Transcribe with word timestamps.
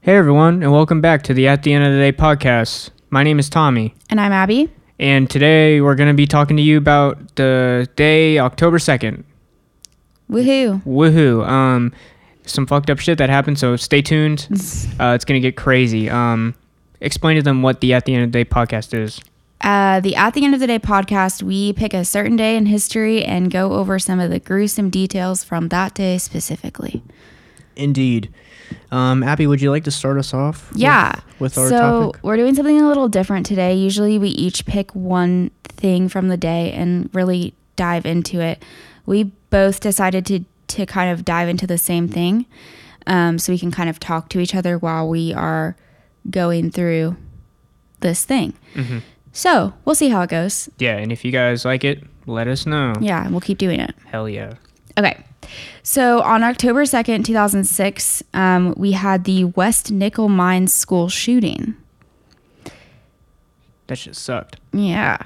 Hey 0.00 0.16
everyone, 0.16 0.62
and 0.62 0.72
welcome 0.72 1.00
back 1.00 1.22
to 1.24 1.34
the 1.34 1.48
At 1.48 1.62
the 1.62 1.72
End 1.72 1.84
of 1.84 1.92
the 1.92 1.98
Day 1.98 2.12
podcast. 2.12 2.90
My 3.10 3.22
name 3.22 3.38
is 3.38 3.48
Tommy, 3.50 3.94
And 4.10 4.20
I'm 4.20 4.32
Abby. 4.32 4.70
and 4.98 5.28
today 5.28 5.80
we're 5.80 5.94
going 5.94 6.08
to 6.08 6.14
be 6.14 6.26
talking 6.26 6.56
to 6.56 6.62
you 6.62 6.78
about 6.78 7.34
the 7.36 7.88
day 7.96 8.38
October 8.38 8.78
2nd. 8.78 9.24
Woohoo. 10.30 10.82
Woohoo. 10.84 11.46
Um 11.46 11.92
some 12.44 12.66
fucked 12.66 12.88
up 12.88 12.98
shit 12.98 13.18
that 13.18 13.28
happened, 13.28 13.58
so 13.58 13.76
stay 13.76 14.00
tuned. 14.02 14.48
Uh, 15.00 15.12
it's 15.14 15.24
going 15.24 15.40
to 15.40 15.46
get 15.46 15.56
crazy. 15.56 16.08
Um 16.10 16.54
explain 17.00 17.36
to 17.36 17.42
them 17.42 17.62
what 17.62 17.80
the 17.80 17.94
At 17.94 18.04
the 18.04 18.14
End 18.14 18.24
of 18.24 18.32
the 18.32 18.44
Day 18.44 18.48
podcast 18.48 18.96
is. 18.98 19.20
Uh, 19.60 20.00
the 20.00 20.14
At 20.16 20.34
the 20.34 20.44
End 20.44 20.54
of 20.54 20.60
the 20.60 20.66
Day 20.66 20.78
podcast, 20.78 21.42
we 21.42 21.72
pick 21.72 21.92
a 21.94 22.04
certain 22.04 22.36
day 22.36 22.56
in 22.56 22.66
history 22.66 23.24
and 23.24 23.50
go 23.50 23.72
over 23.74 23.98
some 23.98 24.20
of 24.20 24.30
the 24.30 24.38
gruesome 24.38 24.88
details 24.90 25.42
from 25.44 25.68
that 25.68 25.94
day 25.94 26.16
specifically. 26.18 27.02
Indeed. 27.76 28.32
Um 28.90 29.22
Abby, 29.22 29.46
would 29.46 29.60
you 29.60 29.70
like 29.70 29.84
to 29.84 29.90
start 29.90 30.18
us 30.18 30.32
off? 30.34 30.70
with- 30.72 30.80
Yeah. 30.80 31.14
With, 31.38 31.56
our 31.58 31.68
so 31.68 31.78
topic? 32.10 32.24
we're 32.24 32.36
doing 32.36 32.54
something 32.54 32.80
a 32.80 32.88
little 32.88 33.08
different 33.08 33.46
today. 33.46 33.74
Usually 33.74 34.18
we 34.18 34.28
each 34.30 34.66
pick 34.66 34.92
one 34.94 35.50
thing 35.64 36.08
from 36.08 36.28
the 36.28 36.36
day 36.36 36.72
and 36.72 37.08
really 37.12 37.54
dive 37.76 38.04
into 38.06 38.40
it. 38.40 38.62
We 39.06 39.24
both 39.50 39.80
decided 39.80 40.26
to 40.26 40.44
to 40.68 40.84
kind 40.84 41.10
of 41.10 41.24
dive 41.24 41.48
into 41.48 41.66
the 41.66 41.78
same 41.78 42.08
thing, 42.08 42.44
um, 43.06 43.38
so 43.38 43.52
we 43.52 43.58
can 43.58 43.70
kind 43.70 43.88
of 43.88 43.98
talk 43.98 44.28
to 44.30 44.38
each 44.40 44.54
other 44.54 44.76
while 44.76 45.08
we 45.08 45.32
are 45.32 45.76
going 46.30 46.70
through 46.70 47.16
this 48.00 48.24
thing. 48.24 48.52
Mhm. 48.74 49.00
So 49.32 49.72
we'll 49.84 49.94
see 49.94 50.08
how 50.10 50.20
it 50.22 50.28
goes. 50.30 50.68
Yeah, 50.78 50.96
and 50.98 51.10
if 51.12 51.24
you 51.24 51.30
guys 51.32 51.64
like 51.64 51.84
it, 51.84 52.02
let 52.26 52.48
us 52.48 52.66
know. 52.66 52.92
Yeah, 53.00 53.28
we'll 53.28 53.40
keep 53.40 53.56
doing 53.58 53.80
it. 53.80 53.94
Hell 54.06 54.28
yeah. 54.28 54.54
Okay. 54.98 55.16
So 55.82 56.20
on 56.22 56.42
October 56.42 56.82
2nd, 56.84 57.24
2006, 57.24 58.22
um, 58.34 58.74
we 58.76 58.92
had 58.92 59.24
the 59.24 59.44
West 59.46 59.90
Nickel 59.90 60.28
Mines 60.28 60.72
school 60.72 61.08
shooting. 61.08 61.74
That 63.86 63.96
shit 63.96 64.16
sucked. 64.16 64.56
Yeah. 64.72 65.18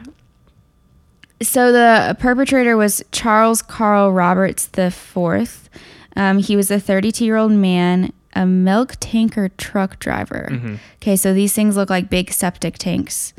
So 1.41 1.73
the 1.73 2.17
perpetrator 2.21 2.77
was 2.77 3.03
Charles 3.11 3.63
Carl 3.63 4.13
Roberts 4.13 4.69
IV. 4.79 5.69
Um, 6.15 6.39
he 6.39 6.55
was 6.55 6.71
a 6.71 6.79
32 6.79 7.25
year 7.25 7.37
old 7.37 7.51
man, 7.53 8.13
a 8.35 8.47
milk 8.47 8.95
tanker 9.01 9.49
truck 9.49 9.99
driver. 9.99 10.49
Mhm. 10.53 10.79
Okay, 11.03 11.17
so 11.17 11.35
these 11.35 11.53
things 11.53 11.77
look 11.77 11.91
like 11.91 12.09
big 12.09 12.31
septic 12.33 12.79
tanks, 12.79 13.33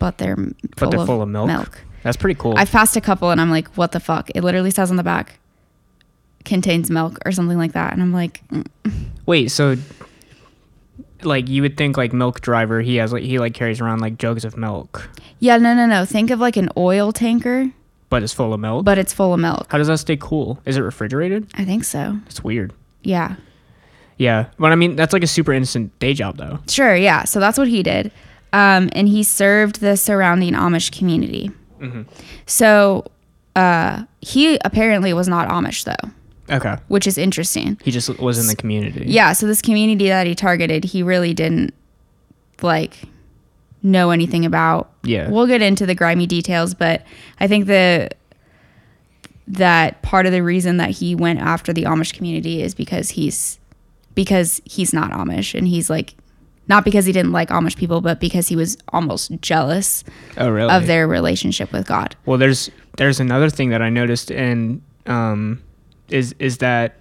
but 0.00 0.18
they're 0.18 0.36
But 0.76 0.90
they're 0.90 1.06
full 1.06 1.22
of 1.22 1.28
milk. 1.28 1.84
That's 2.02 2.16
pretty 2.16 2.38
cool. 2.38 2.54
I've 2.56 2.72
passed 2.72 2.96
a 2.96 3.00
couple 3.00 3.30
and 3.30 3.40
I'm 3.40 3.50
like, 3.50 3.68
what 3.76 3.92
the 3.92 4.00
fuck? 4.00 4.30
It 4.34 4.42
literally 4.42 4.70
says 4.72 4.90
on 4.90 4.96
the 4.96 5.02
back, 5.04 5.38
contains 6.46 6.90
milk 6.90 7.18
or 7.26 7.32
something 7.32 7.58
like 7.58 7.72
that. 7.72 7.92
And 7.92 8.00
I'm 8.00 8.12
like, 8.12 8.42
mm. 8.48 8.66
Wait, 9.26 9.50
so 9.50 9.76
like 11.22 11.48
you 11.48 11.62
would 11.62 11.76
think 11.76 11.96
like 11.96 12.12
milk 12.12 12.40
driver, 12.40 12.80
he 12.80 12.96
has 12.96 13.12
like 13.12 13.24
he 13.24 13.38
like 13.38 13.52
carries 13.52 13.80
around 13.80 14.00
like 14.00 14.16
jugs 14.16 14.44
of 14.44 14.56
milk, 14.56 15.10
yeah, 15.40 15.58
no, 15.58 15.74
no, 15.74 15.86
no. 15.86 16.04
Think 16.04 16.30
of 16.30 16.40
like 16.40 16.56
an 16.56 16.70
oil 16.76 17.12
tanker, 17.12 17.70
but 18.08 18.22
it's 18.22 18.32
full 18.32 18.54
of 18.54 18.60
milk. 18.60 18.84
but 18.84 18.96
it's 18.98 19.12
full 19.12 19.34
of 19.34 19.40
milk. 19.40 19.66
How 19.70 19.78
does 19.78 19.88
that 19.88 19.98
stay 19.98 20.16
cool? 20.16 20.60
Is 20.64 20.76
it 20.76 20.80
refrigerated? 20.80 21.48
I 21.54 21.64
think 21.64 21.84
so. 21.84 22.18
It's 22.26 22.42
weird. 22.42 22.72
Yeah. 23.02 23.36
Yeah, 24.18 24.46
but 24.58 24.72
I 24.72 24.76
mean 24.76 24.96
that's 24.96 25.12
like 25.12 25.22
a 25.22 25.26
super 25.26 25.52
instant 25.52 25.98
day 25.98 26.14
job 26.14 26.38
though. 26.38 26.60
Sure, 26.68 26.96
yeah. 26.96 27.24
So 27.24 27.40
that's 27.40 27.58
what 27.58 27.68
he 27.68 27.82
did. 27.82 28.10
Um, 28.52 28.88
and 28.92 29.08
he 29.08 29.22
served 29.22 29.80
the 29.80 29.96
surrounding 29.96 30.54
Amish 30.54 30.96
community. 30.96 31.50
Mm-hmm. 31.80 32.02
So 32.46 33.04
uh, 33.54 34.04
he 34.20 34.58
apparently 34.64 35.12
was 35.12 35.28
not 35.28 35.48
Amish, 35.48 35.84
though, 35.84 36.10
Okay, 36.50 36.76
which 36.88 37.06
is 37.06 37.18
interesting. 37.18 37.78
he 37.84 37.90
just 37.90 38.08
was 38.18 38.38
in 38.38 38.46
the 38.46 38.56
community. 38.56 39.04
Yeah, 39.06 39.32
so 39.32 39.46
this 39.46 39.60
community 39.62 40.08
that 40.08 40.26
he 40.26 40.34
targeted, 40.34 40.84
he 40.84 41.02
really 41.02 41.34
didn't 41.34 41.74
like 42.62 43.02
know 43.82 44.10
anything 44.10 44.44
about. 44.44 44.92
Yeah. 45.04 45.28
We'll 45.30 45.46
get 45.46 45.62
into 45.62 45.86
the 45.86 45.94
grimy 45.94 46.26
details, 46.26 46.74
but 46.74 47.04
I 47.40 47.46
think 47.46 47.66
the 47.66 48.10
that 49.48 50.02
part 50.02 50.26
of 50.26 50.32
the 50.32 50.42
reason 50.42 50.76
that 50.78 50.90
he 50.90 51.14
went 51.14 51.38
after 51.40 51.72
the 51.72 51.84
Amish 51.84 52.12
community 52.14 52.62
is 52.62 52.74
because 52.74 53.10
he's 53.10 53.60
because 54.14 54.60
he's 54.64 54.92
not 54.92 55.12
Amish 55.12 55.56
and 55.56 55.68
he's 55.68 55.88
like 55.88 56.14
not 56.68 56.84
because 56.84 57.04
he 57.06 57.12
didn't 57.12 57.30
like 57.30 57.50
Amish 57.50 57.76
people, 57.76 58.00
but 58.00 58.18
because 58.18 58.48
he 58.48 58.56
was 58.56 58.76
almost 58.92 59.30
jealous 59.40 60.02
Oh 60.36 60.48
really? 60.50 60.70
of 60.72 60.88
their 60.88 61.06
relationship 61.06 61.72
with 61.72 61.86
God. 61.86 62.16
Well, 62.26 62.38
there's 62.38 62.70
there's 62.96 63.20
another 63.20 63.50
thing 63.50 63.70
that 63.70 63.82
I 63.82 63.88
noticed, 63.90 64.32
and 64.32 64.82
um, 65.06 65.62
is 66.10 66.34
is 66.38 66.58
that 66.58 66.96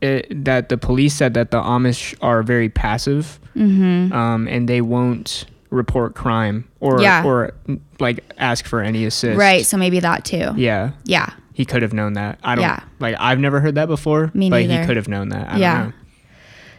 it, 0.00 0.44
that 0.44 0.68
the 0.70 0.78
police 0.78 1.14
said 1.14 1.34
that 1.34 1.50
the 1.50 1.60
Amish 1.60 2.14
are 2.22 2.42
very 2.42 2.68
passive, 2.68 3.38
Mm-hmm. 3.56 4.12
um, 4.12 4.46
and 4.48 4.68
they 4.68 4.80
won't 4.80 5.44
report 5.70 6.14
crime 6.14 6.68
or 6.80 7.00
Yeah. 7.02 7.24
or 7.24 7.52
like 7.98 8.24
ask 8.38 8.64
for 8.64 8.80
any 8.80 9.04
assist. 9.04 9.38
Right, 9.38 9.66
so 9.66 9.76
maybe 9.76 10.00
that 10.00 10.24
too. 10.24 10.52
Yeah, 10.56 10.92
Yeah. 11.04 11.30
he 11.52 11.64
could 11.64 11.82
have 11.82 11.92
known 11.92 12.14
that. 12.14 12.38
I 12.42 12.54
don't. 12.54 12.62
Yeah. 12.62 12.80
Like 12.98 13.16
I've 13.18 13.38
never 13.40 13.60
heard 13.60 13.74
that 13.74 13.86
before. 13.88 14.30
Me 14.34 14.48
but 14.50 14.62
he 14.62 14.84
could 14.86 14.96
have 14.96 15.08
known 15.08 15.28
that. 15.30 15.52
I 15.52 15.56
Yeah. 15.58 15.78
Don't 15.78 15.88
know. 15.88 15.94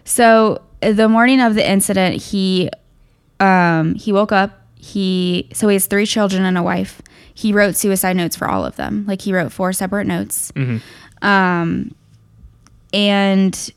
So 0.03 0.61
the 0.81 1.07
morning 1.07 1.39
of 1.41 1.55
the 1.55 1.69
incident, 1.69 2.15
he 2.21 2.69
um, 3.39 3.95
he 3.95 4.11
woke 4.11 4.31
up. 4.31 4.57
He 4.75 5.47
so 5.53 5.67
he 5.67 5.75
has 5.75 5.85
three 5.85 6.05
children 6.05 6.43
and 6.43 6.57
a 6.57 6.63
wife. 6.63 7.01
He 7.33 7.53
wrote 7.53 7.75
suicide 7.75 8.15
notes 8.17 8.35
for 8.35 8.47
all 8.49 8.65
of 8.65 8.75
them. 8.77 9.05
Like 9.07 9.21
he 9.21 9.31
wrote 9.33 9.51
four 9.51 9.73
separate 9.73 10.07
notes. 10.07 10.51
hmm 10.55 10.77
Um, 11.21 11.93
and 12.93 13.71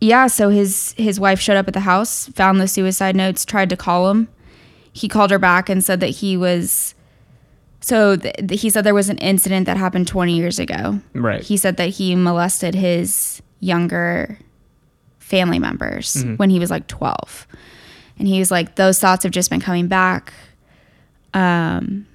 yeah, 0.00 0.26
so 0.26 0.48
his 0.48 0.94
his 0.96 1.20
wife 1.20 1.40
showed 1.40 1.56
up 1.56 1.68
at 1.68 1.74
the 1.74 1.80
house, 1.80 2.26
found 2.28 2.60
the 2.60 2.68
suicide 2.68 3.14
notes, 3.16 3.44
tried 3.44 3.70
to 3.70 3.76
call 3.76 4.10
him. 4.10 4.28
He 4.92 5.08
called 5.08 5.30
her 5.30 5.38
back 5.38 5.68
and 5.68 5.82
said 5.82 6.00
that 6.00 6.08
he 6.10 6.36
was. 6.36 6.94
So 7.80 8.16
th- 8.16 8.34
th- 8.48 8.60
he 8.60 8.68
said 8.70 8.84
there 8.84 8.94
was 8.94 9.08
an 9.08 9.18
incident 9.18 9.66
that 9.66 9.76
happened 9.76 10.06
20 10.06 10.36
years 10.36 10.58
ago. 10.58 11.00
Right. 11.14 11.42
He 11.42 11.56
said 11.56 11.76
that 11.78 11.88
he 11.90 12.14
molested 12.14 12.74
his 12.74 13.42
younger 13.60 14.38
family 15.18 15.58
members 15.58 16.14
Mhm. 16.24 16.38
when 16.38 16.50
he 16.50 16.58
was 16.60 16.70
like 16.70 16.86
12. 16.88 17.46
And 18.18 18.28
he 18.28 18.38
was 18.38 18.50
like, 18.52 18.76
those 18.76 19.00
thoughts 19.00 19.22
have 19.24 19.32
just 19.32 19.50
been 19.50 19.60
coming 19.60 19.88
back. 19.88 20.32
Um, 21.34 22.06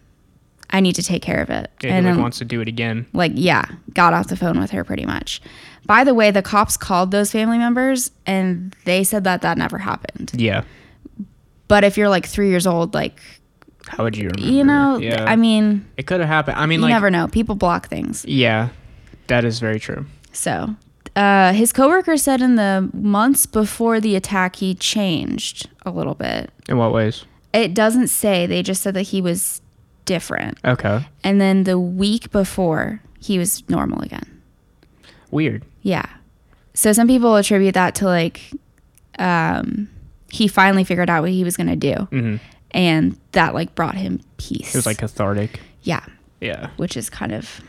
I 0.70 0.80
need 0.82 0.96
to 0.96 1.04
take 1.04 1.22
care 1.22 1.42
of 1.42 1.50
it. 1.50 1.72
Yeah, 1.82 1.96
and 1.96 2.06
he 2.06 2.12
like, 2.12 2.22
wants 2.22 2.38
to 2.40 2.46
do 2.46 2.60
it 2.62 2.68
again. 2.68 3.06
like, 3.14 3.32
yeah, 3.36 3.64
got 3.94 4.14
off 4.14 4.28
the 4.28 4.36
phone 4.36 4.60
with 4.60 4.72
her 4.72 4.84
pretty 4.84 5.06
much. 5.06 5.42
By 5.86 6.04
the 6.04 6.14
way, 6.14 6.32
the 6.32 6.42
cops 6.42 6.76
called 6.76 7.12
those 7.12 7.32
family 7.32 7.58
members 7.58 8.12
and 8.26 8.76
they 8.84 9.04
said 9.06 9.24
that 9.24 9.42
that 9.44 9.58
never 9.58 9.78
happened. 9.78 10.32
Yeah. 10.36 10.64
But 11.70 11.84
if 11.84 11.98
you're 11.98 12.10
like 12.10 12.26
three 12.26 12.50
years 12.50 12.68
old, 12.68 12.94
like, 12.94 13.20
How 13.88 14.04
would 14.04 14.18
you 14.18 14.30
remember? 14.30 14.52
you 14.54 14.64
know, 14.66 14.98
Yeah. 14.98 15.24
I 15.26 15.36
mean, 15.38 15.86
it 15.96 16.08
could 16.08 16.20
have 16.20 16.28
happened. 16.30 16.58
I 16.58 16.66
mean, 16.66 16.80
you 16.80 16.84
like, 16.84 16.92
never 16.94 17.10
know. 17.10 17.28
People 17.30 17.56
block 17.56 17.88
things. 17.88 18.26
yeah, 18.26 18.70
that 19.28 19.46
is 19.46 19.60
very 19.60 19.80
true. 19.80 20.06
So, 20.34 20.76
uh, 21.16 21.54
his 21.54 21.72
coworker 21.74 22.18
said 22.18 22.42
in 22.42 22.56
the 22.56 22.90
months 22.94 23.46
before 23.46 24.00
the 24.00 24.16
attack, 24.16 24.58
he 24.58 24.76
changed 24.76 25.70
a 25.86 25.90
little 25.92 26.14
bit. 26.16 26.52
In 26.70 26.78
what 26.78 26.92
ways? 26.94 27.24
It 27.54 27.74
doesn't 27.74 28.10
say, 28.10 28.46
they 28.46 28.62
just 28.62 28.82
said 28.84 28.94
that 28.94 29.04
he 29.04 29.22
was 29.22 29.62
different. 30.08 30.58
Okay. 30.66 31.06
And 31.24 31.40
then 31.40 31.64
the 31.66 31.78
week 31.78 32.32
before, 32.32 33.00
he 33.20 33.38
was 33.38 33.68
normal 33.70 34.02
again. 34.02 34.42
Weird. 35.30 35.64
Yeah. 35.84 36.08
So, 36.74 36.92
some 36.94 37.08
people 37.08 37.36
attribute 37.36 37.76
that 37.76 37.94
to 37.96 38.06
like, 38.06 38.42
um, 39.20 39.90
he 40.32 40.48
finally 40.48 40.84
figured 40.84 41.10
out 41.10 41.22
what 41.22 41.32
he 41.32 41.44
was 41.44 41.56
going 41.58 41.68
to 41.68 41.76
do. 41.76 41.94
hmm 42.06 42.36
And 42.72 43.18
that 43.34 43.54
like 43.54 43.76
brought 43.76 43.96
him 43.96 44.22
peace. 44.38 44.74
It 44.74 44.78
was 44.78 44.86
like 44.86 44.98
cathartic. 45.00 45.60
yeah, 45.84 46.04
Yeah. 46.42 46.70
which 46.78 46.98
is 46.98 47.10
kind 47.10 47.32
of 47.34 47.62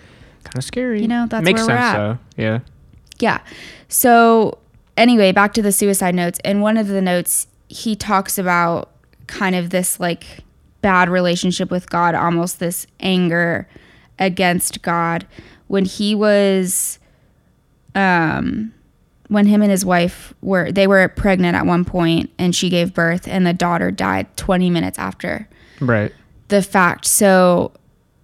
Kind 0.44 0.56
of 0.58 0.64
scary. 0.64 1.02
You 1.02 1.08
know, 1.08 1.26
that's 1.28 1.44
makes 1.44 1.60
where 1.66 1.76
we're 1.76 1.82
sense 1.82 1.94
at. 1.94 1.96
though. 1.98 2.18
Yeah. 2.42 2.58
Yeah. 3.18 3.40
So 3.88 4.58
anyway, 4.96 5.32
back 5.32 5.52
to 5.54 5.62
the 5.62 5.72
suicide 5.72 6.14
notes. 6.14 6.38
In 6.44 6.60
one 6.60 6.76
of 6.78 6.88
the 6.88 7.02
notes, 7.02 7.48
he 7.68 7.94
talks 7.96 8.38
about 8.38 8.90
kind 9.26 9.54
of 9.54 9.70
this 9.70 9.98
like 10.00 10.24
bad 10.80 11.08
relationship 11.08 11.70
with 11.70 11.88
God, 11.90 12.14
almost 12.14 12.58
this 12.60 12.86
anger 13.00 13.68
against 14.18 14.82
God. 14.82 15.26
When 15.66 15.84
he 15.84 16.14
was 16.14 16.98
um 17.94 18.72
when 19.28 19.46
him 19.46 19.60
and 19.60 19.70
his 19.70 19.84
wife 19.84 20.32
were 20.40 20.72
they 20.72 20.86
were 20.86 21.06
pregnant 21.08 21.54
at 21.56 21.66
one 21.66 21.84
point 21.84 22.30
and 22.38 22.54
she 22.54 22.70
gave 22.70 22.94
birth 22.94 23.28
and 23.28 23.46
the 23.46 23.52
daughter 23.52 23.90
died 23.90 24.34
20 24.36 24.70
minutes 24.70 24.98
after 24.98 25.48
Right. 25.80 26.12
the 26.48 26.62
fact. 26.62 27.04
So 27.06 27.72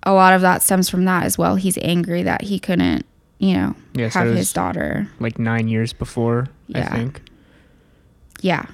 a 0.03 0.12
lot 0.12 0.33
of 0.33 0.41
that 0.43 0.62
stems 0.62 0.89
from 0.89 1.05
that 1.05 1.25
as 1.25 1.37
well. 1.37 1.56
He's 1.56 1.79
angry 1.83 2.23
that 2.23 2.43
he 2.43 2.59
couldn't, 2.59 3.05
you 3.39 3.55
know, 3.55 3.75
Yeah, 3.95 4.09
have 4.11 4.29
was- 4.29 4.39
his 4.39 4.53
daughter. 4.53 5.09
Like 5.21 5.39
nine 5.39 5.69
years 5.69 5.93
before, 5.93 6.49
I 6.75 6.79
Yeah. 6.79 6.89
think. 6.95 7.23
Yeah. 8.41 8.65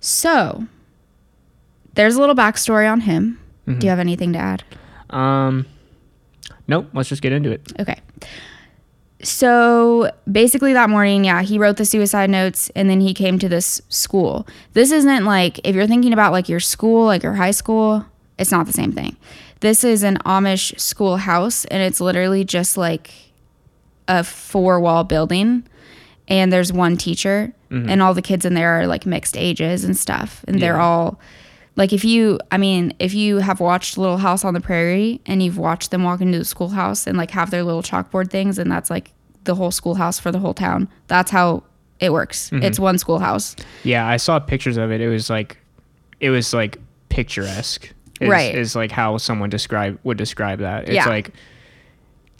So 0.00 0.66
there's 1.94 2.16
a 2.16 2.20
little 2.20 2.34
backstory 2.34 2.90
on 2.90 3.00
him. 3.00 3.38
Mhm. 3.68 3.78
Do 3.80 3.86
you 3.86 3.90
have 3.90 3.98
anything 3.98 4.32
to 4.32 4.38
add? 4.38 4.64
Um, 5.10 5.66
nope. 6.68 6.88
Let's 6.94 7.08
just 7.08 7.22
get 7.22 7.32
into 7.32 7.50
it. 7.50 7.60
Okay. 7.78 7.96
so 9.24 10.10
basically 10.30 10.72
that 10.72 10.90
morning, 10.90 11.24
yeah, 11.24 11.42
he 11.42 11.56
wrote 11.58 11.76
the 11.76 11.84
suicide 11.84 12.28
notes 12.28 12.70
and 12.74 12.90
then 12.90 13.00
he 13.00 13.14
came 13.14 13.38
to 13.38 13.48
this 13.48 13.80
school. 13.88 14.46
This 14.72 14.90
isn't 14.90 15.24
like 15.24 15.60
if 15.64 15.76
you're 15.76 15.86
thinking 15.86 16.12
about 16.12 16.32
like 16.32 16.48
your 16.48 16.58
school, 16.60 17.04
like 17.06 17.22
your 17.22 17.34
high 17.34 17.52
school, 17.52 18.04
it's 18.38 18.50
not 18.50 18.66
the 18.66 18.72
same 18.72 18.90
thing. 18.92 19.16
This 19.60 19.84
is 19.84 20.02
an 20.02 20.16
Amish 20.26 20.78
schoolhouse 20.80 21.64
and 21.66 21.80
it's 21.82 22.00
literally 22.00 22.44
just 22.44 22.76
like 22.76 23.12
a 24.08 24.24
four 24.24 24.80
wall 24.80 25.04
building 25.04 25.62
and 26.26 26.52
there's 26.52 26.72
one 26.72 26.96
teacher 26.96 27.52
and 27.70 28.02
all 28.02 28.12
the 28.12 28.20
kids 28.22 28.44
in 28.44 28.52
there 28.54 28.80
are 28.80 28.86
like 28.86 29.06
mixed 29.06 29.34
ages 29.36 29.82
and 29.84 29.96
stuff 29.96 30.44
and 30.46 30.60
they're 30.60 30.78
all 30.80 31.18
like 31.76 31.92
if 31.92 32.04
you 32.04 32.38
i 32.50 32.58
mean 32.58 32.92
if 32.98 33.14
you 33.14 33.38
have 33.38 33.58
watched 33.60 33.96
little 33.96 34.18
house 34.18 34.44
on 34.44 34.52
the 34.54 34.60
prairie 34.60 35.20
and 35.26 35.42
you've 35.42 35.58
watched 35.58 35.90
them 35.90 36.02
walk 36.04 36.20
into 36.20 36.38
the 36.38 36.44
schoolhouse 36.44 37.06
and 37.06 37.16
like 37.16 37.30
have 37.30 37.50
their 37.50 37.62
little 37.62 37.82
chalkboard 37.82 38.30
things 38.30 38.58
and 38.58 38.70
that's 38.70 38.90
like 38.90 39.12
the 39.44 39.54
whole 39.54 39.70
schoolhouse 39.70 40.18
for 40.18 40.30
the 40.30 40.38
whole 40.38 40.54
town 40.54 40.88
that's 41.08 41.30
how 41.30 41.62
it 41.98 42.12
works 42.12 42.50
Mm-hmm. 42.50 42.62
it's 42.64 42.78
one 42.78 42.98
schoolhouse 42.98 43.56
Yeah, 43.84 44.06
I 44.06 44.16
saw 44.16 44.38
pictures 44.40 44.76
of 44.76 44.90
it. 44.90 45.00
It 45.00 45.08
was 45.08 45.30
like, 45.30 45.56
it 46.20 46.30
was 46.30 46.52
like 46.52 46.78
picturesque. 47.08 47.92
Is, 48.20 48.28
Right. 48.28 48.54
Is 48.54 48.74
like 48.76 48.90
how 48.90 49.18
someone 49.18 49.50
describe 49.50 49.98
would 50.02 50.16
describe 50.18 50.58
that. 50.60 50.84
It's 50.84 50.94
Yeah. 50.94 51.08
like, 51.08 51.32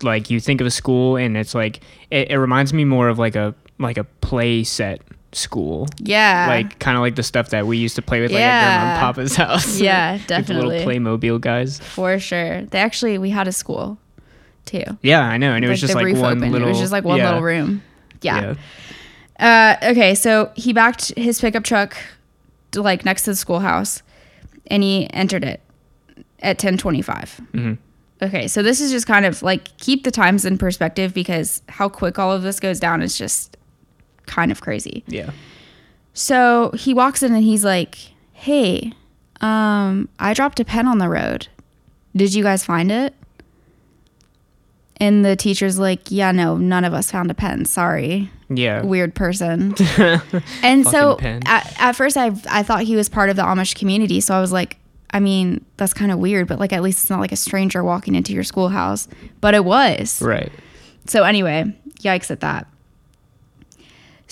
like 0.02 0.30
you 0.30 0.40
think 0.40 0.60
of 0.60 0.66
a 0.66 0.70
school 0.70 1.16
and 1.16 1.36
it's 1.36 1.54
like 1.54 1.80
it, 2.10 2.30
it 2.32 2.38
reminds 2.38 2.72
me 2.72 2.84
more 2.84 3.08
of 3.08 3.18
like 3.18 3.36
a 3.36 3.54
like 3.78 3.98
a 3.98 4.04
play 4.04 4.64
set 4.64 5.00
school. 5.32 5.86
yeah 5.98 6.46
like 6.48 6.78
kind 6.78 6.96
of 6.96 7.00
like 7.00 7.16
the 7.16 7.22
stuff 7.22 7.48
that 7.50 7.66
we 7.66 7.78
used 7.78 7.96
to 7.96 8.02
play 8.02 8.20
with 8.20 8.30
like 8.32 8.40
at 8.40 8.44
Yeah. 8.44 8.64
grandma 8.64 8.90
and 8.92 9.00
papa's 9.00 9.36
house. 9.42 9.80
Yeah, 9.80 10.18
Like 10.28 10.46
the 10.46 10.54
little 10.54 10.70
definitely. 10.70 10.98
Playmobil 11.00 11.40
guys. 11.40 11.80
for 11.80 12.18
sure 12.18 12.62
they 12.66 12.78
actually 12.78 13.16
we 13.18 13.30
had 13.30 13.48
a 13.48 13.52
school 13.52 13.98
too 14.66 14.84
Yeah, 15.02 15.22
I 15.22 15.38
know. 15.38 15.52
And 15.54 15.64
it 15.64 15.68
was 15.68 15.80
just 15.80 15.94
like 15.94 16.14
one 16.16 16.38
open. 16.38 16.52
little. 16.52 16.68
it 16.68 16.70
was 16.70 16.78
just 16.80 16.92
like 16.92 17.04
one 17.04 17.18
yeah, 17.18 17.28
little 17.30 17.42
room 17.42 17.82
Yeah. 18.20 18.54
Uh, 19.40 19.76
okay, 19.82 20.14
so 20.14 20.52
he 20.54 20.72
backed 20.72 21.12
his 21.16 21.40
pickup 21.40 21.64
truck 21.64 21.96
to, 22.72 22.80
like 22.82 23.04
next 23.04 23.22
to 23.24 23.30
the 23.30 23.36
schoolhouse, 23.36 24.02
and 24.68 24.82
he 24.84 25.12
entered 25.12 25.42
it 25.42 25.60
at 26.40 26.58
ten 26.60 26.76
twenty 26.76 27.02
five. 27.02 27.40
Mhm. 27.52 27.78
Okay, 28.22 28.46
so 28.46 28.62
this 28.62 28.80
is 28.80 28.92
just 28.92 29.06
kind 29.08 29.26
of 29.26 29.42
like 29.42 29.76
keep 29.78 30.04
the 30.04 30.12
times 30.12 30.44
in 30.44 30.58
perspective 30.58 31.12
because 31.12 31.62
how 31.68 31.88
quick 31.88 32.20
all 32.20 32.30
of 32.30 32.42
this 32.42 32.60
goes 32.60 32.78
down 32.78 33.02
is 33.02 33.18
just 33.18 33.56
kind 34.26 34.50
of 34.52 34.60
crazy. 34.60 35.04
Yeah. 35.06 35.30
So 36.14 36.70
he 36.74 36.94
walks 36.94 37.22
in 37.22 37.34
and 37.34 37.42
he's 37.42 37.64
like, 37.64 37.96
"Hey, 38.32 38.92
um, 39.40 40.08
I 40.18 40.34
dropped 40.34 40.60
a 40.60 40.64
pen 40.64 40.86
on 40.86 40.98
the 40.98 41.08
road. 41.08 41.48
Did 42.14 42.34
you 42.34 42.42
guys 42.42 42.64
find 42.64 42.92
it?" 42.92 43.14
And 44.98 45.24
the 45.24 45.36
teacher's 45.36 45.78
like, 45.78 46.10
"Yeah, 46.10 46.32
no, 46.32 46.56
none 46.56 46.84
of 46.84 46.92
us 46.94 47.10
found 47.10 47.30
a 47.30 47.34
pen. 47.34 47.64
Sorry." 47.64 48.30
Yeah. 48.54 48.82
weird 48.82 49.14
person. 49.14 49.74
and 50.62 50.86
so 50.86 51.18
at, 51.22 51.74
at 51.80 51.92
first 51.92 52.18
I 52.18 52.32
I 52.50 52.62
thought 52.62 52.82
he 52.82 52.96
was 52.96 53.08
part 53.08 53.30
of 53.30 53.36
the 53.36 53.42
Amish 53.42 53.74
community, 53.74 54.20
so 54.20 54.34
I 54.34 54.40
was 54.42 54.52
like, 54.52 54.76
I 55.10 55.20
mean, 55.20 55.64
that's 55.76 55.94
kind 55.94 56.10
of 56.10 56.18
weird, 56.18 56.48
but 56.48 56.58
like 56.58 56.72
at 56.72 56.82
least 56.82 57.02
it's 57.02 57.10
not 57.10 57.20
like 57.20 57.32
a 57.32 57.36
stranger 57.36 57.82
walking 57.84 58.14
into 58.14 58.32
your 58.32 58.44
schoolhouse. 58.44 59.08
But 59.40 59.54
it 59.54 59.64
was. 59.64 60.20
Right. 60.22 60.52
So 61.06 61.22
anyway, 61.24 61.74
yikes 62.00 62.30
at 62.30 62.40
that. 62.40 62.66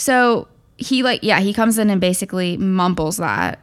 So 0.01 0.49
he 0.79 1.03
like 1.03 1.23
yeah, 1.23 1.41
he 1.41 1.53
comes 1.53 1.79
in 1.79 1.91
and 1.91 2.01
basically 2.01 2.57
mumbles 2.57 3.19
that. 3.19 3.61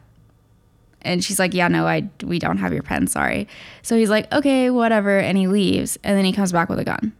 And 1.01 1.23
she's 1.23 1.39
like, 1.39 1.53
"Yeah, 1.53 1.67
no, 1.67 1.87
I 1.87 2.09
we 2.23 2.37
don't 2.37 2.57
have 2.57 2.73
your 2.73 2.83
pen, 2.83 3.07
sorry." 3.07 3.47
So 3.81 3.97
he's 3.97 4.09
like, 4.09 4.31
"Okay, 4.31 4.69
whatever," 4.69 5.17
and 5.17 5.35
he 5.37 5.47
leaves, 5.47 5.97
and 6.03 6.15
then 6.15 6.25
he 6.25 6.33
comes 6.33 6.51
back 6.51 6.69
with 6.69 6.77
a 6.79 6.83
gun. 6.83 7.11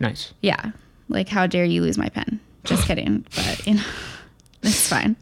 Nice. 0.00 0.32
Yeah. 0.40 0.70
Like, 1.10 1.28
how 1.28 1.46
dare 1.46 1.64
you 1.64 1.82
lose 1.82 1.98
my 1.98 2.08
pen? 2.08 2.40
Just 2.64 2.86
kidding. 2.86 3.26
But, 3.34 3.66
you 3.66 3.74
know, 3.74 3.82
it's 4.62 4.88
fine. 4.88 5.16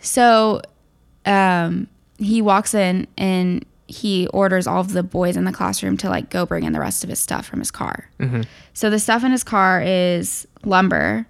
So, 0.00 0.62
um, 1.26 1.86
he 2.18 2.42
walks 2.42 2.74
in 2.74 3.06
and 3.16 3.64
he 3.86 4.26
orders 4.28 4.66
all 4.66 4.80
of 4.80 4.92
the 4.92 5.02
boys 5.02 5.36
in 5.36 5.44
the 5.44 5.52
classroom 5.52 5.96
to 5.98 6.08
like 6.08 6.30
go 6.30 6.46
bring 6.46 6.64
in 6.64 6.72
the 6.72 6.80
rest 6.80 7.04
of 7.04 7.10
his 7.10 7.20
stuff 7.20 7.46
from 7.46 7.58
his 7.60 7.70
car. 7.70 8.08
So, 8.74 8.90
the 8.90 8.98
stuff 8.98 9.22
in 9.22 9.30
his 9.32 9.44
car 9.44 9.82
is 9.82 10.46
lumber, 10.64 11.26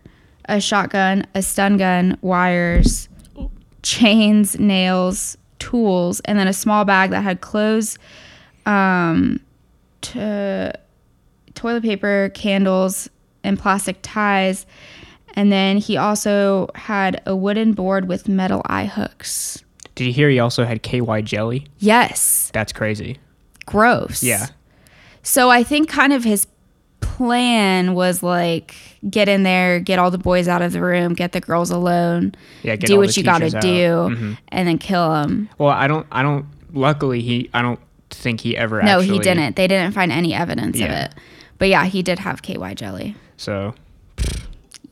a 0.47 0.61
shotgun, 0.61 1.27
a 1.35 1.43
stun 1.43 1.77
gun, 1.77 2.19
wires, 2.23 3.09
chains, 3.83 4.59
nails, 4.59 5.37
tools, 5.59 6.21
and 6.21 6.39
then 6.39 6.49
a 6.49 6.53
small 6.53 6.85
bag 6.85 7.11
that 7.11 7.23
had 7.23 7.41
clothes, 7.41 7.99
um, 8.67 9.41
to 10.03 10.73
toilet 11.55 11.83
paper, 11.83 12.31
candles, 12.35 13.09
and 13.45 13.59
plastic 13.59 13.97
ties. 14.03 14.67
And 15.35 15.51
then 15.51 15.79
he 15.79 15.97
also 15.97 16.69
had 16.75 17.23
a 17.27 17.35
wooden 17.35 17.73
board 17.73 18.09
with 18.09 18.29
metal 18.29 18.63
eye 18.67 18.85
hooks. 18.87 19.63
Did 19.95 20.07
you 20.07 20.13
hear 20.13 20.29
he 20.29 20.39
also 20.39 20.65
had 20.65 20.83
KY 20.83 21.23
jelly? 21.23 21.67
Yes, 21.79 22.51
That's 22.53 22.73
crazy. 22.73 23.19
gross. 23.67 24.23
Yeah. 24.23 24.47
So 25.23 25.51
I 25.51 25.63
think 25.63 25.89
kind 25.89 26.13
of 26.13 26.25
his 26.25 26.47
plan 27.17 27.95
was 27.95 28.23
like 28.23 28.75
get 29.09 29.29
in 29.29 29.43
there, 29.43 29.81
get 29.81 29.99
all 29.99 30.11
the 30.11 30.19
boys 30.19 30.49
out 30.49 30.63
of 30.63 30.73
the 30.73 30.81
room, 30.81 31.15
get 31.15 31.33
the 31.33 31.41
girls 31.41 31.71
alone, 31.71 32.35
Yeah. 32.63 32.77
Do 32.77 32.99
what 32.99 33.17
you 33.17 33.23
got 33.23 33.39
to 33.39 33.51
do, 33.51 33.59
Mhm. 34.11 34.39
and 34.49 34.69
then 34.69 34.79
kill 34.79 35.11
them. 35.13 35.49
Well, 35.59 35.71
I 35.71 35.87
don't. 35.87 36.07
I 36.11 36.23
don't. 36.23 36.47
Luckily, 36.73 37.21
he. 37.21 37.51
I 37.53 37.61
don't 37.63 37.79
think 38.11 38.41
he 38.41 38.57
ever. 38.57 38.83
No, 38.83 39.01
actually, 39.01 39.19
he 39.19 39.19
didn't. 39.21 39.57
They 39.57 39.67
didn't 39.67 39.93
find 39.93 40.11
any 40.13 40.33
evidence 40.35 40.81
of 40.81 40.91
it. 40.91 41.13
But 41.59 41.69
yeah, 41.69 41.85
he 41.85 42.03
did 42.03 42.19
have 42.21 42.43
KY 42.43 42.75
jelly. 42.75 43.15
So 43.37 43.75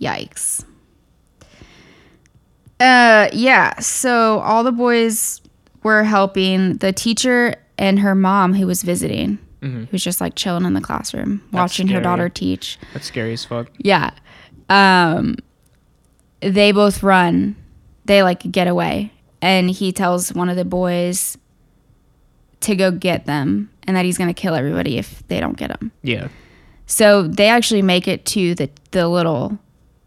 Yikes. 0.01 0.65
Uh 2.79 3.29
yeah, 3.33 3.79
so 3.81 4.41
all 4.41 4.65
the 4.65 4.73
boys 4.73 5.41
were 5.83 6.05
helping 6.05 6.77
the 6.79 6.93
teacher 6.93 7.55
and 7.79 7.99
her 8.01 8.15
mom 8.15 8.55
who 8.55 8.67
was 8.67 8.83
visiting. 8.83 9.39
Who 9.61 9.87
was 9.93 10.03
just 10.03 10.21
like 10.21 10.35
chilling 10.37 10.65
in 10.65 10.73
the 10.75 10.81
classroom, 10.81 11.43
watching 11.53 11.89
her 11.89 12.01
daughter 12.01 12.29
teach. 12.29 12.79
that's 12.95 13.07
scary 13.07 13.35
as 13.35 13.45
fuck. 13.45 13.69
Yeah. 13.79 14.11
Um 14.69 15.37
they 16.41 16.73
both 16.73 17.03
run. 17.03 17.57
They 18.07 18.23
like 18.23 18.51
get 18.51 18.67
away. 18.67 19.13
And 19.43 19.71
he 19.71 19.93
tells 19.93 20.33
one 20.33 20.49
of 20.49 20.57
the 20.57 20.65
boys 20.65 21.37
to 22.61 22.75
go 22.77 22.91
get 22.91 23.27
them 23.27 23.71
and 23.87 23.97
that 23.97 24.05
he's 24.05 24.19
going 24.19 24.29
to 24.29 24.35
kill 24.39 24.55
everybody 24.55 24.99
if 24.99 25.27
they 25.29 25.41
don't 25.41 25.57
get 25.57 25.69
them. 25.69 25.91
Yeah. 26.03 26.29
So 26.87 27.23
they 27.23 27.49
actually 27.49 27.83
make 27.83 28.07
it 28.09 28.25
to 28.27 28.55
the 28.55 28.71
the 28.91 29.09
little 29.09 29.59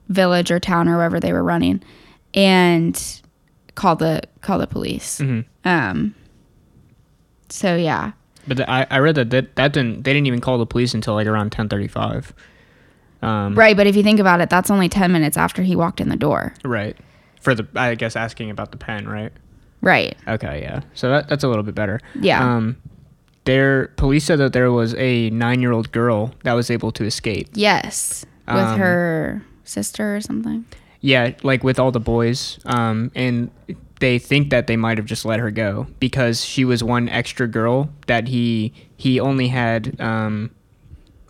village 0.10 0.52
or 0.52 0.60
town 0.60 0.88
or 0.88 0.98
wherever 0.98 1.20
they 1.20 1.32
were 1.34 1.44
running, 1.44 1.82
and 2.34 3.22
call 3.76 3.96
the 3.96 4.22
call 4.42 4.60
the 4.60 4.68
police. 4.68 5.20
Mhm. 5.20 5.46
Um. 5.66 6.14
So 7.50 7.76
yeah, 7.76 8.12
But 8.48 8.58
the, 8.58 8.70
I, 8.70 8.86
I 8.90 9.00
read 9.00 9.16
that, 9.16 9.30
that 9.30 9.56
that 9.56 9.74
didn't 9.74 10.04
they 10.04 10.14
didn't 10.14 10.28
even 10.28 10.42
call 10.42 10.58
the 10.58 10.66
police 10.66 10.94
until 10.94 11.14
like 11.14 11.28
around 11.28 11.52
ten 11.52 11.70
thirty 11.70 11.88
five. 11.88 12.34
Um, 13.22 13.56
right. 13.56 13.76
But 13.78 13.88
if 13.88 13.96
you 13.96 14.04
think 14.04 14.20
about 14.20 14.42
it, 14.42 14.50
that's 14.50 14.70
only 14.70 14.90
ten 14.90 15.12
minutes 15.12 15.38
after 15.38 15.62
he 15.64 15.76
walked 15.76 16.02
in 16.02 16.10
the 16.10 16.18
door. 16.18 16.54
right. 16.64 16.98
For 17.42 17.54
the 17.56 17.68
I 17.76 17.96
guess 17.96 18.16
asking 18.16 18.50
about 18.52 18.72
the 18.72 18.78
pen, 18.78 19.08
right? 19.08 19.32
Right. 19.82 20.16
Okay, 20.28 20.62
yeah. 20.62 20.82
So 20.94 21.10
that 21.10 21.28
that's 21.28 21.44
a 21.44 21.48
little 21.50 21.64
bit 21.64 21.76
better. 21.76 22.00
Yeah. 22.20 22.42
Um, 22.42 22.78
there 23.46 23.88
police 23.98 24.24
said 24.24 24.40
that 24.40 24.54
there 24.54 24.72
was 24.72 24.96
a 24.96 25.30
nine 25.32 25.60
year 25.62 25.74
old 25.74 25.92
girl 25.92 26.34
that 26.44 26.54
was 26.54 26.72
able 26.72 26.92
to 26.94 27.04
escape. 27.04 27.50
Yes. 27.54 28.26
With 28.48 28.56
Um, 28.58 28.80
her 28.80 29.42
sister 29.66 30.16
or 30.16 30.22
something. 30.22 30.64
Yeah, 31.02 31.32
like 31.44 31.66
with 31.66 31.80
all 31.80 31.92
the 31.92 32.00
boys. 32.00 32.60
Um, 32.66 33.12
and 33.14 33.52
they 34.04 34.20
think 34.20 34.50
that 34.50 34.68
they 34.68 34.76
might 34.76 34.98
have 34.98 35.06
just 35.08 35.24
let 35.24 35.40
her 35.40 35.50
go 35.50 35.88
because 36.02 36.44
she 36.44 36.66
was 36.66 36.84
one 36.84 37.08
extra 37.08 37.48
girl 37.48 37.90
that 38.08 38.28
he 38.28 38.74
he 38.98 39.18
only 39.20 39.48
had 39.48 39.96
um, 40.02 40.52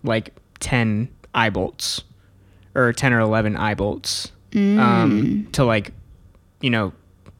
like 0.01 0.33
ten 0.59 1.07
eye 1.35 1.51
bolts 1.51 2.03
or 2.73 2.91
ten 2.91 3.13
or 3.13 3.19
eleven 3.19 3.55
eye 3.55 3.75
bolts 3.75 4.31
Mm. 4.51 4.79
um, 4.79 5.47
to 5.53 5.63
like 5.63 5.91
you 6.61 6.69
know 6.71 6.93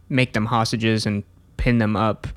make 0.09 0.33
them 0.33 0.45
hostages 0.45 1.05
and 1.07 1.23
pin 1.57 1.77
them 1.79 1.95
up. 1.95 2.27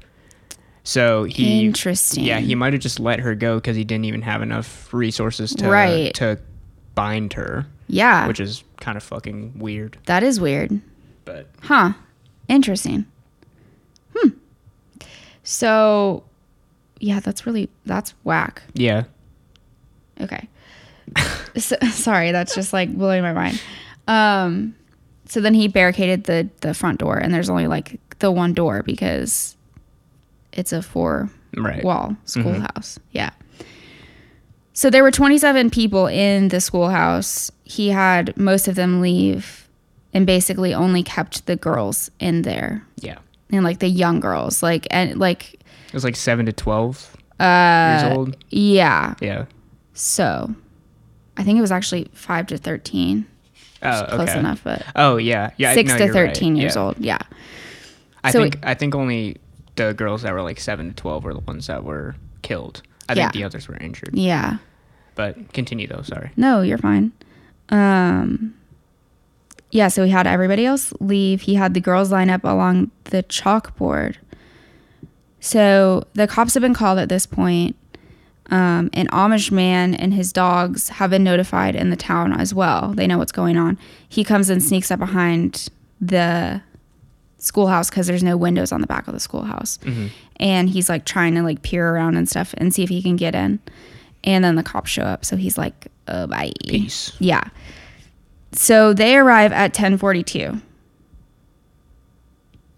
So 0.84 1.24
he 1.24 1.64
Interesting. 1.66 2.24
yeah 2.24 2.40
he 2.40 2.54
might 2.54 2.72
have 2.72 2.80
just 2.82 2.98
let 3.00 3.20
her 3.20 3.34
go 3.34 3.56
because 3.56 3.76
he 3.76 3.84
didn't 3.84 4.04
even 4.06 4.22
have 4.22 4.40
enough 4.42 4.92
resources 4.94 5.54
to 5.56 5.68
Right. 5.68 6.14
to 6.14 6.38
bind 6.94 7.32
her, 7.34 7.66
Yeah. 7.88 8.26
which 8.26 8.40
is 8.40 8.64
kind 8.80 8.96
of 8.96 9.02
fucking 9.02 9.58
weird. 9.58 9.98
that 10.06 10.22
is 10.22 10.40
weird. 10.40 10.80
But 11.26 11.48
Huh. 11.62 11.92
Interesting. 12.48 13.06
Hmm. 14.14 14.30
So, 15.42 16.24
yeah, 17.00 17.20
that's 17.20 17.46
really 17.46 17.68
that's 17.84 18.14
whack. 18.24 18.62
yeah, 18.74 19.04
Okay. 20.20 20.48
so, 21.56 21.76
sorry, 21.90 22.32
that's 22.32 22.54
just 22.54 22.72
like 22.72 22.92
blowing 22.94 23.22
my 23.22 23.32
mind. 23.32 23.60
Um, 24.08 24.74
so 25.26 25.40
then 25.40 25.54
he 25.54 25.68
barricaded 25.68 26.24
the 26.24 26.48
the 26.60 26.74
front 26.74 27.00
door, 27.00 27.16
and 27.18 27.32
there's 27.32 27.50
only 27.50 27.66
like 27.66 28.00
the 28.18 28.30
one 28.30 28.54
door 28.54 28.82
because 28.82 29.56
it's 30.52 30.72
a 30.72 30.82
four 30.82 31.30
right. 31.56 31.84
wall 31.84 32.16
schoolhouse. 32.24 32.98
Yeah. 33.12 33.30
So 34.72 34.90
there 34.90 35.02
were 35.02 35.10
27 35.10 35.70
people 35.70 36.06
in 36.06 36.48
the 36.48 36.60
schoolhouse. 36.60 37.50
He 37.64 37.88
had 37.88 38.36
most 38.36 38.68
of 38.68 38.74
them 38.74 39.00
leave 39.00 39.65
and 40.16 40.26
basically 40.26 40.72
only 40.74 41.02
kept 41.02 41.44
the 41.46 41.56
girls 41.56 42.10
in 42.18 42.42
there 42.42 42.82
Yeah. 43.00 43.18
and 43.50 43.62
like 43.64 43.78
the 43.80 43.88
young 43.88 44.18
girls 44.20 44.62
like 44.62 44.86
and 44.90 45.18
like 45.20 45.54
It 45.88 45.92
was 45.92 46.04
like 46.04 46.16
seven 46.16 46.46
to 46.46 46.52
twelve 46.52 47.14
uh 47.38 48.00
years 48.02 48.16
old. 48.16 48.36
yeah. 48.48 49.14
Yeah. 49.20 49.44
So 49.92 50.54
I 51.36 51.42
think 51.44 51.58
it 51.58 51.60
was 51.60 51.70
actually 51.72 52.08
5 52.14 52.46
to 52.46 52.56
13. 52.58 53.26
Oh, 53.82 54.02
okay. 54.04 54.16
Close 54.16 54.34
enough, 54.34 54.62
but 54.64 54.82
Oh 54.96 55.18
yeah, 55.18 55.50
yeah. 55.58 55.74
6 55.74 55.88
no, 55.92 55.98
to 55.98 56.04
you're 56.06 56.14
right. 56.14 56.28
13 56.34 56.56
years 56.56 56.76
Yeah. 56.76 56.82
old. 56.82 56.96
Yeah. 56.98 57.18
I 58.24 58.30
So 58.30 58.40
think 58.42 58.58
I 58.62 58.72
think 58.74 58.94
only 58.94 59.36
the 59.76 59.92
girls 59.92 60.22
that 60.22 60.32
were 60.32 60.40
like 60.42 60.58
seven 60.60 60.88
to 60.88 60.94
twelve 60.94 61.24
were 61.24 61.34
the 61.34 61.40
ones 61.40 61.66
that 61.66 61.84
were 61.84 62.16
killed. 62.40 62.80
I 63.08 63.12
Yeah. 63.12 63.24
think 63.24 63.34
the 63.34 63.44
others 63.44 63.68
were 63.68 63.76
injured. 63.76 64.14
Yeah. 64.14 64.56
But 65.14 65.52
continue 65.52 65.86
though. 65.86 66.02
Sorry. 66.02 66.30
No, 66.36 66.62
you're 66.62 66.78
fine. 66.78 67.12
Um, 67.68 68.54
yeah, 69.70 69.88
so 69.88 70.04
he 70.04 70.10
had 70.10 70.26
everybody 70.26 70.64
else 70.64 70.92
leave. 71.00 71.42
He 71.42 71.54
had 71.54 71.74
the 71.74 71.80
girls 71.80 72.12
line 72.12 72.30
up 72.30 72.44
along 72.44 72.90
the 73.04 73.22
chalkboard. 73.24 74.16
So 75.40 76.04
the 76.14 76.26
cops 76.26 76.54
have 76.54 76.60
been 76.60 76.74
called 76.74 76.98
at 76.98 77.08
this 77.08 77.26
point. 77.26 77.76
Um, 78.48 78.90
an 78.92 79.08
Amish 79.08 79.50
man 79.50 79.94
and 79.94 80.14
his 80.14 80.32
dogs 80.32 80.88
have 80.88 81.10
been 81.10 81.24
notified 81.24 81.74
in 81.74 81.90
the 81.90 81.96
town 81.96 82.32
as 82.32 82.54
well. 82.54 82.92
They 82.94 83.06
know 83.08 83.18
what's 83.18 83.32
going 83.32 83.56
on. 83.56 83.76
He 84.08 84.22
comes 84.22 84.48
and 84.50 84.62
sneaks 84.62 84.90
up 84.90 85.00
behind 85.00 85.68
the 86.00 86.62
schoolhouse 87.38 87.90
because 87.90 88.06
there's 88.06 88.22
no 88.22 88.36
windows 88.36 88.70
on 88.72 88.80
the 88.80 88.86
back 88.86 89.08
of 89.08 89.14
the 89.14 89.20
schoolhouse. 89.20 89.78
And 90.38 90.68
he's 90.70 90.88
like 90.88 91.04
trying 91.04 91.34
to 91.34 91.42
like 91.42 91.62
peer 91.62 91.88
around 91.94 92.16
and 92.16 92.28
stuff 92.28 92.54
and 92.58 92.72
see 92.72 92.82
if 92.84 92.88
he 92.88 93.02
can 93.02 93.16
get 93.16 93.34
in. 93.34 93.58
And 94.24 94.44
then 94.44 94.54
the 94.54 94.62
cops 94.62 94.90
show 94.90 95.02
up. 95.02 95.24
So 95.24 95.36
he's 95.36 95.58
like, 95.58 95.88
oh, 96.08 96.26
bye. 96.26 96.52
Peace. 96.66 97.12
Yeah. 97.18 97.44
So 98.52 98.92
they 98.92 99.16
arrive 99.16 99.52
at 99.52 99.70
1042. 99.76 100.60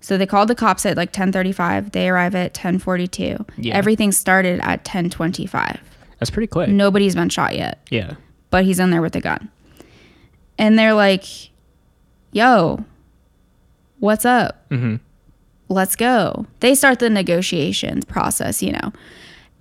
So 0.01 0.17
they 0.17 0.27
called 0.27 0.49
the 0.49 0.55
cops 0.55 0.87
at 0.87 0.97
like 0.97 1.09
1035. 1.11 1.93
They 1.93 2.09
arrive 2.09 2.35
at 2.35 2.53
1042. 2.57 3.45
Yeah. 3.59 3.75
Everything 3.75 4.11
started 4.13 4.61
at 4.61 4.81
1025. 4.81 5.81
That's 6.19 6.31
pretty 6.31 6.47
quick. 6.47 6.69
Nobody's 6.71 7.15
been 7.15 7.29
shot 7.29 7.55
yet, 7.55 7.79
Yeah. 7.91 8.15
but 8.51 8.65
he's 8.65 8.81
in 8.81 8.91
there 8.91 9.03
with 9.03 9.15
a 9.17 9.21
gun. 9.21 9.51
And 10.57 10.79
they're 10.79 10.95
like, 10.95 11.25
yo, 12.33 12.85
what's 14.01 14.25
up? 14.25 14.69
Mm-hmm. 14.71 14.97
let's 15.69 15.95
go. 15.95 16.47
They 16.61 16.75
start 16.75 16.99
the 16.99 17.11
negotiations 17.11 18.05
process, 18.05 18.63
you 18.63 18.73
know. 18.73 18.93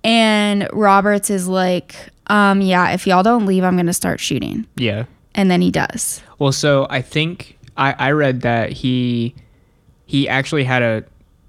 And 0.03 0.67
Roberts 0.71 1.29
is 1.29 1.47
like, 1.47 1.95
um, 2.27 2.61
yeah, 2.61 2.91
if 2.91 3.05
y'all 3.05 3.23
don't 3.23 3.45
leave, 3.45 3.63
I'm 3.63 3.75
going 3.75 3.85
to 3.87 3.93
start 3.93 4.19
shooting. 4.19 4.65
Yeah. 4.77 5.05
And 5.37 5.49
then 5.49 5.61
he 5.61 5.71
does. 5.71 6.21
Well, 6.39 6.51
so 6.51 6.85
I 6.89 7.01
think 7.01 7.57
I, 7.77 7.93
I 7.97 8.11
read 8.11 8.41
that 8.41 8.71
he 8.73 9.35
he 10.05 10.27
actually 10.27 10.63
had 10.65 10.81
a 10.81 11.03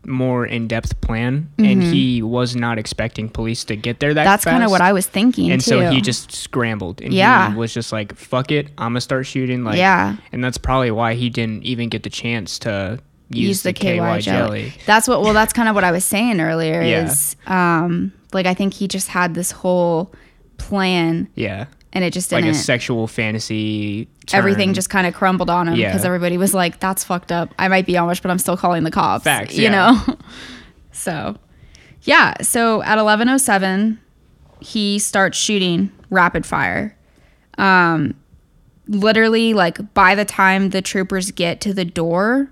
more 0.07 0.47
in-depth 0.47 1.01
plan 1.03 1.51
and 1.59 1.83
he 1.83 2.23
was 2.23 2.57
not 2.57 2.79
expecting 2.79 3.29
police 3.29 3.63
to 3.65 3.77
get 3.77 4.01
there 4.01 4.15
that 4.15 4.23
Mm-hmm. 4.23 4.31
That's 4.31 4.45
kind 4.45 4.63
of 4.65 4.71
what 4.71 4.81
I 4.81 4.93
was 4.93 5.07
thinking 5.07 5.51
and 5.51 5.61
too. 5.61 5.69
so 5.71 5.91
he 5.91 6.01
just 6.01 6.33
scrambled 6.33 7.03
and 7.03 7.13
Yeah. 7.13 7.51
he 7.51 7.57
was 7.57 7.75
just 7.75 7.93
like 7.93 8.15
fuck 8.17 8.51
it 8.51 8.69
i'm 8.79 8.93
gonna 8.93 9.03
start 9.03 9.27
shooting 9.27 9.65
like 9.65 9.77
Yeah. 9.77 10.17
and 10.33 10.43
that's 10.43 10.57
probably 10.57 10.91
why 10.93 11.13
he 11.15 11.29
didn't 11.29 11.65
even 11.65 11.91
get 11.91 12.05
the 12.05 12.11
chance 12.11 12.59
to 12.61 13.01
use, 13.29 13.63
the, 13.63 13.75
KY, 13.75 14.21
jelly. 14.21 14.73
That's 14.87 15.07
what 15.09 15.21
well 15.21 15.35
that's 15.35 15.53
kind 15.53 15.69
of 15.69 15.75
what 15.75 15.85
I 15.85 15.91
was 15.93 16.07
saying 16.07 16.41
earlier 16.41 16.81
Yeah. 16.81 17.05
is 17.05 17.37
um 17.47 18.13
like 18.33 18.47
I 18.47 18.55
think 18.55 18.73
he 18.75 18.89
just 18.89 19.09
had 19.09 19.35
this 19.35 19.51
whole 19.51 20.11
plan 20.57 21.29
yeah 21.35 21.67
and 21.99 22.05
it 22.05 22.13
just 22.13 22.31
like 22.31 22.45
didn't 22.45 22.55
a 22.55 22.59
sexual 22.61 23.09
fantasy 23.09 24.07
everything 24.33 24.73
just 24.73 24.89
kind 24.89 25.05
of 25.05 25.15
crumbled 25.15 25.51
on 25.51 25.67
him 25.67 25.75
Yeah. 25.75 25.89
because 25.89 26.05
everybody 26.05 26.39
was 26.39 26.55
like, 26.55 26.79
"That's 26.79 27.03
fucked 27.03 27.33
up." 27.33 27.53
I 27.59 27.67
might 27.67 27.87
be 27.87 27.95
Amish, 27.95 28.23
but 28.23 28.31
I'm 28.31 28.39
still 28.39 28.57
calling 28.57 28.85
the 28.85 28.93
cops. 28.93 29.25
Facts, 29.25 29.57
you 29.57 29.65
yeah. 29.65 29.71
know. 29.71 30.17
so, 30.93 31.35
yeah. 32.03 32.35
So 32.41 32.83
at 32.85 32.99
11:07, 32.99 33.99
he 34.61 35.01
starts 35.01 35.37
shooting 35.37 35.91
rapid 36.09 36.47
fire. 36.47 36.97
Um, 37.59 38.15
literally, 38.87 39.55
like 39.55 39.93
by 39.93 40.15
the 40.15 40.25
time 40.25 40.71
the 40.71 40.81
troopers 40.81 41.33
get 41.33 41.61
to 41.63 41.75
the 41.75 41.85
door 41.85 42.49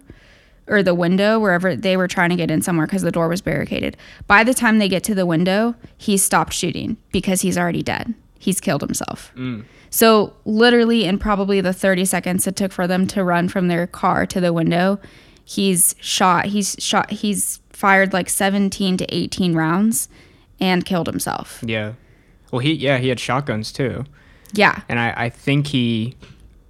or 0.67 0.83
the 0.83 0.97
window 0.97 1.39
wherever 1.39 1.77
they 1.77 1.97
were 1.97 2.09
trying 2.09 2.31
to 2.31 2.35
get 2.37 2.51
in 2.51 2.63
somewhere 2.63 2.87
because 2.89 3.03
the 3.03 3.13
door 3.13 3.29
was 3.29 3.41
barricaded. 3.41 3.97
By 4.27 4.43
the 4.43 4.55
time 4.55 4.81
they 4.81 4.89
get 4.89 5.05
to 5.05 5.15
the 5.15 5.25
window, 5.25 5.77
he 5.97 6.17
stopped 6.17 6.53
shooting 6.53 6.97
because 7.13 7.43
he's 7.43 7.57
already 7.57 7.85
dead. 7.85 8.13
He's 8.39 8.61
killed 8.61 8.83
himself. 8.83 9.33
Mm. 9.37 9.65
So, 9.91 10.35
literally, 10.45 11.05
in 11.05 11.19
probably 11.19 11.61
the 11.61 11.73
30 11.73 12.05
seconds 12.05 12.47
it 12.47 12.57
took 12.57 12.73
for 12.73 12.87
them 12.87 13.07
to 13.09 13.25
run 13.25 13.49
from 13.49 13.69
their 13.69 13.87
car 13.87 14.27
to 14.27 14.41
the 14.41 14.53
window, 14.53 14.99
he's 15.45 15.95
shot. 16.01 16.47
He's 16.47 16.77
shot. 16.79 17.11
He's 17.11 17.61
fired 17.71 18.13
like 18.13 18.29
17 18.29 18.97
to 18.99 19.15
18 19.15 19.55
rounds 19.55 20.09
and 20.59 20.85
killed 20.87 21.07
himself. 21.07 21.61
yeah 21.67 21.93
well 22.51 22.61
he 22.61 22.73
yeah 22.73 22.97
he 22.97 23.09
had 23.09 23.21
shotguns 23.21 23.71
too 23.71 24.03
Yeah. 24.55 24.81
and 24.89 24.99
i 24.99 25.13
i 25.25 25.29
think 25.29 25.67
he 25.67 26.17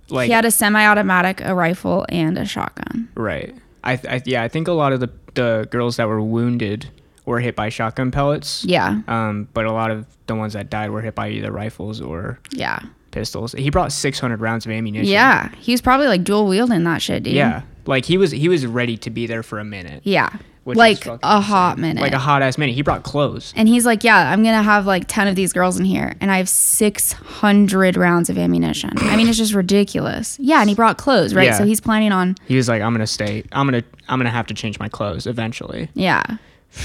like 0.08 0.26
he 0.26 0.32
had 0.32 0.44
a 0.44 0.50
semi 0.50 0.84
automatic, 0.84 1.40
a 1.44 1.54
rifle, 1.54 2.04
and 2.08 2.36
a 2.36 2.44
shotgun. 2.44 3.08
right 3.14 3.54
I, 3.84 3.92
I 4.08 4.22
yeah 4.24 4.42
i 4.42 4.48
think 4.48 4.66
a 4.66 4.72
lot 4.72 4.92
of 4.92 4.98
the 4.98 5.10
the 5.34 5.68
girls 5.70 5.96
that 5.98 6.08
were 6.08 6.20
wounded 6.20 6.88
were 7.26 7.40
hit 7.40 7.54
by 7.54 7.68
shotgun 7.68 8.10
pellets 8.10 8.64
Yeah. 8.64 9.00
um 9.08 9.48
but 9.52 9.66
a 9.66 9.72
lot 9.72 9.90
of 9.90 10.06
the 10.26 10.34
ones 10.34 10.54
that 10.54 10.70
died 10.70 10.90
were 10.90 11.02
hit 11.02 11.14
by 11.14 11.28
either 11.28 11.52
rifles 11.52 12.00
or 12.00 12.38
Yeah. 12.50 12.78
pistols 13.10 13.52
he 13.52 13.68
brought 13.70 13.92
600 13.92 14.40
rounds 14.40 14.64
of 14.66 14.72
ammunition 14.72 15.12
Yeah. 15.12 15.50
He 15.58 15.72
was 15.72 15.80
probably 15.82 16.06
like 16.08 16.24
dual 16.24 16.46
wielding 16.46 16.84
that 16.84 17.02
shit, 17.02 17.22
dude. 17.24 17.34
yeah 17.34 17.62
like 17.86 18.04
he 18.06 18.16
was 18.18 18.30
he 18.32 18.48
was 18.48 18.64
ready 18.66 18.96
to 18.96 19.10
be 19.10 19.26
there 19.26 19.42
for 19.42 19.58
a 19.58 19.64
minute 19.64 20.00
Yeah. 20.04 20.30
which 20.64 20.76
like 20.76 21.06
a 21.06 21.40
hot 21.40 21.78
insane. 21.78 21.82
minute. 21.82 22.00
like 22.00 22.12
a 22.12 22.18
hot 22.18 22.42
ass 22.42 22.58
minute 22.58 22.74
he 22.74 22.82
brought 22.82 23.04
clothes 23.04 23.52
And 23.56 23.68
he's 23.68 23.86
like, 23.86 24.02
Yeah, 24.02 24.32
I'm 24.32 24.42
going 24.42 24.56
to 24.56 24.62
have 24.62 24.86
like 24.86 25.04
10 25.06 25.28
of 25.28 25.36
these 25.36 25.52
girls 25.52 25.78
in 25.78 25.84
here, 25.84 26.14
and 26.20 26.30
I 26.32 26.38
have 26.38 26.48
600 26.48 27.96
rounds 27.96 28.28
of 28.28 28.38
ammunition. 28.38 28.90
I 28.96 29.16
mean, 29.16 29.28
it's 29.28 29.38
just 29.38 29.54
ridiculous. 29.54 30.36
Yeah, 30.40 30.60
and 30.60 30.68
he 30.68 30.74
brought 30.74 30.98
clothes, 30.98 31.34
right? 31.34 31.46
Yeah. 31.46 31.58
So 31.58 31.64
he's 31.64 31.80
planning 31.80 32.10
on, 32.12 32.34
he 32.46 32.56
was 32.56 32.68
like 32.68 32.82
i'm 32.82 32.92
gonna 32.92 33.06
stay 33.06 33.44
i'm 33.52 33.66
gonna 33.66 33.82
i'm 34.08 34.18
gonna 34.18 34.30
have 34.30 34.46
to 34.48 34.54
change 34.54 34.78
my 34.78 34.88
clothes 34.88 35.26
eventually 35.26 35.88
yeah. 35.94 36.24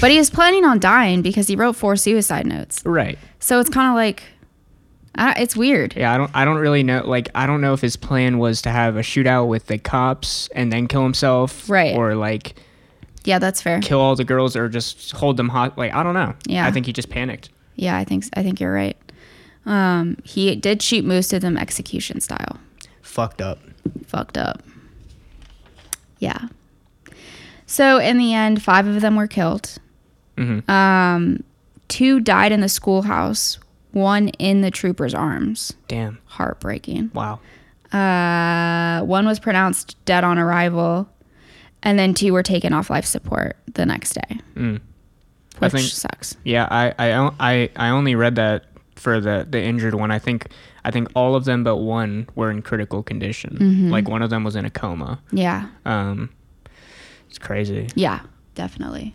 But 0.00 0.10
he 0.10 0.18
was 0.18 0.30
planning 0.30 0.64
on 0.64 0.78
dying 0.80 1.22
because 1.22 1.46
he 1.48 1.56
wrote 1.56 1.74
four 1.76 1.96
suicide 1.96 2.46
notes. 2.46 2.82
right 2.84 3.18
So 3.40 3.60
it's 3.60 3.70
kind 3.70 3.88
of 3.88 3.94
like, 3.94 4.22
I, 5.14 5.32
it's 5.40 5.54
weird. 5.56 5.94
Yeah, 5.96 6.12
I 6.14 6.16
don't 6.18 6.30
I 6.34 6.44
don't 6.44 6.56
really 6.58 6.82
know 6.82 7.02
like 7.06 7.28
I 7.34 7.46
don't 7.46 7.60
know 7.60 7.74
if 7.74 7.80
his 7.82 7.96
plan 7.96 8.38
was 8.38 8.62
to 8.62 8.70
have 8.70 8.96
a 8.96 9.00
shootout 9.00 9.46
with 9.48 9.66
the 9.66 9.78
cops 9.78 10.48
and 10.54 10.72
then 10.72 10.88
kill 10.88 11.02
himself 11.02 11.68
Right. 11.68 11.94
or 11.94 12.14
like 12.14 12.54
Yeah, 13.24 13.38
that's 13.38 13.60
fair. 13.60 13.80
kill 13.80 14.00
all 14.00 14.16
the 14.16 14.24
girls 14.24 14.56
or 14.56 14.68
just 14.70 15.12
hold 15.12 15.36
them 15.36 15.50
hot 15.50 15.76
like 15.76 15.92
I 15.92 16.02
don't 16.02 16.14
know. 16.14 16.34
Yeah. 16.46 16.66
I 16.66 16.70
think 16.70 16.86
he 16.86 16.92
just 16.94 17.10
panicked. 17.10 17.50
Yeah, 17.76 17.96
I 17.98 18.04
think 18.04 18.24
I 18.34 18.42
think 18.42 18.58
you're 18.60 18.72
right. 18.72 18.96
Um, 19.66 20.16
he 20.24 20.56
did 20.56 20.80
shoot 20.82 21.04
most 21.04 21.32
of 21.32 21.42
them 21.42 21.56
execution 21.58 22.20
style. 22.20 22.58
Fucked 23.02 23.40
up. 23.42 23.58
Fucked 24.06 24.38
up. 24.38 24.62
Yeah. 26.18 26.48
So 27.72 27.96
in 27.98 28.18
the 28.18 28.34
end, 28.34 28.62
five 28.62 28.86
of 28.86 29.00
them 29.00 29.16
were 29.16 29.26
killed. 29.26 29.78
Mhm. 30.36 30.68
Um, 30.68 31.42
two 31.88 32.20
died 32.20 32.52
in 32.52 32.60
the 32.60 32.68
schoolhouse. 32.68 33.58
One 33.92 34.28
in 34.38 34.60
the 34.60 34.70
trooper's 34.70 35.14
arms. 35.14 35.72
Damn. 35.88 36.18
Heartbreaking. 36.26 37.10
Wow. 37.14 37.40
Uh, 37.92 39.02
one 39.06 39.24
was 39.26 39.38
pronounced 39.38 39.96
dead 40.04 40.22
on 40.24 40.38
arrival, 40.38 41.08
and 41.82 41.98
then 41.98 42.12
two 42.14 42.32
were 42.34 42.42
taken 42.42 42.72
off 42.74 42.90
life 42.90 43.04
support 43.06 43.56
the 43.74 43.84
next 43.86 44.14
day, 44.14 44.38
Mm. 44.56 44.80
I 45.60 45.64
which 45.66 45.72
think 45.72 45.86
sucks. 45.88 46.36
yeah, 46.44 46.66
I 46.70 46.92
I 46.98 47.30
I 47.40 47.70
I 47.76 47.88
only 47.90 48.14
read 48.14 48.34
that 48.36 48.64
for 48.96 49.20
the 49.20 49.46
the 49.48 49.62
injured 49.62 49.94
one. 49.94 50.10
I 50.10 50.18
think 50.18 50.48
I 50.84 50.90
think 50.90 51.08
all 51.14 51.34
of 51.34 51.44
them 51.44 51.64
but 51.64 51.76
one 51.76 52.26
were 52.34 52.50
in 52.50 52.62
critical 52.62 53.02
condition. 53.02 53.56
Mm-hmm. 53.60 53.90
Like 53.90 54.08
one 54.08 54.22
of 54.22 54.30
them 54.30 54.42
was 54.44 54.56
in 54.56 54.64
a 54.64 54.70
coma. 54.70 55.20
Yeah, 55.32 55.66
Um 55.84 56.30
it's 57.32 57.38
crazy. 57.38 57.88
yeah, 57.94 58.20
definitely. 58.54 59.14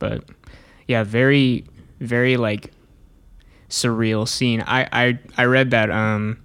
but 0.00 0.24
yeah 0.88 1.04
very 1.04 1.64
very 2.00 2.36
like 2.36 2.72
surreal 3.68 4.26
scene 4.28 4.62
i 4.66 4.86
i 4.92 5.18
i 5.38 5.44
read 5.44 5.70
that 5.70 5.90
um 5.90 6.38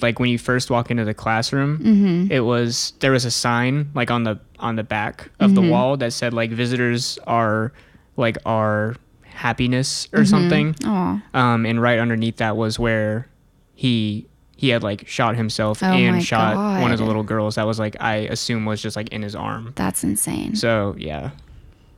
like 0.00 0.18
when 0.20 0.30
you 0.30 0.38
first 0.38 0.70
walk 0.70 0.90
into 0.90 1.04
the 1.04 1.12
classroom 1.14 1.78
Mm-hmm. 1.78 2.32
it 2.32 2.40
was 2.40 2.92
there 3.00 3.10
was 3.12 3.24
a 3.24 3.30
sign 3.30 3.90
like 3.94 4.10
on 4.10 4.22
the 4.24 4.38
on 4.58 4.76
the 4.76 4.82
back 4.84 5.30
of 5.40 5.50
Mm-hmm. 5.50 5.54
the 5.66 5.70
wall 5.70 5.96
that 5.98 6.12
said 6.12 6.32
like 6.32 6.50
visitors 6.50 7.18
are 7.26 7.72
like 8.16 8.36
our 8.46 8.94
happiness 9.24 10.06
Mm-hmm. 10.06 10.20
or 10.20 10.24
something 10.24 10.76
Oh, 10.84 11.20
um 11.34 11.66
and 11.66 11.82
right 11.82 11.98
underneath 11.98 12.36
that 12.36 12.56
was 12.56 12.78
where 12.78 13.26
he 13.74 14.26
he 14.60 14.68
had 14.68 14.82
like 14.82 15.08
shot 15.08 15.36
himself 15.36 15.82
Oh 15.82 15.86
and 15.86 16.22
shot 16.22 16.54
one 16.82 16.92
of 16.92 16.98
the 16.98 17.04
little 17.06 17.22
girls 17.22 17.54
that 17.54 17.66
was 17.66 17.78
like 17.78 17.96
i 18.00 18.16
assume 18.16 18.66
was 18.66 18.82
just 18.82 18.94
like 18.94 19.08
in 19.08 19.22
his 19.22 19.34
arm 19.34 19.72
that's 19.74 20.04
insane. 20.04 20.54
so 20.54 20.94
yeah, 20.98 21.30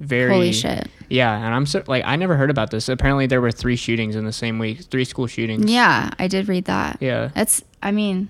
very 0.01 0.33
Holy 0.33 0.53
shit. 0.53 0.89
Yeah, 1.09 1.37
and 1.37 1.55
I'm 1.55 1.65
so 1.67 1.83
like 1.87 2.05
I 2.05 2.17
never 2.17 2.35
heard 2.37 2.51
about 2.51 2.71
this. 2.73 2.89
Apparently 2.89 3.27
there 3.27 3.41
were 3.41 3.53
three 3.53 3.77
shootings 3.77 4.17
in 4.17 4.25
the 4.25 4.33
same 4.33 4.59
week, 4.59 4.81
three 4.91 5.05
school 5.05 5.29
shootings. 5.29 5.71
Yeah, 5.71 6.11
I 6.19 6.27
did 6.27 6.49
read 6.49 6.65
that. 6.65 6.97
Yeah. 7.01 7.31
That's 7.35 7.63
I 7.83 7.93
mean, 7.93 8.29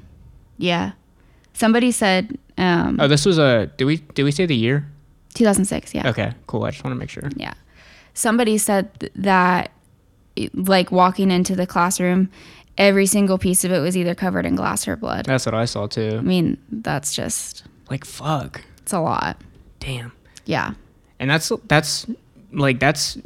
yeah. 0.59 0.93
Somebody 1.55 1.91
said 1.91 2.37
um 2.59 2.99
Oh, 3.01 3.09
this 3.09 3.25
was 3.25 3.39
a. 3.39 3.71
Did 3.79 3.85
we 3.87 3.97
did 4.15 4.25
we 4.25 4.33
say 4.33 4.45
the 4.45 4.55
year? 4.57 4.87
2006, 5.35 5.95
yeah. 5.95 6.11
Okay, 6.11 6.35
cool. 6.47 6.65
I 6.65 6.73
just 6.73 6.85
want 6.85 6.93
to 6.95 6.99
make 6.99 7.09
sure. 7.09 7.31
Yeah. 7.37 7.55
Somebody 8.13 8.59
said 8.59 8.93
th- 9.01 9.13
that 9.17 9.71
like 10.53 10.93
walking 10.93 11.31
into 11.31 11.57
the 11.57 11.67
classroom, 11.67 12.29
every 12.79 13.07
single 13.07 13.39
piece 13.39 13.65
of 13.65 13.73
it 13.73 13.79
was 13.81 13.97
either 13.97 14.15
covered 14.15 14.47
in 14.47 14.57
glass 14.57 14.87
or 14.89 14.97
blood. 14.97 15.27
That's 15.27 15.47
what 15.47 15.55
I 15.55 15.65
saw 15.67 15.87
too. 15.87 16.17
I 16.19 16.21
mean, 16.23 16.59
that's 16.71 17.15
just 17.15 17.65
Like 17.91 18.05
fuck, 18.05 18.63
it's 18.79 18.93
a 18.93 19.01
lot. 19.01 19.37
damn. 19.81 20.13
Yeah. 20.45 20.75
And 21.19 21.31
that's 21.31 21.53
that's 21.69 22.07
like 22.53 22.81
that's 22.81 23.17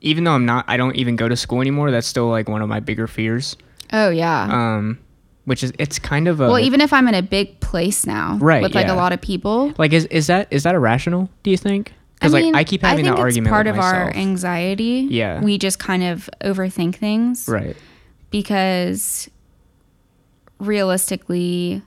even 0.00 0.24
though 0.24 0.32
I'm 0.32 0.46
not 0.46 0.64
I 0.68 0.76
don't 0.76 0.96
even 0.96 1.16
go 1.16 1.28
to 1.28 1.36
school 1.36 1.60
anymore. 1.60 1.90
That's 1.90 2.06
still 2.06 2.28
like 2.28 2.48
one 2.48 2.62
of 2.62 2.68
my 2.68 2.80
bigger 2.80 3.06
fears. 3.06 3.56
Oh 3.92 4.10
yeah. 4.10 4.48
Um, 4.50 4.98
which 5.44 5.62
is 5.62 5.72
it's 5.78 5.98
kind 5.98 6.26
of 6.28 6.40
a 6.40 6.48
well, 6.48 6.58
even 6.58 6.80
if 6.80 6.92
I'm 6.92 7.06
in 7.08 7.14
a 7.14 7.22
big 7.22 7.60
place 7.60 8.06
now, 8.06 8.36
Right, 8.40 8.62
with 8.62 8.74
like 8.74 8.86
yeah. 8.86 8.94
a 8.94 8.96
lot 8.96 9.12
of 9.12 9.20
people, 9.20 9.72
like 9.78 9.92
is 9.92 10.06
is 10.06 10.26
that 10.28 10.48
is 10.50 10.62
that 10.64 10.74
irrational? 10.74 11.28
Do 11.42 11.50
you 11.50 11.56
think? 11.56 11.92
Because 12.14 12.32
like 12.32 12.54
I 12.54 12.64
keep 12.64 12.82
having 12.82 13.06
I 13.06 13.10
that 13.10 13.16
think 13.16 13.24
argument 13.24 13.46
It's 13.48 13.52
part 13.52 13.66
of 13.66 13.78
our 13.78 14.12
anxiety. 14.14 15.06
Yeah. 15.10 15.40
We 15.40 15.56
just 15.56 15.78
kind 15.78 16.02
of 16.02 16.28
overthink 16.42 16.96
things. 16.96 17.46
right. 17.48 17.76
Because 18.30 19.28
realistically, 20.58 21.82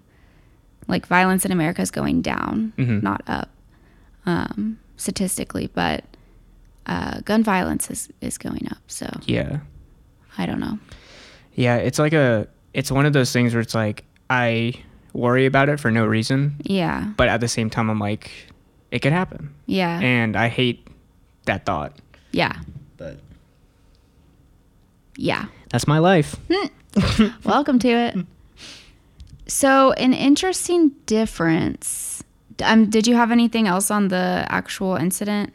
like 0.87 1.05
violence 1.07 1.45
in 1.45 1.51
America 1.51 1.81
is 1.81 1.91
going 1.91 2.21
down, 2.21 2.73
Mhm. 2.77 3.01
not 3.03 3.21
up, 3.27 3.49
um, 4.25 4.79
statistically. 4.97 5.67
But 5.73 6.03
uh, 6.85 7.21
gun 7.21 7.43
violence 7.43 7.89
is, 7.89 8.09
is 8.19 8.37
going 8.37 8.67
up. 8.69 8.79
So 8.87 9.07
Yeah. 9.25 9.59
I 10.37 10.45
don't 10.45 10.59
know. 10.59 10.79
Yeah. 11.55 11.77
It's 11.77 11.97
like 11.99 12.13
a 12.13 12.47
it's 12.73 12.91
one 12.91 13.05
of 13.05 13.13
those 13.13 13.31
things 13.31 13.53
where 13.53 13.61
it's 13.61 13.75
like 13.75 14.03
I 14.29 14.73
worry 15.13 15.45
about 15.45 15.69
it 15.69 15.79
for 15.79 15.91
no 15.91 16.05
reason, 16.05 16.55
Yeah. 16.63 17.11
but 17.15 17.29
at 17.29 17.39
the 17.39 17.47
same 17.47 17.69
time 17.69 17.89
I'm 17.89 17.99
like 17.99 18.31
it 18.91 18.99
could 18.99 19.13
happen, 19.13 19.53
Yeah. 19.67 19.99
and 20.01 20.35
I 20.35 20.49
hate 20.49 20.87
that 21.45 21.65
thought. 21.65 21.95
yeah. 22.31 22.53
But 22.97 23.19
Yeah. 25.15 25.45
That's 25.73 25.87
my 25.87 25.97
life. 25.97 26.35
Welcome 27.43 27.79
to 27.79 27.87
it. 27.89 28.15
So, 29.47 29.91
an 29.93 30.13
interesting 30.13 30.89
difference. 31.07 32.23
Um, 32.63 32.91
did 32.91 33.07
you 33.07 33.15
have 33.15 33.31
anything 33.31 33.67
else 33.67 33.89
on 33.89 34.09
the 34.09 34.45
actual 34.49 34.95
incident? 34.95 35.51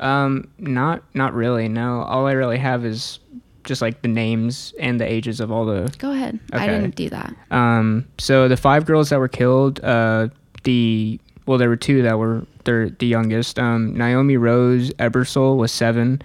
Um, 0.00 0.50
not 0.58 1.02
not 1.14 1.32
really. 1.32 1.66
No, 1.66 2.02
all 2.02 2.26
I 2.26 2.32
really 2.32 2.58
have 2.58 2.84
is 2.84 3.20
just 3.64 3.80
like 3.80 4.02
the 4.02 4.08
names 4.08 4.74
and 4.78 5.00
the 5.00 5.10
ages 5.10 5.40
of 5.40 5.50
all 5.50 5.64
the. 5.64 5.92
Go 5.98 6.12
ahead. 6.12 6.38
I 6.52 6.66
didn't 6.66 6.94
do 6.94 7.08
that. 7.08 7.34
Um, 7.50 8.06
so 8.18 8.48
the 8.48 8.56
five 8.56 8.84
girls 8.84 9.08
that 9.08 9.18
were 9.18 9.28
killed, 9.28 9.82
uh, 9.82 10.28
the 10.64 11.18
well, 11.46 11.56
there 11.56 11.70
were 11.70 11.76
two 11.76 12.02
that 12.02 12.18
were 12.18 12.46
they're 12.64 12.90
the 12.90 13.06
youngest. 13.06 13.58
Um, 13.58 13.96
Naomi 13.96 14.36
Rose 14.36 14.90
Ebersole 14.98 15.56
was 15.56 15.72
seven, 15.72 16.20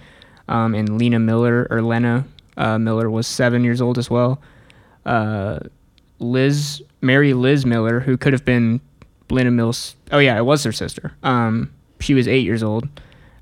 um, 0.46 0.74
and 0.74 0.98
Lena 0.98 1.18
Miller 1.18 1.66
or 1.70 1.80
Lena 1.80 2.26
uh, 2.56 2.78
Miller 2.78 3.10
was 3.10 3.26
seven 3.26 3.64
years 3.64 3.80
old 3.80 3.98
as 3.98 4.10
well. 4.10 4.40
Uh, 5.04 5.60
Liz 6.18 6.82
Mary 7.00 7.34
Liz 7.34 7.66
Miller, 7.66 8.00
who 8.00 8.16
could 8.16 8.32
have 8.32 8.44
been 8.44 8.80
Lena 9.30 9.50
Mills. 9.50 9.96
Oh 10.12 10.18
yeah, 10.18 10.36
it 10.36 10.44
was 10.44 10.64
her 10.64 10.72
sister. 10.72 11.12
Um, 11.22 11.72
she 12.00 12.14
was 12.14 12.28
eight 12.28 12.44
years 12.44 12.62
old. 12.62 12.88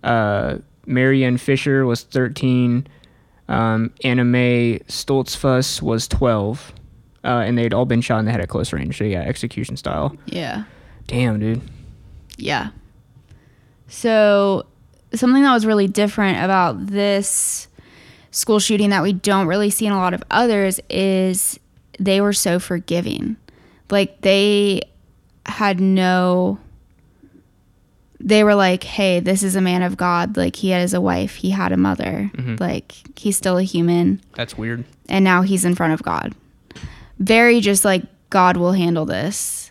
Uh, 0.03 0.59
Marianne 0.87 1.37
Fisher 1.39 1.87
was 1.87 2.03
thirteen. 2.03 2.87
Um, 3.49 3.93
Anna 4.03 4.25
Mae 4.25 4.81
Stoltzfus 4.89 5.83
was 5.83 6.09
twelve, 6.09 6.73
uh, 7.25 7.43
and 7.47 7.57
they'd 7.59 7.75
all 7.75 7.85
been 7.85 8.01
shot 8.01 8.19
in 8.19 8.25
the 8.25 8.33
head 8.33 8.41
at 8.41 8.49
close 8.49 8.73
range. 8.73 8.99
So 8.99 9.05
yeah, 9.05 9.21
execution 9.23 9.77
style. 9.77 10.17
Yeah. 10.27 10.65
Damn, 11.07 11.41
dude. 11.41 11.61
Yeah. 12.37 12.71
So, 13.89 14.65
something 15.13 15.43
that 15.43 15.53
was 15.53 15.67
really 15.67 15.87
different 15.87 16.43
about 16.43 16.87
this 16.87 17.69
school 18.33 18.59
shooting 18.59 18.91
that 18.91 19.03
we 19.03 19.13
don't 19.13 19.47
really 19.47 19.71
see 19.71 19.87
in 19.87 19.93
a 19.93 19.99
lot 19.99 20.13
of 20.15 20.23
others 20.31 20.81
is 20.91 21.61
they 22.01 22.21
were 22.21 22.33
so 22.33 22.59
forgiving. 22.59 23.37
Like, 23.91 24.21
they 24.23 24.83
had 25.47 25.81
no. 25.81 26.59
They 28.19 28.45
were 28.45 28.55
like, 28.55 28.85
hey, 28.85 29.19
this 29.21 29.43
is 29.43 29.57
a 29.57 29.61
man 29.61 29.83
of 29.83 29.97
God. 29.97 30.37
Like, 30.37 30.55
he 30.57 30.71
has 30.71 30.95
a 30.95 31.01
wife, 31.01 31.35
he 31.37 31.51
had 31.51 31.73
a 31.73 31.77
mother. 31.77 32.31
Mm-hmm. 32.35 32.57
Like, 32.59 32.95
he's 33.19 33.37
still 33.37 33.59
a 33.59 33.63
human. 33.65 34.21
That's 34.35 34.57
weird. 34.57 34.85
and 35.09 35.25
now 35.25 35.43
he's 35.43 35.65
in 35.65 35.75
front 35.75 35.93
of 35.93 36.03
God. 36.03 36.35
Very 37.19 37.61
just 37.61 37.85
like 37.85 38.03
God 38.31 38.57
will 38.57 38.73
handle 38.73 39.05
this. 39.05 39.71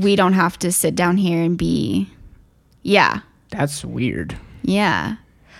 We 0.00 0.16
don't 0.16 0.32
have 0.34 0.58
to 0.58 0.72
sit 0.72 0.94
down 0.94 1.16
here 1.16 1.42
and 1.42 1.56
be 1.56 2.08
Yeah. 2.82 3.20
That's 3.50 3.84
weird. 3.84 4.36
Yeah. 4.62 5.16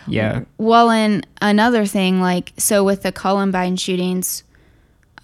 Yeah. 0.08 0.42
Well, 0.58 0.90
and 0.90 1.26
another 1.42 1.86
thing 1.86 2.20
like 2.20 2.52
so 2.56 2.84
with 2.84 3.02
the 3.02 3.12
Columbine 3.12 3.76
shootings 3.76 4.42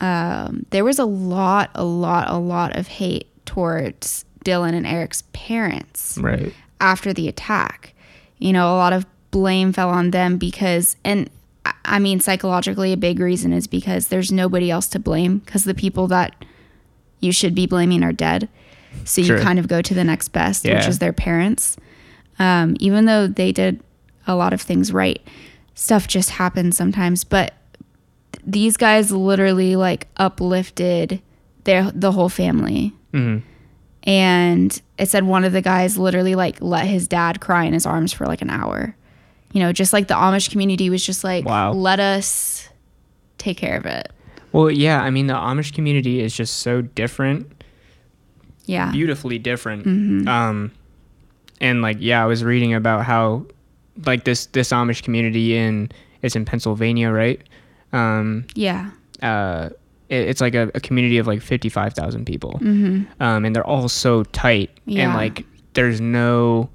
um 0.00 0.66
there 0.70 0.84
was 0.84 0.98
a 0.98 1.04
lot 1.04 1.70
a 1.74 1.84
lot 1.84 2.28
a 2.28 2.36
lot 2.38 2.76
of 2.76 2.88
hate 2.88 3.28
towards 3.46 4.24
Dylan 4.44 4.74
and 4.74 4.86
Eric's 4.86 5.22
parents 5.32 6.18
Right. 6.20 6.52
after 6.80 7.12
the 7.12 7.28
attack. 7.28 7.94
You 8.38 8.52
know, 8.52 8.66
a 8.74 8.76
lot 8.76 8.92
of 8.92 9.06
blame 9.30 9.72
fell 9.72 9.88
on 9.90 10.10
them 10.10 10.36
because, 10.36 10.96
and 11.04 11.30
I- 11.84 12.00
mean, 12.00 12.18
psychologically, 12.18 12.92
a 12.92 12.96
big 12.96 13.20
reason 13.20 13.52
is 13.52 13.68
because 13.68 14.08
there's 14.08 14.32
nobody 14.32 14.68
else 14.70 14.88
to 14.88 14.98
blame 14.98 15.38
because 15.38 15.62
the 15.64 15.74
people 15.74 16.08
that 16.08 16.34
you 17.20 17.30
should 17.30 17.54
be 17.54 17.66
blaming 17.66 18.02
are 18.02 18.12
dead. 18.12 18.48
So 19.04 19.20
you 19.20 19.36
kind 19.38 19.58
of 19.60 19.68
go 19.68 19.80
to 19.80 19.94
the 19.94 20.02
next 20.04 20.28
best, 20.30 20.64
which 20.64 20.88
is 20.88 20.98
their 20.98 21.12
parents. 21.12 21.76
Um, 22.40 22.76
even 22.80 23.04
though 23.06 23.26
they 23.28 23.52
did 23.52 23.80
a 24.26 24.35
lot 24.35 24.52
of 24.52 24.61
things 24.61 24.92
right, 24.92 25.20
stuff 25.74 26.06
just 26.06 26.30
happens 26.30 26.76
sometimes. 26.76 27.24
But 27.24 27.54
these 28.44 28.76
guys 28.76 29.11
literally 29.12 29.76
like 29.76 30.08
uplifted 30.16 31.20
their 31.64 31.90
the 31.92 32.11
whole 32.12 32.28
family 32.28 32.92
hmm 33.12 33.38
and 34.04 34.82
it 34.98 35.08
said 35.08 35.22
one 35.22 35.44
of 35.44 35.52
the 35.52 35.61
guys 35.62 35.96
literally 35.96 36.35
like 36.35 36.56
let 36.61 36.87
his 36.87 37.06
dad 37.06 37.40
cry 37.40 37.64
in 37.64 37.72
his 37.72 37.87
arms 37.87 38.12
for 38.12 38.26
like 38.26 38.42
an 38.42 38.50
hour 38.50 38.96
you 39.52 39.61
know 39.61 39.70
just 39.72 39.92
like 39.92 40.08
the 40.08 40.14
amish 40.14 40.50
community 40.50 40.90
was 40.90 41.06
just 41.06 41.22
like 41.22 41.44
Wow. 41.44 41.72
let 41.72 42.00
us 42.00 42.68
take 43.38 43.56
care 43.58 43.76
of 43.76 43.87
it 43.87 44.11
Well, 44.50 44.70
yeah. 44.72 45.00
I 45.00 45.11
mean, 45.11 45.28
the 45.28 45.35
Amish 45.35 45.72
community 45.72 46.20
is 46.20 46.35
just 46.35 46.56
so 46.58 46.82
different, 46.82 47.62
yeah 48.66 48.90
beautifully 48.92 49.38
different. 49.38 49.87
Um, 50.28 50.72
and 51.61 51.80
like, 51.80 51.98
yeah, 52.00 52.22
I 52.22 52.26
was 52.26 52.42
reading 52.42 52.74
about 52.74 53.04
how, 53.04 53.46
like 54.07 54.24
this 54.24 54.46
this 54.46 54.70
Amish 54.70 55.02
community 55.02 55.57
in 55.57 55.90
it's 56.22 56.37
in 56.37 56.44
Pennsylvania, 56.44 57.11
right? 57.11 57.40
Um, 57.92 58.46
yeah 58.55 58.90
uh, 59.22 59.70
it, 60.09 60.28
it's 60.28 60.40
like 60.40 60.55
a, 60.55 60.70
a 60.74 60.81
community 60.81 61.18
of 61.18 61.26
like 61.26 61.40
55,000 61.40 62.26
people. 62.26 62.59
Um, 63.20 63.44
and 63.44 63.55
they're 63.57 63.66
all 63.66 63.88
so 63.88 64.24
tight. 64.24 64.70
yeah. 64.85 65.05
And 65.05 65.14
like, 65.14 65.46
there's 65.74 66.00
no, 66.00 66.68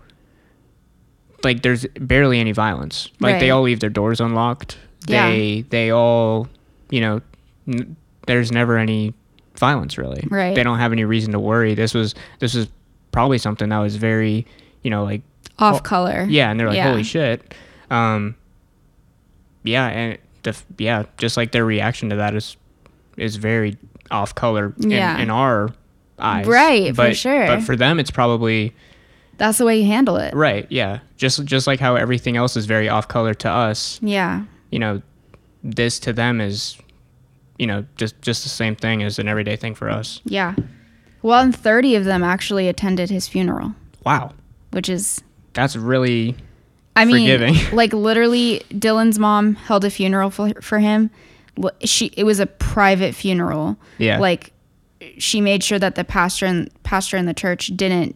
like, 1.44 1.62
there's 1.62 1.86
barely 2.00 2.40
any 2.40 2.52
violence. 2.52 3.10
Like, 3.20 3.40
they 3.40 3.52
all 3.52 3.62
leave 3.62 3.80
their 3.80 3.90
doors 3.90 4.20
unlocked. 4.20 4.78
Yeah. 5.08 5.30
They, 5.30 5.62
they 5.70 5.92
all, 5.92 6.48
you 6.90 7.02
know, 7.02 7.22
n- 7.68 7.96
there's 8.26 8.52
never 8.52 8.78
any 8.78 9.14
violence 9.56 9.98
really. 9.98 10.26
Right. 10.30 10.56
They 10.56 10.64
don't 10.64 10.80
have 10.80 10.92
any 10.92 11.04
reason 11.04 11.32
to 11.34 11.40
worry. 11.40 11.76
This 11.76 11.94
was, 11.94 12.16
this 12.40 12.54
was 12.54 12.68
probably 13.12 13.38
something 13.38 13.70
that 13.70 13.80
was 13.80 13.98
very, 13.98 14.46
you 14.84 14.90
know, 14.90 15.04
like, 15.04 15.22
off 15.60 15.78
Oh, 15.78 15.80
color 15.80 16.26
yeah. 16.30 16.50
And 16.52 16.60
they're 16.60 16.68
like, 16.68 16.78
Yeah. 16.78 16.90
holy 16.90 17.04
shit. 17.04 17.54
Um, 17.90 18.36
yeah. 19.64 19.88
And 19.88 20.18
the, 20.44 20.56
yeah, 20.78 21.04
just 21.18 21.38
like 21.38 21.52
their 21.52 21.66
reaction 21.66 22.10
to 22.10 22.16
that 22.18 22.36
is, 22.36 22.58
is 23.18 23.36
very 23.38 23.78
off 24.12 24.36
color 24.36 24.74
in, 24.82 24.92
Yeah. 24.92 25.18
in 25.20 25.30
our 25.30 25.70
eyes. 26.20 26.46
Right, 26.48 26.96
for 26.96 27.14
sure. 27.14 27.48
But 27.48 27.64
for 27.64 27.76
them, 27.76 28.00
it's 28.00 28.12
probably 28.12 28.74
that's 29.38 29.60
the 29.60 29.66
way 29.66 29.80
you 29.80 29.86
handle 29.86 30.16
it 30.18 30.34
right. 30.34 30.66
Yeah. 30.70 31.00
Just, 31.18 31.44
just 31.46 31.68
like 31.68 31.80
how 31.80 31.96
everything 31.96 32.38
else 32.38 32.56
is 32.58 32.66
very 32.66 32.90
off 32.90 33.08
color 33.08 33.34
to 33.36 33.50
us, 33.50 34.00
yeah 34.02 34.44
you 34.72 34.80
know, 34.80 35.02
this 35.64 35.98
to 36.00 36.12
them 36.12 36.42
is, 36.42 36.78
you 37.58 37.66
know, 37.68 37.86
just, 37.96 38.22
just 38.22 38.44
the 38.44 38.50
same 38.50 38.76
thing 38.76 39.02
as 39.04 39.18
an 39.20 39.28
everyday 39.28 39.56
thing 39.56 39.74
for 39.76 39.90
us. 39.90 40.22
yeah 40.26 40.56
well 41.24 41.42
and 41.42 41.56
30 41.56 41.96
of 41.96 42.06
them 42.06 42.24
actually 42.24 42.68
attended 42.68 43.10
his 43.10 43.28
funeral 43.28 43.74
Wow. 44.06 44.34
which 44.72 44.88
is 44.90 45.22
That's 45.54 45.76
really, 45.76 46.36
I 46.96 47.06
mean, 47.06 47.16
Forgiving. 47.28 47.56
like 47.76 47.94
literally, 47.94 48.64
Dylan's 48.72 49.18
mom 49.20 49.56
held 49.56 49.86
a 49.86 49.90
funeral 49.90 50.30
for, 50.30 50.52
for 50.62 50.80
him. 50.80 51.10
She 51.84 52.08
it 52.16 52.24
was 52.24 52.40
a 52.40 52.46
private 52.46 53.16
funeral. 53.16 53.78
Yeah. 53.98 54.20
Like 54.20 54.54
she 55.18 55.42
made 55.42 55.64
sure 55.64 55.80
that 55.80 55.96
the 55.96 56.04
pastor 56.04 56.46
and 56.46 56.70
pastor 56.84 57.18
in 57.18 57.26
the 57.26 57.34
church 57.34 57.68
didn't 57.76 58.16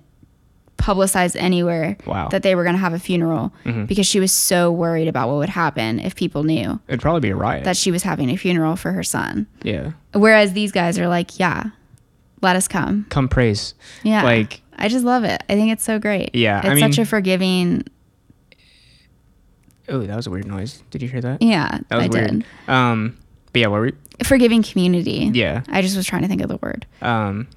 publicize 0.78 1.36
anywhere 1.40 1.96
Wow. 2.08 2.30
that 2.30 2.42
they 2.42 2.56
were 2.56 2.64
going 2.64 2.74
to 2.76 2.80
have 2.80 2.94
a 2.94 3.00
funeral 3.00 3.54
Mhm. 3.66 3.86
because 3.88 4.08
she 4.08 4.20
was 4.20 4.32
so 4.34 4.72
worried 4.72 5.08
about 5.08 5.28
what 5.30 5.38
would 5.38 5.50
happen 5.50 6.00
if 6.00 6.16
people 6.16 6.44
knew 6.44 6.80
It'd 6.88 7.02
probably 7.02 7.20
be 7.22 7.30
a 7.30 7.36
riot. 7.36 7.66
that 7.66 7.78
she 7.78 7.92
was 7.92 8.02
having 8.02 8.32
a 8.32 8.36
funeral 8.36 8.76
for 8.76 8.92
her 8.92 9.04
son. 9.04 9.46
yeah. 9.64 9.92
Whereas 10.14 10.54
these 10.54 10.72
guys 10.72 10.98
are 10.98 11.08
like, 11.08 11.40
yeah, 11.40 11.66
let 12.42 12.56
us 12.56 12.68
come. 12.68 13.06
Come 13.10 13.28
praise. 13.28 13.76
Yeah. 14.04 14.24
Like 14.24 14.61
I 14.82 14.88
just 14.90 15.06
love 15.06 15.24
it. 15.24 15.42
I 15.48 15.54
think 15.56 15.72
it's 15.72 15.84
so 15.84 16.00
great. 16.00 16.32
Yeah, 16.34 16.60
It's 16.60 16.68
I 16.84 16.90
such 16.90 16.98
a 16.98 17.06
forgiving. 17.06 17.84
oh, 19.90 20.00
that 20.00 20.16
was 20.16 20.28
a 20.28 20.30
weird 20.32 20.48
noise. 20.48 20.84
Did 20.92 21.02
you 21.02 21.08
hear 21.10 21.22
that? 21.22 21.42
Yeah, 21.42 21.80
That 21.90 21.96
was 21.98 22.06
I 22.06 22.08
weird. 22.10 22.30
did. 22.32 22.46
Um, 22.68 23.18
but 23.54 23.60
yeah, 23.62 23.68
what 23.68 23.80
were 23.80 23.86
we, 23.88 23.94
Forgiving 24.24 24.64
community. 24.64 25.30
yeah. 25.34 25.64
I 25.70 25.82
just 25.82 25.96
was 25.98 26.06
trying 26.06 26.22
to 26.22 26.28
think 26.28 26.42
of 26.42 26.50
the 26.50 26.58
word. 26.58 26.86
Um, 27.02 27.48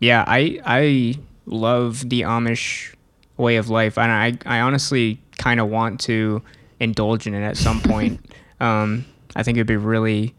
yeah, 0.00 0.24
I 0.26 0.58
I 0.64 1.14
love 1.46 2.08
the 2.08 2.22
Amish 2.22 2.94
way 3.36 3.56
of 3.56 3.68
life, 3.68 3.98
and 3.98 4.10
I 4.10 4.38
I 4.46 4.60
honestly 4.60 5.20
kind 5.38 5.60
of 5.60 5.68
want 5.68 6.00
to 6.02 6.42
indulge 6.80 7.26
in 7.26 7.34
it 7.34 7.42
at 7.42 7.56
some 7.56 7.80
point. 7.80 8.24
um, 8.60 9.04
I 9.36 9.42
think 9.42 9.56
it'd 9.58 9.66
be 9.66 9.76
really 9.76 10.34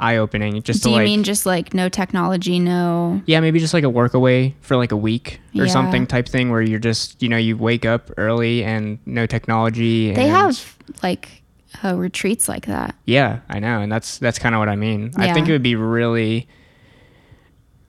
eye 0.00 0.16
opening 0.16 0.62
just 0.62 0.82
Do 0.82 0.88
to 0.88 0.90
you 0.90 0.96
like 0.96 1.04
mean 1.04 1.22
just 1.24 1.46
like 1.46 1.74
no 1.74 1.88
technology, 1.88 2.58
no? 2.58 3.20
yeah 3.26 3.38
maybe 3.40 3.58
just 3.58 3.74
like 3.74 3.84
a 3.84 3.88
work 3.90 4.14
away 4.14 4.54
for 4.60 4.76
like 4.76 4.92
a 4.92 4.96
week 4.96 5.40
or 5.54 5.64
Yeah. 5.64 5.72
something 5.72 6.06
type 6.06 6.28
thing 6.28 6.50
where 6.50 6.62
you're 6.62 6.78
just 6.80 7.22
you 7.22 7.28
know 7.28 7.36
you 7.36 7.56
wake 7.56 7.84
up 7.84 8.10
early 8.16 8.64
and 8.64 8.98
no 9.06 9.26
technology. 9.26 10.12
They 10.12 10.28
have 10.28 10.76
like 11.02 11.42
uh, 11.84 11.94
retreats 11.96 12.48
like 12.48 12.66
that. 12.66 12.96
Yeah, 13.04 13.40
I 13.48 13.58
know, 13.60 13.80
and 13.80 13.92
that's 13.92 14.18
that's 14.18 14.38
kind 14.38 14.54
of 14.54 14.58
what 14.58 14.68
I 14.68 14.76
mean. 14.76 15.12
I 15.16 15.32
think 15.32 15.48
it 15.48 15.52
would 15.52 15.62
be 15.62 15.76
really 15.76 16.48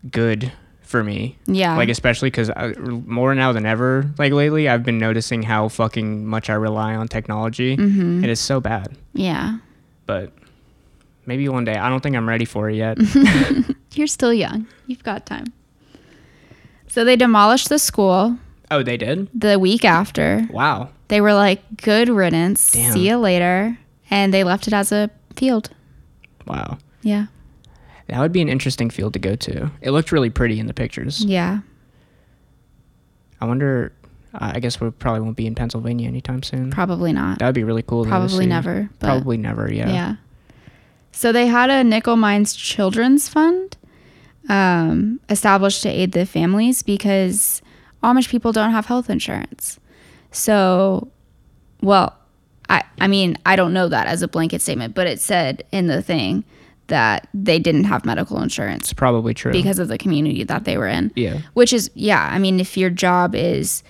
good 0.09 0.51
for 0.81 1.03
me. 1.03 1.37
Yeah. 1.47 1.77
Like 1.77 1.89
especially 1.89 2.29
because 2.29 2.51
more 3.05 3.33
now 3.33 3.53
than 3.53 3.65
ever, 3.65 4.11
like 4.17 4.33
lately, 4.33 4.67
I've 4.67 4.83
been 4.83 4.97
noticing 4.97 5.43
how 5.43 5.69
fucking 5.69 6.25
much 6.25 6.49
I 6.49 6.53
rely 6.55 6.95
on 6.95 7.07
technology. 7.07 7.77
Mhm. 7.77 8.23
It 8.23 8.29
is 8.29 8.39
so 8.39 8.59
bad, 8.59 8.97
Yeah. 9.13 9.57
but 10.05 10.33
maybe 11.25 11.47
one 11.49 11.65
day. 11.65 11.75
I 11.75 11.89
don't 11.89 12.01
think 12.01 12.15
I'm 12.15 12.27
ready 12.27 12.45
for 12.45 12.69
it 12.69 12.75
yet. 12.75 12.97
You're 13.93 14.07
still 14.07 14.33
young. 14.33 14.67
You've 14.87 15.03
got 15.03 15.25
time. 15.25 15.53
So 16.87 17.03
they 17.03 17.15
demolished 17.15 17.69
the 17.69 17.79
school 17.79 18.37
oh, 18.71 18.83
they 18.83 18.97
did. 18.97 19.27
the 19.33 19.59
week 19.59 19.85
after. 19.85 20.47
Wow. 20.51 20.89
They 21.09 21.21
were 21.21 21.33
like, 21.33 21.61
good 21.77 22.09
riddance. 22.09 22.71
Damn. 22.71 22.93
See 22.93 23.07
you 23.07 23.17
later. 23.17 23.77
And 24.09 24.33
they 24.33 24.43
left 24.43 24.67
it 24.67 24.73
as 24.73 24.91
a 24.91 25.09
field. 25.35 25.69
Wow. 26.47 26.79
Yeah. 27.01 27.27
That 28.07 28.19
would 28.19 28.31
be 28.31 28.41
an 28.41 28.49
interesting 28.49 28.89
field 28.89 29.13
to 29.13 29.19
go 29.19 29.35
to. 29.35 29.71
It 29.81 29.91
looked 29.91 30.11
really 30.11 30.29
pretty 30.29 30.59
in 30.59 30.67
the 30.67 30.73
pictures. 30.73 31.23
Yeah. 31.23 31.59
I 33.39 33.45
wonder. 33.45 33.93
Uh, 34.33 34.51
I 34.55 34.59
guess 34.59 34.79
we 34.79 34.89
probably 34.91 35.21
won't 35.21 35.37
be 35.37 35.47
in 35.47 35.55
Pennsylvania 35.55 36.07
anytime 36.07 36.43
soon. 36.43 36.71
Probably 36.71 37.13
not. 37.13 37.39
That 37.39 37.45
would 37.45 37.55
be 37.55 37.63
really 37.63 37.83
cool. 37.83 38.05
Probably 38.05 38.45
never. 38.45 38.89
Probably 38.99 39.37
never. 39.37 39.71
Yeah. 39.71 39.89
Yeah. 39.89 40.15
So 41.11 41.31
they 41.31 41.47
had 41.47 41.69
a 41.69 41.83
Nickel 41.83 42.15
Mines 42.15 42.53
Children's 42.55 43.27
Fund 43.29 43.77
um, 44.49 45.19
established 45.29 45.83
to 45.83 45.89
aid 45.89 46.13
the 46.13 46.25
families 46.25 46.81
because 46.83 47.61
Amish 48.03 48.29
people 48.29 48.51
don't 48.51 48.71
have 48.71 48.85
health 48.87 49.09
insurance. 49.09 49.79
So, 50.31 51.09
well, 51.81 52.17
I 52.69 52.83
I 52.99 53.07
mean 53.07 53.37
I 53.45 53.55
don't 53.55 53.73
know 53.73 53.87
that 53.89 54.07
as 54.07 54.21
a 54.21 54.27
blanket 54.27 54.61
statement, 54.61 54.95
but 54.95 55.05
it 55.07 55.19
said 55.19 55.63
in 55.71 55.87
the 55.87 56.01
thing 56.01 56.43
that 56.87 57.27
they 57.33 57.59
didn't 57.59 57.85
have 57.85 58.05
medical 58.05 58.41
insurance 58.41 58.83
It's 58.83 58.93
probably 58.93 59.33
true. 59.33 59.51
because 59.53 59.79
of 59.79 59.87
the 59.87 59.97
community 59.97 60.43
that 60.43 60.65
they 60.65 60.77
were 60.77 60.87
in. 60.87 61.11
yeah. 61.15 61.39
Which 61.53 61.71
is 61.73 61.91
yeah, 61.93 62.29
I 62.31 62.39
mean 62.39 62.59
if 62.59 62.77
your 62.77 62.89
job 62.89 63.35
is 63.35 63.83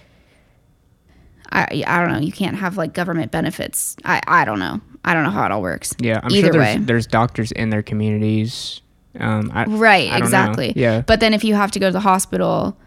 I 1.51 1.83
I 1.87 1.99
don't 2.01 2.11
know, 2.11 2.19
you 2.19 2.31
can't 2.31 2.57
have 2.57 2.77
like 2.77 2.93
government 2.93 3.31
benefits. 3.31 3.95
I 4.03 4.21
I 4.27 4.45
don't 4.45 4.59
know. 4.59 4.81
I 5.03 5.13
don't 5.13 5.23
know 5.23 5.31
how 5.31 5.45
it 5.45 5.51
all 5.51 5.61
works. 5.61 5.95
Yeah, 5.99 6.19
I'm 6.23 6.31
Either 6.31 6.47
sure 6.47 6.61
there's 6.61 6.77
way. 6.77 6.83
there's 6.83 7.07
doctors 7.07 7.51
in 7.51 7.69
their 7.69 7.81
communities. 7.83 8.81
Um, 9.19 9.51
I, 9.53 9.65
Right, 9.65 10.07
I 10.09 10.11
don't 10.11 10.19
know. 10.19 10.25
exactly. 10.25 10.73
Yeah. 10.75 11.01
But 11.01 11.19
then 11.19 11.33
if 11.33 11.43
you 11.43 11.55
have 11.55 11.71
to 11.71 11.79
go 11.79 11.87
to 11.87 11.91
the 11.91 11.99
hospital, 11.99 12.77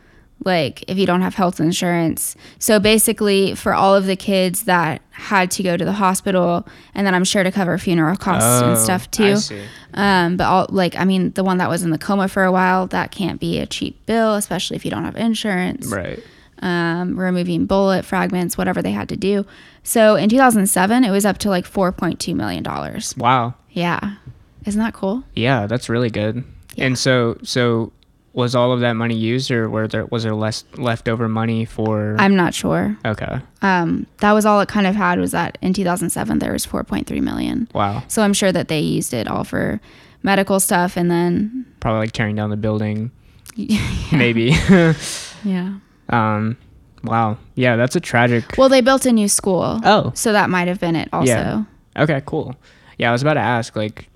like 0.45 0.85
if 0.89 0.97
you 0.99 1.07
don't 1.07 1.21
have 1.23 1.35
health 1.35 1.61
insurance. 1.61 2.35
So 2.59 2.79
basically 2.81 3.55
for 3.55 3.73
all 3.75 3.95
of 3.95 4.07
the 4.07 4.17
kids 4.17 4.65
that 4.65 5.01
had 5.11 5.51
to 5.53 5.63
go 5.63 5.77
to 5.77 5.85
the 5.85 5.93
hospital 5.93 6.67
and 6.95 7.07
then 7.07 7.15
I'm 7.15 7.25
sure 7.25 7.43
to 7.45 7.53
cover 7.53 7.77
funeral 7.79 8.17
costs 8.17 8.63
and 8.63 8.73
Oh, 8.73 8.75
stuff 8.75 9.07
I 9.13 9.17
too. 9.17 9.37
see. 9.37 9.63
Um 9.95 10.37
but 10.37 10.45
all 10.45 10.67
like 10.71 10.97
I 10.97 11.05
mean 11.05 11.31
the 11.33 11.45
one 11.45 11.59
that 11.59 11.69
was 11.69 11.83
in 11.83 11.91
the 11.91 11.99
coma 11.99 12.29
for 12.29 12.43
a 12.45 12.51
while, 12.53 12.87
that 12.89 13.11
can't 13.11 13.39
be 13.41 13.59
a 13.59 13.67
cheap 13.67 14.05
bill, 14.07 14.35
especially 14.35 14.77
if 14.77 14.85
you 14.85 14.91
don't 14.91 15.05
have 15.05 15.17
insurance. 15.17 15.87
Right. 15.87 16.23
Um 16.65 17.19
removing 17.21 17.67
bullet 17.67 18.05
fragments, 18.05 18.57
whatever 18.59 18.83
they 18.83 18.93
had 18.93 19.09
to 19.11 19.17
do. 19.17 19.45
So 19.83 20.17
in 20.17 20.29
2007 20.29 21.05
it 21.05 21.11
was 21.11 21.25
up 21.25 21.39
to 21.39 21.49
like 21.51 21.65
4.2 21.71 22.35
million 22.35 22.63
dollars. 22.63 23.15
Wow. 23.17 23.55
Yeah. 23.71 24.17
Isn't 24.65 24.81
that 24.81 24.95
cool? 24.95 25.23
Yeah, 25.35 25.67
that's 25.67 25.89
really 25.89 26.11
good. 26.11 26.43
And 26.79 26.99
so 26.99 27.37
so 27.43 27.93
was 28.33 28.57
all 28.57 28.73
of 28.73 28.81
that 28.81 28.95
money 28.95 29.15
used, 29.15 29.49
or 29.53 29.69
were 29.71 29.87
there 29.87 30.07
was 30.07 30.25
there 30.25 30.35
less 30.35 30.65
leftover 30.77 31.29
money 31.29 31.65
for? 31.65 32.17
I'm 32.19 32.35
not 32.35 32.53
sure. 32.53 32.97
okay. 33.05 33.39
um, 33.63 34.07
that 34.19 34.33
was 34.33 34.45
all 34.45 34.61
it 34.61 34.69
kind 34.69 34.87
of 34.89 34.97
had 34.97 35.21
was 35.21 35.31
that 35.33 35.57
in 35.63 35.73
2007 35.73 36.39
there 36.41 36.53
was 36.53 36.67
4.3 36.67 37.23
million 37.23 37.69
Wow. 37.73 38.03
so 38.09 38.23
i'm 38.23 38.33
sure 38.35 38.51
that 38.53 38.67
they 38.69 38.81
used 38.81 39.15
it 39.15 39.29
all 39.29 39.45
for 39.45 39.81
medical 40.25 40.59
stuff 40.59 40.97
and 40.97 41.11
then 41.11 41.65
Probably 41.81 42.01
like 42.01 42.13
tearing 42.13 42.35
down 42.35 42.51
the 42.51 42.57
building. 42.57 43.11
Maybe. 44.13 44.51
yeah 45.45 45.75
um. 46.09 46.57
Wow. 47.03 47.37
Yeah, 47.55 47.77
that's 47.77 47.97
a 47.97 48.01
tragic. 48.01 48.45
well 48.57 48.69
they 48.71 48.81
built 48.81 49.05
a 49.05 49.13
new 49.13 49.29
school 49.29 49.79
Oh. 49.85 50.13
so 50.15 50.33
that 50.33 50.49
might 50.49 50.69
have 50.69 50.81
been 50.81 50.97
it 50.97 51.09
also 51.13 51.27
Yeah. 51.33 51.65
Okay. 51.99 52.23
Cool. 52.25 52.57
Yeah, 52.99 53.11
I 53.11 53.13
was 53.13 53.21
about 53.23 53.35
to 53.35 53.41
ask. 53.41 53.77
Like, 53.77 54.09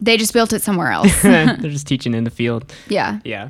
they 0.00 0.16
just 0.18 0.32
built 0.34 0.52
it 0.52 0.60
somewhere 0.62 0.90
else 0.92 1.22
they're 1.22 1.56
just 1.62 1.86
teaching 1.86 2.12
in 2.14 2.24
the 2.24 2.30
field. 2.30 2.70
yeah 2.88 3.20
Yeah. 3.24 3.48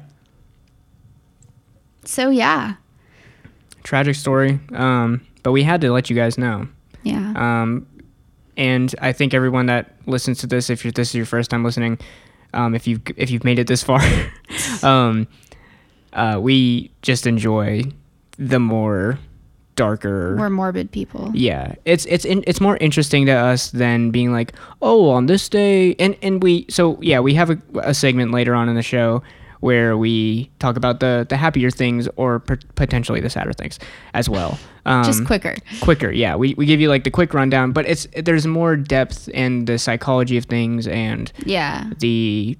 so 2.05 2.31
yeah 2.31 2.75
Tragic 3.85 4.17
story. 4.17 4.61
Um. 4.75 5.23
But 5.43 5.53
we 5.53 5.63
had 5.63 5.81
to 5.81 5.91
let 5.93 6.11
you 6.11 6.17
guys 6.17 6.37
know. 6.37 6.69
yeah 7.05 7.33
Um, 7.37 7.87
and 8.57 8.95
I 9.01 9.13
think 9.13 9.33
everyone 9.35 9.67
that 9.67 9.95
listens 10.07 10.39
to 10.39 10.47
this, 10.47 10.69
if 10.69 10.85
you're, 10.85 10.93
this 10.93 11.09
is 11.11 11.15
your 11.15 11.25
first 11.27 11.49
time 11.51 11.65
listening, 11.65 11.99
um, 12.53 12.75
if 12.75 12.87
you 12.87 13.01
if 13.17 13.31
you've 13.31 13.45
made 13.45 13.59
it 13.59 13.67
this 13.67 13.83
far, 13.83 14.01
um, 14.83 15.27
uh, 16.19 16.39
we 16.41 16.91
just 17.03 17.27
enjoy 17.27 17.83
the 18.39 18.59
more 18.59 19.19
darker. 19.77 20.37
we're 20.37 20.51
morbid 20.51 20.91
people 20.91 21.31
yeah, 21.35 21.75
it's 21.85 22.05
it's 22.07 22.25
in, 22.25 22.43
it's 22.47 22.61
more 22.61 22.77
interesting 22.79 23.27
to 23.27 23.33
us 23.33 23.71
than 23.71 24.11
being 24.11 24.33
like, 24.33 24.53
oh, 24.83 25.09
on 25.11 25.27
this 25.27 25.49
day, 25.49 25.95
and 25.99 26.17
and 26.21 26.43
we 26.43 26.67
so 26.69 27.01
yeah, 27.01 27.21
we 27.21 27.35
have 27.35 27.51
a, 27.51 27.59
a 27.83 27.95
segment 27.95 28.33
later 28.33 28.55
on 28.55 28.69
in 28.69 28.75
the 28.75 28.83
show 28.83 29.23
where 29.61 29.97
we 29.97 30.51
talk 30.59 30.77
about 30.77 31.01
the 31.01 31.27
the 31.29 31.37
happier 31.37 31.71
things 31.71 32.09
or 32.17 32.41
per- 32.41 32.59
potentially 32.75 33.21
the 33.21 33.31
sadder 33.31 33.53
things 33.53 33.79
as 34.15 34.29
well. 34.29 34.59
Um, 34.87 35.05
just 35.05 35.27
quicker 35.27 35.55
quicker 35.83 36.11
yeah 36.11 36.35
we, 36.35 36.55
we 36.55 36.65
give 36.65 36.81
you 36.81 36.89
like 36.89 37.05
the 37.05 37.11
quick 37.11 37.35
rundown 37.35 37.73
but 37.73 37.87
it's 37.87 38.07
there's 38.17 38.47
more 38.47 38.75
depth 38.75 39.29
in 39.29 39.67
the 39.67 39.79
psychology 39.79 40.39
of 40.39 40.47
things 40.47 40.87
and 40.87 41.31
yeah 41.45 41.91
the 41.99 42.57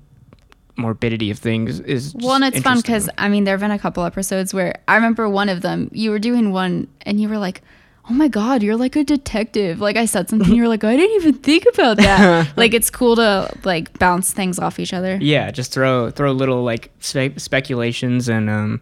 morbidity 0.79 1.31
of 1.31 1.39
things 1.39 1.81
is 1.81 2.15
well 2.15 2.35
and 2.35 2.45
it's 2.45 2.61
fun 2.61 2.79
because 2.79 3.11
i 3.19 3.29
mean 3.29 3.45
there 3.45 3.55
have 3.55 3.61
been 3.61 3.71
a 3.71 3.79
couple 3.79 4.05
episodes 4.05 4.55
where 4.55 4.81
i 4.87 4.95
remember 4.95 5.29
one 5.29 5.49
of 5.49 5.61
them 5.61 5.91
you 5.93 6.11
were 6.11 6.19
doing 6.21 6.53
one 6.53 6.87
and 7.03 7.21
you 7.21 7.29
were 7.29 7.39
like 7.39 7.63
oh 8.11 8.15
my 8.15 8.29
god 8.29 8.63
you're 8.63 8.77
like 8.77 8.97
a 8.97 9.05
detective. 9.05 9.81
Like 9.81 9.97
i 9.97 10.07
said 10.07 10.31
something 10.31 10.55
you're 10.55 10.69
like 10.69 10.83
i 10.85 10.97
didn't 10.97 11.17
even 11.17 11.35
think 11.35 11.67
about 11.75 11.99
that. 11.99 12.49
Like 12.57 12.73
it's 12.75 12.91
cool 12.91 13.17
to 13.17 13.51
like 13.65 13.99
bounce 13.99 14.33
things 14.33 14.59
off 14.59 14.79
each 14.79 14.95
other. 14.95 15.19
Yeah 15.21 15.51
just 15.51 15.73
throw 15.73 16.11
throw 16.11 16.33
little 16.33 16.63
like 16.63 16.91
spe- 17.01 17.39
speculations 17.39 18.29
and 18.29 18.49
um 18.49 18.81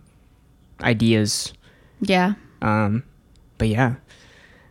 ideas. 0.82 1.52
Yeah. 2.00 2.34
Um 2.62 3.02
but 3.58 3.68
yeah. 3.68 3.96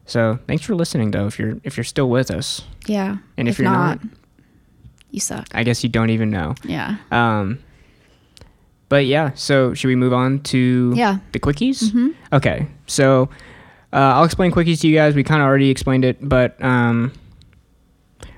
So 0.05 0.39
thanks 0.47 0.63
for 0.63 0.75
listening 0.75 1.11
though 1.11 1.27
if 1.27 1.37
you're 1.37 1.57
if 1.63 1.75
you're 1.75 1.83
still 1.83 2.09
with 2.09 2.31
us. 2.31 2.61
Yeah 2.87 3.17
and 3.37 3.49
if, 3.49 3.59
you're 3.59 3.69
not, 3.69 3.99
you 5.15 5.19
suck. 5.19 5.47
I 5.53 5.63
guess 5.63 5.83
you 5.83 5.89
don't 5.89 6.11
even 6.11 6.29
know. 6.29 6.53
Yeah. 6.63 6.97
Um 7.11 7.59
but 8.87 9.07
yeah 9.07 9.31
so 9.33 9.73
should 9.73 9.87
we 9.87 9.95
move 9.95 10.13
on 10.13 10.41
to 10.43 10.93
yeah. 10.95 11.17
the 11.31 11.39
quickies? 11.39 11.91
Hmm 11.91 12.09
Okay, 12.31 12.67
so 12.85 13.29
uh, 13.95 14.15
I'll 14.15 14.25
explain 14.25 14.51
quickies 14.51 14.81
to 14.81 14.89
you 14.89 14.95
guys. 14.95 15.15
We 15.15 15.23
kind 15.23 15.41
of 15.41 15.45
already 15.45 15.69
explained 15.69 16.03
it, 16.03 16.17
but 16.21 16.61
um, 16.61 17.13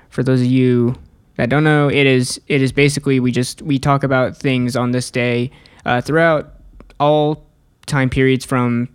for 0.10 0.22
those 0.22 0.40
of 0.42 0.46
you 0.46 0.96
that 1.38 1.50
don't 1.50 1.63
know, 1.63 1.90
it 1.90 2.06
is 2.06 2.40
it 2.48 2.62
is 2.62 2.72
basically 2.72 3.20
we 3.20 3.32
just 3.32 3.63
we 3.63 3.80
talk 3.80 4.04
about 4.04 4.38
things 4.38 4.76
on 4.76 4.92
this 4.92 5.10
day 5.10 5.50
uh, 5.84 6.00
throughout 6.00 6.54
all 7.00 7.44
time 7.88 8.08
periods 8.08 8.46
from 8.46 8.88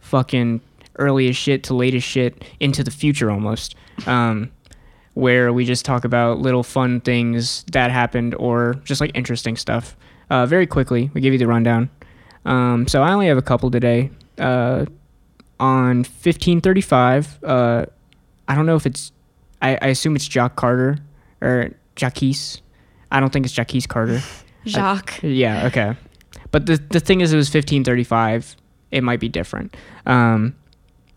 fucking 0.00 0.60
early 0.98 1.26
as 1.30 1.36
shit 1.38 1.64
to 1.64 1.74
late 1.74 1.94
as 1.94 2.04
shit 2.04 2.44
into 2.60 2.84
the 2.84 2.90
future 2.90 3.30
almost. 3.30 3.74
Um, 4.06 4.50
where 5.14 5.52
we 5.52 5.64
just 5.64 5.84
talk 5.84 6.04
about 6.04 6.38
little 6.38 6.62
fun 6.62 7.00
things 7.00 7.64
that 7.72 7.90
happened 7.90 8.34
or 8.36 8.74
just 8.84 9.00
like 9.00 9.10
interesting 9.14 9.56
stuff. 9.56 9.96
Uh, 10.30 10.46
very 10.46 10.66
quickly, 10.66 11.10
we 11.14 11.20
give 11.20 11.32
you 11.32 11.38
the 11.38 11.46
rundown. 11.46 11.90
Um, 12.44 12.86
so 12.88 13.02
I 13.02 13.12
only 13.12 13.26
have 13.26 13.38
a 13.38 13.42
couple 13.42 13.70
today. 13.70 14.10
uh, 14.38 14.86
on 15.58 15.98
1535. 15.98 17.38
Uh, 17.44 17.84
I 18.48 18.54
don't 18.54 18.66
know 18.66 18.76
if 18.76 18.86
it's. 18.86 19.12
I, 19.60 19.76
I 19.82 19.88
assume 19.88 20.16
it's 20.16 20.26
Jock 20.26 20.56
Carter 20.56 20.96
or 21.42 21.70
Jacques. 21.96 22.22
I 23.12 23.20
don't 23.20 23.30
think 23.32 23.44
it's 23.44 23.54
Jacques 23.54 23.86
Carter. 23.88 24.20
Jacques. 24.64 25.20
Yeah. 25.22 25.66
Okay. 25.66 25.94
But 26.50 26.66
the 26.66 26.76
the 26.90 27.00
thing 27.00 27.20
is, 27.20 27.32
it 27.32 27.36
was 27.36 27.48
1535. 27.48 28.56
It 28.90 29.02
might 29.04 29.20
be 29.20 29.28
different. 29.28 29.76
Um, 30.06 30.54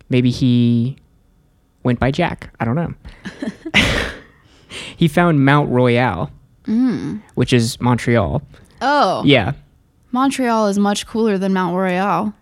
maybe 0.09 0.29
he 0.29 0.97
went 1.83 1.99
by 1.99 2.11
Jack. 2.11 2.49
I 2.59 2.65
don't 2.65 2.75
know. 2.75 2.93
he 4.97 5.07
found 5.07 5.43
Mount 5.45 5.69
Royal, 5.69 6.31
hmm. 6.65 7.17
which 7.35 7.53
is 7.53 7.79
Montreal. 7.81 8.41
oh, 8.81 9.23
Yeah. 9.25 9.53
Montreal 10.11 10.67
is 10.67 10.77
much 10.77 11.07
cooler 11.07 11.39
than 11.39 11.53
Mount 11.53 11.75
Royal. 11.75 12.33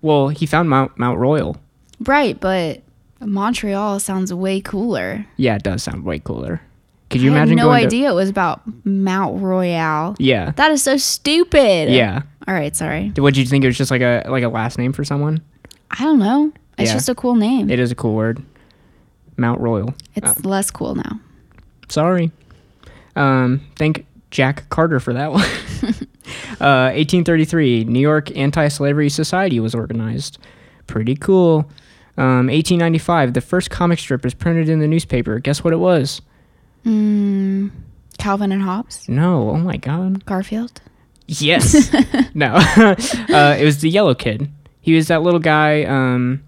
Well, 0.00 0.28
he 0.28 0.46
found 0.46 0.70
Mount 0.70 0.96
Mount 0.96 1.18
Royal. 1.18 1.56
Right, 2.00 2.38
but 2.38 2.82
Montreal 3.20 3.98
sounds 3.98 4.32
way 4.32 4.60
cooler. 4.60 5.26
Yeah, 5.36 5.56
it 5.56 5.64
does 5.64 5.82
sound 5.82 6.04
way 6.04 6.20
cooler. 6.20 6.60
Could 7.10 7.20
you 7.20 7.30
I 7.30 7.36
imagine 7.36 7.58
had 7.58 7.64
no 7.64 7.70
going 7.70 7.80
to- 7.80 7.86
idea 7.86 8.10
it 8.10 8.14
was 8.14 8.28
about 8.28 8.62
Mount 8.84 9.42
Royal. 9.42 10.14
yeah. 10.20 10.52
That 10.52 10.70
is 10.70 10.82
so 10.84 10.96
stupid. 10.96 11.90
Yeah. 11.90 12.22
All 12.46 12.54
right, 12.54 12.74
sorry. 12.76 13.12
What 13.16 13.34
did 13.34 13.40
you 13.40 13.46
think? 13.46 13.64
It 13.64 13.68
was 13.68 13.78
just 13.78 13.90
like 13.90 14.02
a 14.02 14.24
like 14.28 14.44
a 14.44 14.48
last 14.48 14.78
name 14.78 14.92
for 14.92 15.02
someone. 15.04 15.42
I 15.90 16.04
don't 16.04 16.18
know. 16.20 16.52
It's 16.78 16.90
Yeah. 16.90 16.94
just 16.94 17.08
a 17.08 17.14
cool 17.14 17.34
name. 17.34 17.70
It 17.70 17.78
is 17.80 17.90
a 17.90 17.94
cool 17.94 18.14
word. 18.14 18.40
Mount 19.36 19.60
Royal. 19.60 19.94
it's 20.14 20.44
less 20.44 20.70
cool 20.70 20.94
now. 20.94 21.20
Sorry. 21.88 22.30
Um, 23.16 23.60
thank 23.76 24.06
Jack 24.30 24.68
Carter 24.70 25.00
for 25.00 25.12
that 25.12 25.32
one. 25.32 25.42
uh, 26.60 26.90
1833, 26.94 27.84
New 27.84 28.00
York 28.00 28.36
Anti-Slavery 28.36 29.08
Society 29.08 29.60
was 29.60 29.74
organized. 29.74 30.38
Pretty 30.86 31.14
cool. 31.14 31.70
Um, 32.16 32.46
1895, 32.46 33.34
the 33.34 33.40
first 33.40 33.70
comic 33.70 33.98
strip 33.98 34.24
is 34.24 34.34
printed 34.34 34.68
in 34.68 34.78
the 34.78 34.86
newspaper. 34.88 35.38
Guess 35.38 35.64
what 35.64 35.72
it 35.72 35.78
was? 35.78 36.20
Mm, 36.84 37.70
Calvin 38.18 38.52
and 38.52 38.62
Hobbes, 38.62 39.08
No. 39.08 39.50
Oh 39.50 39.56
my 39.56 39.76
God. 39.76 40.24
Garfield. 40.26 40.80
Yes. 41.26 41.92
no. 42.34 42.54
uh, 42.76 43.56
it 43.58 43.64
was 43.64 43.80
the 43.80 43.88
yellow 43.88 44.14
kid. 44.14 44.50
He 44.80 44.94
was 44.94 45.08
that 45.08 45.22
little 45.22 45.40
guy 45.40 45.84
um, 45.84 46.42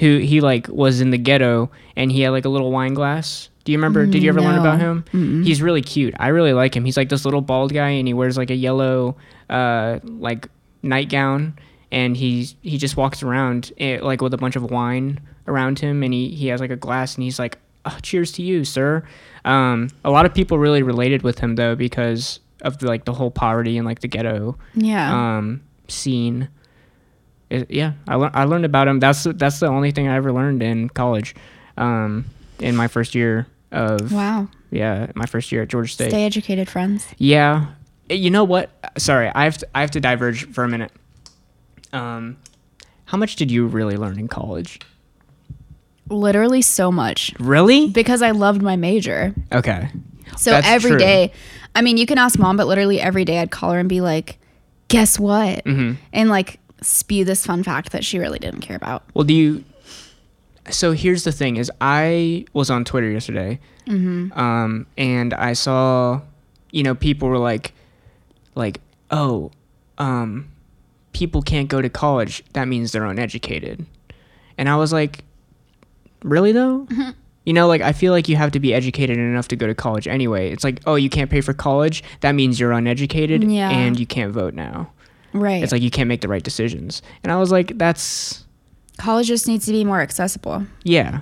who 0.00 0.18
he 0.18 0.40
like 0.40 0.68
was 0.68 1.00
in 1.00 1.10
the 1.10 1.18
ghetto 1.18 1.70
and 1.96 2.10
he 2.10 2.22
had 2.22 2.30
like 2.30 2.44
a 2.44 2.48
little 2.48 2.70
wine 2.72 2.94
glass. 2.94 3.48
Do 3.64 3.72
you 3.72 3.78
remember? 3.78 4.04
Did 4.04 4.22
you 4.22 4.28
ever 4.28 4.40
learn 4.42 4.58
about 4.58 4.78
him? 4.78 5.04
He's 5.44 5.62
really 5.62 5.80
cute. 5.80 6.14
I 6.18 6.28
really 6.28 6.52
like 6.52 6.76
him. 6.76 6.84
He's 6.84 6.96
like 6.98 7.08
this 7.08 7.24
little 7.24 7.40
bald 7.40 7.72
guy 7.72 7.90
and 7.90 8.06
he 8.06 8.12
wears 8.12 8.36
like 8.36 8.50
a 8.50 8.54
yellow 8.54 9.16
uh, 9.48 10.00
like 10.04 10.48
nightgown 10.82 11.58
and 11.90 12.16
he's 12.16 12.56
he 12.62 12.76
just 12.78 12.96
walks 12.96 13.22
around 13.22 13.72
eh, 13.78 13.98
like 14.02 14.20
with 14.20 14.34
a 14.34 14.36
bunch 14.36 14.56
of 14.56 14.70
wine 14.70 15.20
around 15.46 15.78
him 15.78 16.02
and 16.02 16.12
he, 16.12 16.28
he 16.30 16.48
has 16.48 16.60
like 16.60 16.70
a 16.70 16.76
glass 16.76 17.14
and 17.14 17.24
he's 17.24 17.38
like 17.38 17.58
oh, 17.86 17.96
cheers 18.02 18.32
to 18.32 18.42
you 18.42 18.64
sir 18.64 19.02
um, 19.44 19.88
a 20.04 20.10
lot 20.10 20.26
of 20.26 20.34
people 20.34 20.58
really 20.58 20.82
related 20.82 21.22
with 21.22 21.38
him 21.38 21.54
though 21.54 21.74
because 21.74 22.40
of 22.62 22.78
the, 22.78 22.86
like 22.86 23.04
the 23.04 23.12
whole 23.12 23.30
poverty 23.30 23.76
and 23.78 23.86
like 23.86 24.00
the 24.00 24.08
ghetto 24.08 24.56
Yeah. 24.74 25.36
um, 25.38 25.62
scene. 25.88 26.48
It- 27.54 27.70
yeah, 27.70 27.92
I, 28.08 28.16
lear- 28.16 28.30
I 28.34 28.44
learned 28.44 28.64
about 28.64 28.88
him. 28.88 28.98
That's 29.00 29.24
that's 29.24 29.60
the 29.60 29.66
only 29.68 29.90
thing 29.92 30.08
I 30.08 30.16
ever 30.16 30.32
learned 30.32 30.62
in 30.62 30.88
college, 30.88 31.34
um, 31.76 32.24
in 32.58 32.74
my 32.76 32.88
first 32.88 33.14
year 33.14 33.46
of 33.72 34.12
wow. 34.12 34.48
yeah, 34.70 35.10
my 35.14 35.26
first 35.26 35.50
year 35.52 35.62
at 35.62 35.68
Georgia 35.68 35.92
State. 35.92 36.10
Stay 36.10 36.24
educated, 36.24 36.68
friends. 36.68 37.06
Yeah, 37.18 37.66
Eh, 38.10 38.14
you 38.14 38.30
know 38.30 38.44
what? 38.44 38.70
Sorry, 38.98 39.28
I 39.34 39.44
have 39.44 39.58
to, 39.58 39.66
I 39.74 39.80
have 39.80 39.90
to 39.92 40.00
diverge 40.00 40.48
for 40.52 40.64
a 40.64 40.68
minute. 40.68 40.92
Um, 41.92 42.36
how 43.06 43.16
much 43.18 43.36
did 43.36 43.50
you 43.50 43.66
really 43.66 43.96
learn 43.96 44.18
in 44.18 44.28
college? 44.28 44.80
Literally 46.10 46.60
so 46.60 46.92
much 46.92 47.32
Really? 47.40 47.88
because 47.88 48.20
I 48.20 48.32
loved 48.32 48.60
my 48.62 48.76
major. 48.76 49.34
Okay. 49.52 49.88
So 50.36 50.50
That's 50.50 50.66
every 50.66 50.90
true. 50.90 50.98
day, 50.98 51.32
I 51.74 51.80
mean, 51.82 51.96
you 51.96 52.04
can 52.06 52.18
ask 52.18 52.38
mom, 52.38 52.56
but 52.56 52.66
literally 52.66 53.00
every 53.00 53.24
day 53.24 53.38
I'd 53.38 53.50
call 53.50 53.72
her 53.72 53.78
and 53.78 53.88
be 53.88 54.00
like, 54.02 54.38
guess 54.88 55.18
what? 55.18 55.64
Mm-hmm. 55.64 55.92
And 56.12 56.28
like 56.28 56.58
spew 56.84 57.24
this 57.24 57.44
fun 57.46 57.62
fact 57.62 57.92
that 57.92 58.04
she 58.04 58.18
really 58.18 58.38
didn't 58.38 58.60
care 58.60 58.76
about. 58.76 59.02
Well, 59.14 59.24
do 59.24 59.34
you? 59.34 59.64
So 60.70 60.92
here's 60.92 61.24
the 61.24 61.32
thing: 61.32 61.56
is 61.56 61.70
I 61.80 62.46
was 62.52 62.70
on 62.70 62.84
Twitter 62.84 63.10
yesterday, 63.10 63.60
Mm-hmm. 63.86 64.38
um, 64.38 64.86
and 64.96 65.34
I 65.34 65.52
saw, 65.52 66.20
you 66.70 66.82
know, 66.82 66.94
people 66.94 67.28
were 67.28 67.38
like, 67.38 67.74
like, 68.54 68.80
oh, 69.10 69.50
um, 69.98 70.48
people 71.12 71.42
can't 71.42 71.68
go 71.68 71.82
to 71.82 71.88
college. 71.90 72.42
That 72.54 72.66
means 72.66 72.92
they're 72.92 73.04
uneducated, 73.04 73.84
and 74.56 74.68
I 74.68 74.76
was 74.76 74.92
like, 74.92 75.24
really 76.22 76.52
though? 76.52 76.86
Mm-hmm. 76.86 77.10
You 77.44 77.52
know, 77.52 77.66
like 77.68 77.82
I 77.82 77.92
feel 77.92 78.12
like 78.12 78.26
you 78.30 78.36
have 78.36 78.52
to 78.52 78.60
be 78.60 78.72
educated 78.72 79.18
enough 79.18 79.48
to 79.48 79.56
go 79.56 79.66
to 79.66 79.74
college 79.74 80.08
anyway. 80.08 80.50
It's 80.50 80.64
like, 80.64 80.80
oh, 80.86 80.94
you 80.94 81.10
can't 81.10 81.30
pay 81.30 81.42
for 81.42 81.52
college. 81.52 82.02
That 82.20 82.32
means 82.34 82.58
you're 82.58 82.72
uneducated, 82.72 83.44
Yeah. 83.44 83.68
and 83.68 84.00
you 84.00 84.06
can't 84.06 84.32
vote 84.32 84.54
now. 84.54 84.90
Right. 85.34 85.62
It's 85.62 85.72
like 85.72 85.82
you 85.82 85.90
can't 85.90 86.08
make 86.08 86.20
the 86.22 86.28
right 86.28 86.42
decisions. 86.42 87.02
And 87.22 87.30
I 87.32 87.36
was 87.36 87.50
like, 87.52 87.76
that's 87.76 88.44
College 88.96 89.26
just 89.26 89.48
needs 89.48 89.66
to 89.66 89.72
be 89.72 89.84
more 89.84 90.00
accessible. 90.00 90.64
yeah. 90.84 91.20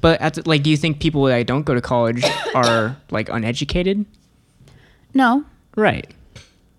But 0.00 0.20
at 0.20 0.34
the, 0.34 0.46
like, 0.46 0.62
do 0.62 0.68
you 0.68 0.76
think 0.76 1.00
people 1.00 1.24
that 1.24 1.46
don't 1.46 1.62
go 1.62 1.74
to 1.74 1.80
college 1.80 2.22
are 2.54 2.94
like 3.10 3.30
uneducated? 3.30 4.04
No. 5.14 5.44
Right. 5.76 6.12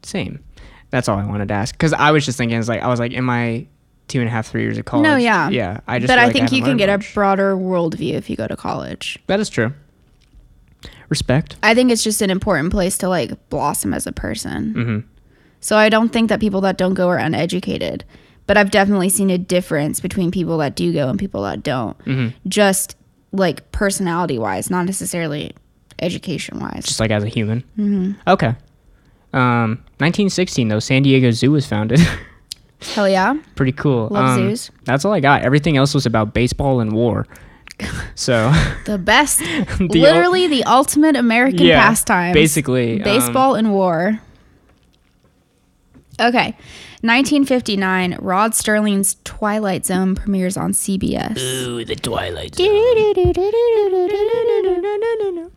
Same. 0.03 0.43
That's 0.91 1.09
all 1.09 1.17
I 1.17 1.25
wanted 1.25 1.47
to 1.47 1.55
ask. 1.55 1.73
Because 1.73 1.91
I 1.91 2.11
was 2.11 2.23
just 2.23 2.37
thinking, 2.37 2.59
it's 2.59 2.67
like 2.69 2.83
I 2.83 2.87
was 2.87 2.99
like, 2.99 3.13
in 3.13 3.23
my 3.23 3.65
two 4.07 4.19
and 4.19 4.27
a 4.27 4.31
half, 4.31 4.47
three 4.47 4.61
years 4.61 4.77
of 4.77 4.85
college. 4.85 5.03
No, 5.05 5.15
yeah. 5.15 5.49
Yeah. 5.49 5.79
I 5.87 5.97
just. 5.97 6.07
but 6.07 6.19
I 6.19 6.25
like 6.25 6.33
think 6.33 6.43
haven't 6.43 6.57
you 6.59 6.63
can 6.63 6.77
get 6.77 6.87
much. 6.87 7.09
a 7.09 7.13
broader 7.15 7.55
worldview 7.55 8.13
if 8.13 8.29
you 8.29 8.35
go 8.35 8.47
to 8.47 8.55
college. 8.55 9.17
That 9.25 9.39
is 9.39 9.49
true. 9.49 9.73
Respect. 11.09 11.55
I 11.63 11.73
think 11.73 11.91
it's 11.91 12.03
just 12.03 12.21
an 12.21 12.29
important 12.29 12.71
place 12.71 12.95
to 12.99 13.09
like 13.09 13.49
blossom 13.49 13.91
as 13.93 14.05
a 14.05 14.11
person. 14.11 14.73
Mm-hmm. 14.75 14.99
So 15.59 15.77
I 15.77 15.89
don't 15.89 16.09
think 16.09 16.29
that 16.29 16.39
people 16.39 16.61
that 16.61 16.77
don't 16.77 16.93
go 16.93 17.07
are 17.09 17.17
uneducated. 17.17 18.03
But 18.47 18.57
I've 18.57 18.69
definitely 18.69 19.09
seen 19.09 19.29
a 19.31 19.37
difference 19.39 19.99
between 19.99 20.29
people 20.29 20.59
that 20.59 20.75
do 20.75 20.93
go 20.93 21.09
and 21.09 21.17
people 21.17 21.41
that 21.43 21.63
don't. 21.63 21.97
Mm-hmm. 22.05 22.37
Just 22.47 22.95
like 23.31 23.71
personality 23.71 24.37
wise, 24.37 24.69
not 24.69 24.85
necessarily 24.85 25.51
education 25.99 26.59
wise. 26.59 26.85
Just 26.85 26.99
like 26.99 27.09
as 27.11 27.23
a 27.23 27.27
human. 27.27 27.61
Mm-hmm. 27.77 28.11
Okay. 28.29 28.55
Um, 29.33 29.81
1916 29.97 30.67
though, 30.67 30.79
San 30.79 31.01
Diego 31.03 31.31
Zoo 31.31 31.51
was 31.51 31.65
founded. 31.65 31.99
Hell 32.93 33.09
yeah. 33.09 33.33
Pretty 33.55 33.71
cool. 33.71 34.09
Love 34.11 34.37
Um, 34.37 34.49
zoos. 34.49 34.69
That's 34.83 35.05
all 35.05 35.13
I 35.13 35.19
got. 35.21 35.41
Everything 35.41 35.75
else 35.75 35.93
was 35.95 36.05
about 36.05 36.33
baseball 36.33 36.79
and 36.81 36.91
war. 36.93 37.25
So. 38.17 38.53
The 38.85 38.97
best, 38.97 39.39
The 39.39 39.79
ul- 39.81 39.87
literally 39.89 40.47
the 40.47 40.63
ultimate 40.63 41.17
American 41.17 41.65
Yeah, 41.65 41.81
pastime. 41.85 42.31
basically, 42.33 42.97
um, 42.99 43.03
Baseball 43.03 43.55
and 43.55 43.73
war. 43.73 44.21
Okay. 46.19 46.55
1959, 47.01 48.17
Rod 48.19 48.51
Serling's 48.51 49.17
Twilight 49.23 49.85
Zone 49.85 50.15
premieres 50.15 50.57
on 50.57 50.71
CBS. 50.71 51.39
Ooh, 51.39 51.85
the 51.85 51.95
Twilight 51.95 52.55
Zone. 52.55 52.65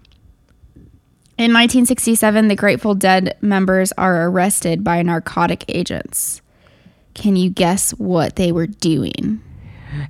In 1.39 1.53
1967, 1.53 2.49
the 2.49 2.57
Grateful 2.57 2.97
Dead 2.97 3.39
members 3.41 3.93
are 3.93 4.29
arrested 4.29 4.83
by 4.83 5.03
narcotic 5.03 5.65
agents. 5.69 6.43
Can 7.15 7.37
you 7.37 7.49
guess 7.49 7.93
what 7.93 8.35
they 8.35 8.51
were 8.51 8.67
doing? 8.67 9.41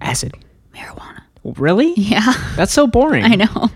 Acid. 0.01 0.35
Marijuana. 0.75 1.23
Really? 1.45 1.93
Yeah, 1.97 2.33
That's 2.57 2.73
so 2.73 2.87
boring. 2.87 3.25
I 3.25 3.35
know. 3.35 3.69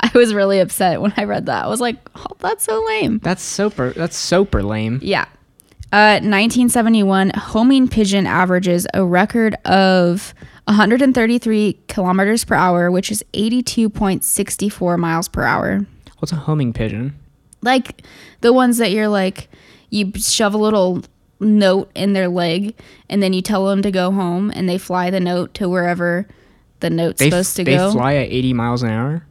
I 0.00 0.10
was 0.14 0.34
really 0.34 0.60
upset 0.60 1.00
when 1.00 1.12
I 1.16 1.24
read 1.24 1.46
that. 1.46 1.64
I 1.64 1.68
was 1.68 1.80
like, 1.80 1.96
oh, 2.14 2.26
that's 2.38 2.64
so 2.64 2.82
lame. 2.86 3.18
That's 3.18 3.42
super. 3.42 3.90
That's 3.90 4.16
super 4.16 4.62
lame. 4.62 5.00
Yeah. 5.02 5.26
Uh, 5.92 6.16
1971, 6.22 7.30
homing 7.30 7.86
pigeon 7.86 8.26
averages 8.26 8.86
a 8.94 9.04
record 9.04 9.54
of 9.66 10.32
133 10.64 11.78
kilometers 11.88 12.44
per 12.44 12.54
hour, 12.54 12.90
which 12.90 13.10
is 13.10 13.22
82.64 13.34 14.98
miles 14.98 15.28
per 15.28 15.42
hour. 15.44 15.84
What's 16.18 16.32
a 16.32 16.36
homing 16.36 16.72
pigeon? 16.72 17.14
Like 17.60 18.02
the 18.40 18.52
ones 18.54 18.78
that 18.78 18.90
you're 18.90 19.08
like, 19.08 19.48
you 19.90 20.12
shove 20.16 20.54
a 20.54 20.58
little 20.58 21.02
note 21.40 21.90
in 21.94 22.12
their 22.14 22.28
leg 22.28 22.74
and 23.10 23.22
then 23.22 23.32
you 23.32 23.42
tell 23.42 23.66
them 23.66 23.82
to 23.82 23.90
go 23.90 24.10
home 24.12 24.50
and 24.54 24.68
they 24.68 24.78
fly 24.78 25.10
the 25.10 25.20
note 25.20 25.52
to 25.54 25.68
wherever 25.68 26.26
the 26.80 26.88
note's 26.88 27.18
They, 27.18 27.28
supposed 27.28 27.56
to 27.56 27.64
they 27.64 27.76
go. 27.76 27.92
fly 27.92 28.14
at 28.14 28.28
80 28.30 28.52
miles 28.54 28.82
an 28.82 28.90
hour. 28.90 29.26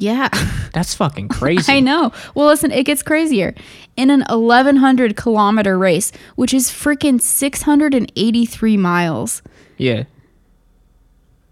Yeah. 0.00 0.28
That's 0.72 0.94
fucking 0.94 1.28
crazy. 1.28 1.70
I 1.70 1.80
know. 1.80 2.10
Well, 2.34 2.46
listen, 2.46 2.72
it 2.72 2.84
gets 2.84 3.02
crazier. 3.02 3.54
In 3.96 4.08
an 4.10 4.24
1100 4.28 5.14
kilometer 5.14 5.78
race, 5.78 6.10
which 6.36 6.54
is 6.54 6.70
freaking 6.70 7.20
683 7.20 8.76
miles 8.78 9.42
Yeah. 9.76 10.04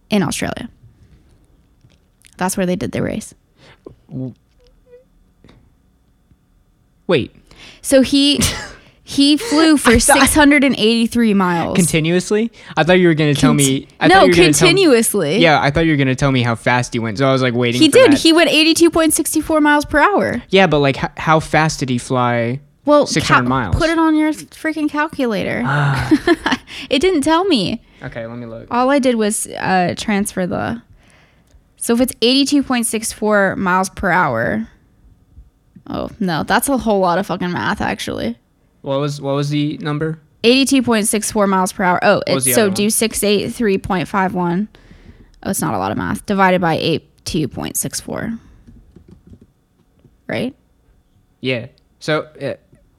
in 0.08 0.22
Australia. 0.22 0.70
That's 2.38 2.56
where 2.56 2.64
they 2.64 2.76
did 2.76 2.92
the 2.92 3.02
race. 3.02 3.34
Wait. 7.06 7.34
So 7.82 8.00
he 8.02 8.40
He 9.10 9.38
flew 9.38 9.78
for 9.78 9.98
683 10.00 11.32
miles. 11.32 11.76
Continuously? 11.76 12.52
I 12.76 12.84
thought 12.84 12.98
you 12.98 13.08
were 13.08 13.14
gonna 13.14 13.34
tell 13.34 13.54
me. 13.54 13.88
I 14.00 14.06
no, 14.06 14.24
you 14.24 14.30
were 14.32 14.36
me- 14.36 14.44
continuously. 14.44 15.38
yeah, 15.38 15.62
I 15.62 15.70
thought 15.70 15.86
you 15.86 15.92
were 15.92 15.96
gonna 15.96 16.14
tell 16.14 16.30
me 16.30 16.42
how 16.42 16.54
fast 16.54 16.92
he 16.92 16.98
went. 16.98 17.16
So 17.16 17.26
I 17.26 17.32
was 17.32 17.40
like 17.40 17.54
waiting. 17.54 17.80
He 17.80 17.88
did. 17.88 18.12
that. 18.12 18.18
He 18.18 18.34
went 18.34 18.50
82.64 18.50 19.62
miles 19.62 19.86
per 19.86 19.98
hour. 19.98 20.42
yeah, 20.50 20.66
but 20.66 20.80
like, 20.80 21.02
h- 21.02 21.10
how 21.16 21.40
fast 21.40 21.80
did 21.80 21.88
he 21.88 21.96
fly? 21.96 22.60
Well, 22.84 23.06
600 23.06 23.48
miles. 23.48 23.76
Put 23.76 23.88
it 23.88 23.98
on 23.98 24.14
your 24.14 24.32
freaking 24.32 24.90
calculator. 24.90 25.62
it 26.90 26.98
didn't 27.00 27.22
tell 27.22 27.44
me. 27.44 27.82
Okay, 28.02 28.26
let 28.26 28.36
me 28.36 28.44
look. 28.44 28.66
All 28.70 28.90
I 28.90 28.98
did 28.98 29.14
was 29.14 29.46
uh, 29.46 29.94
transfer 29.96 30.46
the. 30.46 30.82
So 31.78 31.94
if 31.94 32.00
it's 32.02 32.12
82.64 32.16 33.56
miles 33.56 33.88
per 33.88 34.10
hour. 34.10 34.68
Oh, 35.86 36.10
no. 36.20 36.42
That's 36.42 36.68
a 36.68 36.76
whole 36.76 37.00
lot 37.00 37.18
of 37.18 37.26
fucking 37.26 37.52
math, 37.52 37.80
actually. 37.80 38.36
What 38.82 39.00
was 39.00 39.20
what 39.20 39.34
was 39.34 39.50
the 39.50 39.78
number? 39.78 40.20
82.64 40.44 41.48
miles 41.48 41.72
per 41.72 41.82
hour. 41.82 41.98
Oh, 42.02 42.22
it's 42.26 42.54
so 42.54 42.70
do 42.70 42.86
683.51. 42.86 44.68
Oh, 45.42 45.50
it's 45.50 45.60
not 45.60 45.74
a 45.74 45.78
lot 45.78 45.90
of 45.90 45.98
math. 45.98 46.24
Divided 46.26 46.60
by 46.60 46.76
82.64. 47.24 48.38
Right? 50.28 50.54
Yeah. 51.40 51.66
So 51.98 52.22
uh, 52.40 52.54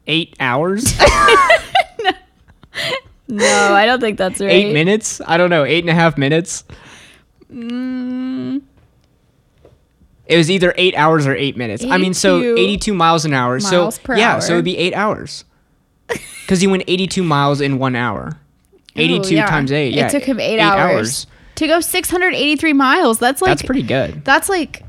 eight 0.08 0.36
hours, 0.40 0.84
No, 3.32 3.46
I 3.46 3.86
don't 3.86 4.00
think 4.02 4.18
that's 4.18 4.42
right. 4.42 4.50
eight 4.52 4.74
minutes. 4.74 5.22
I 5.26 5.38
don't 5.38 5.52
know, 5.52 5.64
eight 5.64 5.84
and 5.84 5.90
a 5.90 5.94
half 5.94 6.18
minutes. 6.18 6.64
Mm, 7.54 8.62
It 10.26 10.36
was 10.38 10.50
either 10.50 10.74
eight 10.78 10.96
hours 10.96 11.28
or 11.28 11.36
eight 11.36 11.56
minutes. 11.56 11.84
I 11.86 11.98
mean, 12.00 12.14
so 12.16 12.42
82 12.42 12.92
miles 12.94 13.26
an 13.26 13.34
hour. 13.34 13.60
miles 13.60 13.96
so 14.04 14.14
yeah, 14.16 14.40
so 14.40 14.54
it'd 14.54 14.66
be 14.66 14.78
eight 14.78 14.94
hours. 14.96 15.46
Because 16.50 16.62
he 16.62 16.68
went 16.68 16.82
eighty-two 16.88 17.22
miles 17.24 17.62
in 17.62 17.78
one 17.78 17.96
hour. 17.96 18.32
Oh, 18.34 18.38
eighty-two 18.96 19.36
Oh, 19.36 19.38
yeah. 19.38 19.46
times 19.46 19.72
eight. 19.72 19.94
Yeah, 19.94 20.08
It 20.08 20.12
took 20.12 20.24
him 20.24 20.40
eight, 20.40 20.60
hours. 20.60 21.28
To 21.58 21.68
go 21.68 21.80
683 21.80 22.74
miles. 22.74 23.20
That's 23.20 23.40
like 23.42 23.50
That's 23.50 23.62
pretty 23.62 23.84
good. 23.84 24.26
That's 24.26 24.50
like 24.50 24.82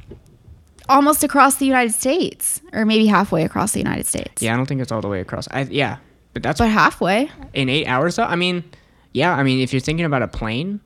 almost 0.88 1.22
across 1.22 1.56
the 1.56 1.66
United 1.66 1.92
States, 1.92 2.62
or 2.72 2.86
maybe 2.86 3.06
halfway 3.06 3.44
across 3.44 3.72
the 3.72 3.78
United 3.80 4.06
States. 4.06 4.40
Yeah, 4.40 4.54
I 4.54 4.56
don't 4.56 4.64
think 4.64 4.80
it's 4.80 4.90
all 4.90 5.02
the 5.02 5.08
way 5.08 5.20
across. 5.20 5.48
I 5.50 5.62
yeah, 5.64 5.98
but 6.32 6.42
that's 6.42 6.60
but 6.60 6.70
halfway. 6.70 7.30
in 7.52 7.68
eight 7.68 7.86
hours 7.86 8.16
though. 8.16 8.24
I 8.24 8.36
mean, 8.36 8.64
yeah, 9.12 9.34
I 9.36 9.42
mean, 9.42 9.60
if 9.60 9.72
you're 9.74 9.80
thinking 9.80 10.06
about 10.06 10.22
a 10.22 10.28
plane, 10.28 10.80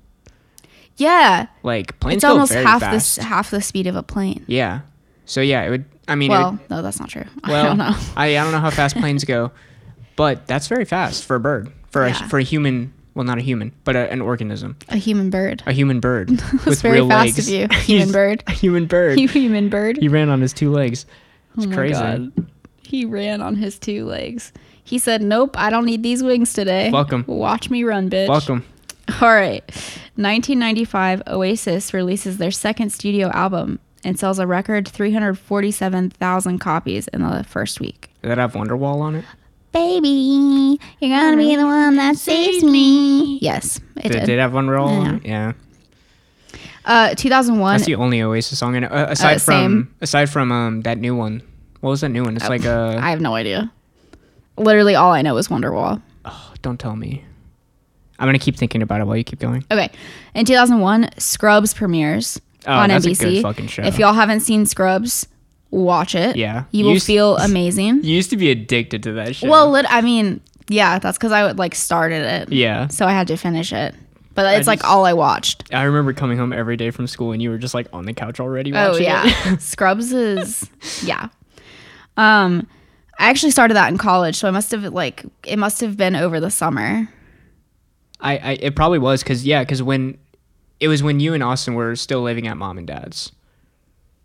Yeah, 0.97 1.47
like 1.63 2.01
planes 2.01 2.17
it's 2.17 2.25
go 2.25 2.31
almost 2.33 2.53
half 2.53 2.81
fast. 2.81 3.17
the 3.17 3.23
half 3.25 3.51
the 3.51 3.61
speed 3.63 3.87
of 3.87 3.95
a 3.95 4.03
plane. 4.03 4.43
Yeah. 4.49 4.81
So 5.27 5.41
yeah, 5.41 5.63
it 5.63 5.71
would. 5.71 5.85
I 6.09 6.17
mean, 6.17 6.31
Well, 6.31 6.53
would, 6.53 6.71
no, 6.71 6.83
that's 6.83 6.99
not 6.99 7.11
true. 7.11 7.25
well, 7.47 7.65
I 7.65 7.69
don't 7.69 7.79
know. 7.79 7.95
I, 8.17 8.27
I 8.39 8.43
don't 8.43 8.53
know 8.53 8.59
how 8.61 8.71
fast 8.71 8.97
planes 8.97 9.25
go, 9.25 9.51
but 10.17 10.47
that's 10.47 10.69
very 10.69 10.85
fast 10.85 11.25
for 11.25 11.37
a 11.37 11.41
bird, 11.41 11.71
for 11.91 12.07
Yeah. 12.07 12.25
a 12.25 12.29
for 12.29 12.39
a 12.39 12.43
human. 12.43 12.93
Well, 13.15 13.25
not 13.25 13.39
a 13.39 13.43
human, 13.43 13.71
but 13.85 13.95
a, 13.95 14.11
an 14.11 14.21
organism, 14.21 14.77
A 14.89 14.97
human 14.97 15.31
bird. 15.31 15.63
a 15.67 15.73
human 15.73 16.01
bird 16.01 16.31
with 16.67 16.83
very 16.83 16.95
real 16.97 17.09
fast 17.09 17.37
legs. 17.37 17.39
of 17.49 17.55
you, 17.55 17.69
human 17.83 18.11
bird. 18.11 18.43
A 18.49 18.53
human 18.53 18.87
bird. 18.87 19.21
You 19.21 19.29
human 19.41 19.69
bird. 19.69 19.99
he 19.99 20.09
ran 20.09 20.29
on 20.31 20.41
his 20.41 20.53
two 20.53 20.73
legs. 20.73 21.07
Oh 21.09 21.55
it's 21.59 21.67
Oh 21.67 21.69
my 21.71 21.75
crazy. 21.77 21.93
God. 21.95 22.33
He 22.83 23.05
ran 23.05 23.41
on 23.41 23.55
his 23.57 23.79
two 23.79 24.05
legs. 24.05 24.53
He 24.83 24.99
said, 24.99 25.23
"Nope, 25.23 25.57
I 25.59 25.71
don't 25.71 25.85
need 25.87 26.03
these 26.03 26.23
wings 26.23 26.53
today. 26.53 26.91
Welcome. 26.91 27.25
Watch 27.29 27.71
me 27.71 27.85
run, 27.85 28.11
bitch." 28.11 28.29
Welcome. 28.29 28.65
All 29.21 29.29
right. 29.33 29.63
1995, 30.17 31.23
Oasis 31.29 31.93
releases 31.95 32.39
their 32.39 32.51
second 32.51 32.91
studio 32.91 33.29
album 33.29 33.79
and 34.03 34.19
sells 34.19 34.39
a 34.39 34.47
record 34.47 34.87
347,000 34.89 36.59
copies 36.59 37.09
in 37.09 37.23
the 37.23 37.45
first 37.45 37.81
week. 37.81 38.11
Did 38.23 38.31
that 38.31 38.39
have 38.39 38.53
Wonderwall 38.53 39.01
on 39.01 39.15
it? 39.17 39.25
Baby, 39.75 40.79
you're 41.01 41.11
gonna 41.19 41.37
be 41.37 41.57
the 41.57 41.67
one 41.67 41.97
that 41.97 42.17
saves 42.17 42.63
me. 42.63 43.39
Yes, 43.41 43.81
it 43.97 44.05
Did, 44.05 44.13
did. 44.13 44.27
did 44.27 44.39
have 44.39 44.53
Wonderwall? 44.53 45.17
it? 45.17 45.27
Yeah. 45.27 45.53
Uh, 46.85 47.15
2001. 47.17 47.73
That's 47.75 47.85
the 47.87 47.97
only 47.97 48.23
Oasis 48.23 48.57
song 48.57 48.77
in 48.77 48.85
it. 48.85 48.93
Uh, 48.93 49.07
aside 49.11 49.37
Uh, 49.37 49.39
from 49.41 49.95
aside 50.01 50.31
from 50.31 50.53
um 50.53 50.83
that 50.83 50.99
new 50.99 51.17
one. 51.17 51.43
What 51.81 51.91
was 51.91 52.03
that 52.03 52.11
new 52.11 52.23
one? 52.23 52.37
It's 52.37 52.49
like 52.49 52.65
uh 52.65 52.97
I 53.01 53.11
have 53.11 53.21
no 53.21 53.35
idea. 53.35 53.73
Literally, 54.57 54.95
all 54.95 55.11
I 55.13 55.23
know 55.23 55.37
is 55.39 55.49
Wonderwall. 55.49 56.01
Oh, 56.25 56.53
don't 56.63 56.79
tell 56.79 56.95
me. 56.95 57.25
I'm 58.21 58.29
gonna 58.29 58.39
keep 58.39 58.57
thinking 58.57 58.81
about 58.81 59.01
it 59.01 59.09
while 59.09 59.17
you 59.17 59.25
keep 59.25 59.41
going. 59.41 59.65
Okay. 59.73 59.91
In 60.37 60.45
2001, 60.47 61.11
Scrubs 61.19 61.75
premieres 61.75 62.41
Oh, 62.67 62.73
on 62.73 62.91
that's 62.91 63.05
a 63.07 63.09
NBC. 63.11 63.19
good 63.19 63.43
fucking 63.43 63.67
show. 63.67 63.83
If 63.83 63.99
y'all 63.99 64.13
haven't 64.15 64.41
seen 64.41 64.67
Scrubs, 64.67 65.27
watch 65.75 66.15
it. 66.15 66.37
Yeah. 66.37 66.65
You 66.71 66.85
will 66.85 66.93
Used- 66.95 67.07
feel 67.07 67.37
amazing. 67.39 68.01
You 68.05 68.15
used 68.15 68.31
to 68.31 68.37
be 68.37 68.51
addicted 68.51 69.03
to 69.05 69.13
that 69.15 69.37
shit. 69.37 69.51
Well, 69.51 69.71
lit- 69.71 69.87
I 69.89 70.01
mean, 70.01 70.41
yeah, 70.69 70.99
that's 70.99 71.19
because 71.19 71.33
I 71.33 71.45
would 71.45 71.59
like 71.59 71.75
started 71.75 72.23
it. 72.25 72.53
yeah. 72.53 72.89
So 72.89 73.07
I 73.07 73.13
had 73.13 73.27
to 73.29 73.37
finish 73.37 73.73
it. 73.73 73.95
But 74.35 74.57
it's 74.57 74.67
like 74.67 74.81
just- 74.81 74.91
all 74.91 75.05
I 75.05 75.13
watched. 75.13 75.73
I 75.73 75.83
remember 75.85 76.13
coming 76.13 76.39
home 76.39 76.53
every 76.53 76.77
day 76.77 76.91
from 76.91 77.07
school 77.07 77.33
and 77.33 77.41
you 77.43 77.51
were 77.51 77.59
just 77.59 77.75
like 77.75 77.87
on 77.93 78.05
the 78.05 78.13
couch 78.13 78.41
already 78.41 78.73
Oh 78.75 78.97
yeah. 78.97 79.23
it. 79.53 79.61
Scrubs 79.63 80.13
is 80.13 80.69
yeah. 81.05 81.29
Um 82.17 82.67
I 83.19 83.31
actually 83.31 83.53
started 83.53 83.75
that 83.75 83.89
in 83.93 83.97
college, 83.99 84.35
so 84.37 84.49
I 84.49 84.51
must 84.51 84.73
have 84.73 84.83
like 84.93 85.25
it 85.47 85.57
must 85.59 85.81
have 85.81 85.97
been 85.97 86.17
over 86.17 86.41
the 86.41 86.51
summer. 86.51 87.09
I, 88.21 88.37
I 88.39 88.51
it 88.61 88.75
probably 88.75 88.99
was 88.99 89.23
because 89.23 89.47
yeah, 89.47 89.63
because 89.63 89.83
when 89.83 90.19
it 90.81 90.89
was 90.89 91.03
when 91.03 91.21
you 91.21 91.33
and 91.35 91.43
Austin 91.43 91.75
were 91.75 91.95
still 91.95 92.23
living 92.23 92.49
at 92.49 92.57
mom 92.57 92.77
and 92.79 92.87
dad's. 92.89 93.31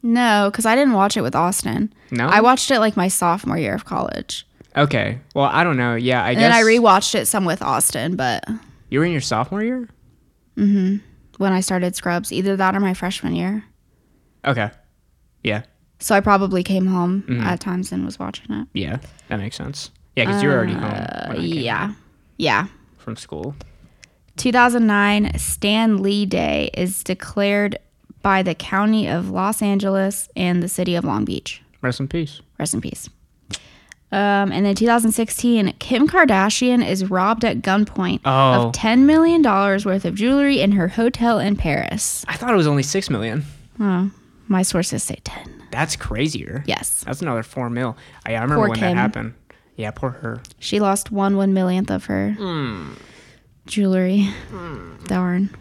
No, 0.01 0.49
because 0.51 0.65
I 0.65 0.75
didn't 0.75 0.93
watch 0.93 1.17
it 1.17 1.21
with 1.21 1.35
Austin. 1.35 1.93
No? 2.11 2.27
I 2.27 2.41
watched 2.41 2.71
it 2.71 2.79
like 2.79 2.95
my 2.95 3.07
sophomore 3.09 3.57
year 3.57 3.75
of 3.75 3.85
college. 3.85 4.47
Okay. 4.77 5.19
Well, 5.35 5.45
I 5.51 5.63
don't 5.63 5.77
know. 5.77 5.95
Yeah, 5.95 6.23
I 6.23 6.29
And 6.31 6.39
guess 6.39 6.51
then 6.51 6.51
I 6.53 6.61
rewatched 6.63 7.15
it 7.15 7.25
some 7.27 7.43
with 7.43 7.61
Austin, 7.61 8.15
but 8.15 8.45
you 8.89 8.99
were 8.99 9.05
in 9.05 9.11
your 9.11 9.19
sophomore 9.21 9.63
year. 9.63 9.89
Mm-hmm. 10.55 10.97
When 11.37 11.51
I 11.53 11.59
started 11.61 11.95
Scrubs, 11.95 12.31
either 12.31 12.55
that 12.55 12.75
or 12.75 12.79
my 12.79 12.93
freshman 12.93 13.35
year. 13.35 13.63
Okay. 14.45 14.69
Yeah. 15.43 15.63
So 15.99 16.15
I 16.15 16.21
probably 16.21 16.63
came 16.63 16.85
home 16.85 17.23
Mm-hmm. 17.27 17.41
at 17.41 17.59
times 17.59 17.91
and 17.91 18.05
was 18.05 18.17
watching 18.19 18.53
it. 18.55 18.67
Yeah. 18.73 18.99
That 19.27 19.39
makes 19.39 19.55
sense. 19.57 19.91
Yeah, 20.15 20.25
because 20.25 20.41
you 20.43 20.49
were 20.49 20.55
already 20.55 20.73
home 20.73 21.35
came 21.35 21.43
Yeah. 21.43 21.93
Yeah. 22.37 22.67
from 22.97 23.15
school. 23.17 23.55
2009 24.37 25.37
Stan 25.37 26.01
Lee 26.01 26.25
Day 26.25 26.69
is 26.73 27.03
declared 27.03 27.77
by 28.21 28.43
the 28.43 28.55
county 28.55 29.07
of 29.07 29.29
Los 29.29 29.61
Angeles 29.61 30.29
and 30.35 30.61
the 30.61 30.67
city 30.69 30.95
of 30.95 31.03
Long 31.05 31.25
Beach. 31.25 31.61
Rest 31.81 31.99
in 31.99 32.07
peace. 32.07 32.41
Rest 32.59 32.73
in 32.73 32.81
peace. 32.81 33.09
Um, 34.11 34.51
and 34.51 34.65
then 34.65 34.73
2016, 34.73 35.73
Kim 35.79 36.07
Kardashian 36.07 36.83
is 36.87 37.09
robbed 37.11 37.45
at 37.45 37.61
gunpoint 37.61 38.21
Oh. 38.25 38.67
of 38.69 38.73
$10 38.73 39.01
million 39.05 39.43
worth 39.43 40.03
of 40.03 40.15
jewelry 40.15 40.61
in 40.61 40.71
her 40.71 40.87
hotel 40.87 41.37
in 41.39 41.55
Paris. 41.55 42.25
I 42.27 42.35
thought 42.35 42.51
it 42.51 42.57
was 42.57 42.65
only 42.67 42.81
six 42.83 43.09
million. 43.11 43.45
Oh, 43.79 44.09
my 44.47 44.63
sources 44.63 45.03
say 45.03 45.19
10. 45.23 45.63
That's 45.71 45.95
crazier. 45.95 46.63
Yes. 46.65 47.03
That's 47.05 47.21
another 47.21 47.43
four 47.43 47.69
mil. 47.69 47.95
I, 48.25 48.31
I 48.31 48.41
remember 48.41 48.55
Poor 48.55 48.69
when 48.69 48.79
Kim. 48.79 48.95
that 48.95 49.01
happened. 49.01 49.35
Yeah, 49.75 49.91
poor 49.91 50.09
her. 50.09 50.41
She 50.57 50.79
lost 50.79 51.11
one 51.11 51.37
one 51.37 51.53
millionth 51.53 51.91
of 51.91 52.05
her 52.05 52.35
jewelry. 53.67 54.27
Darn. 55.05 55.55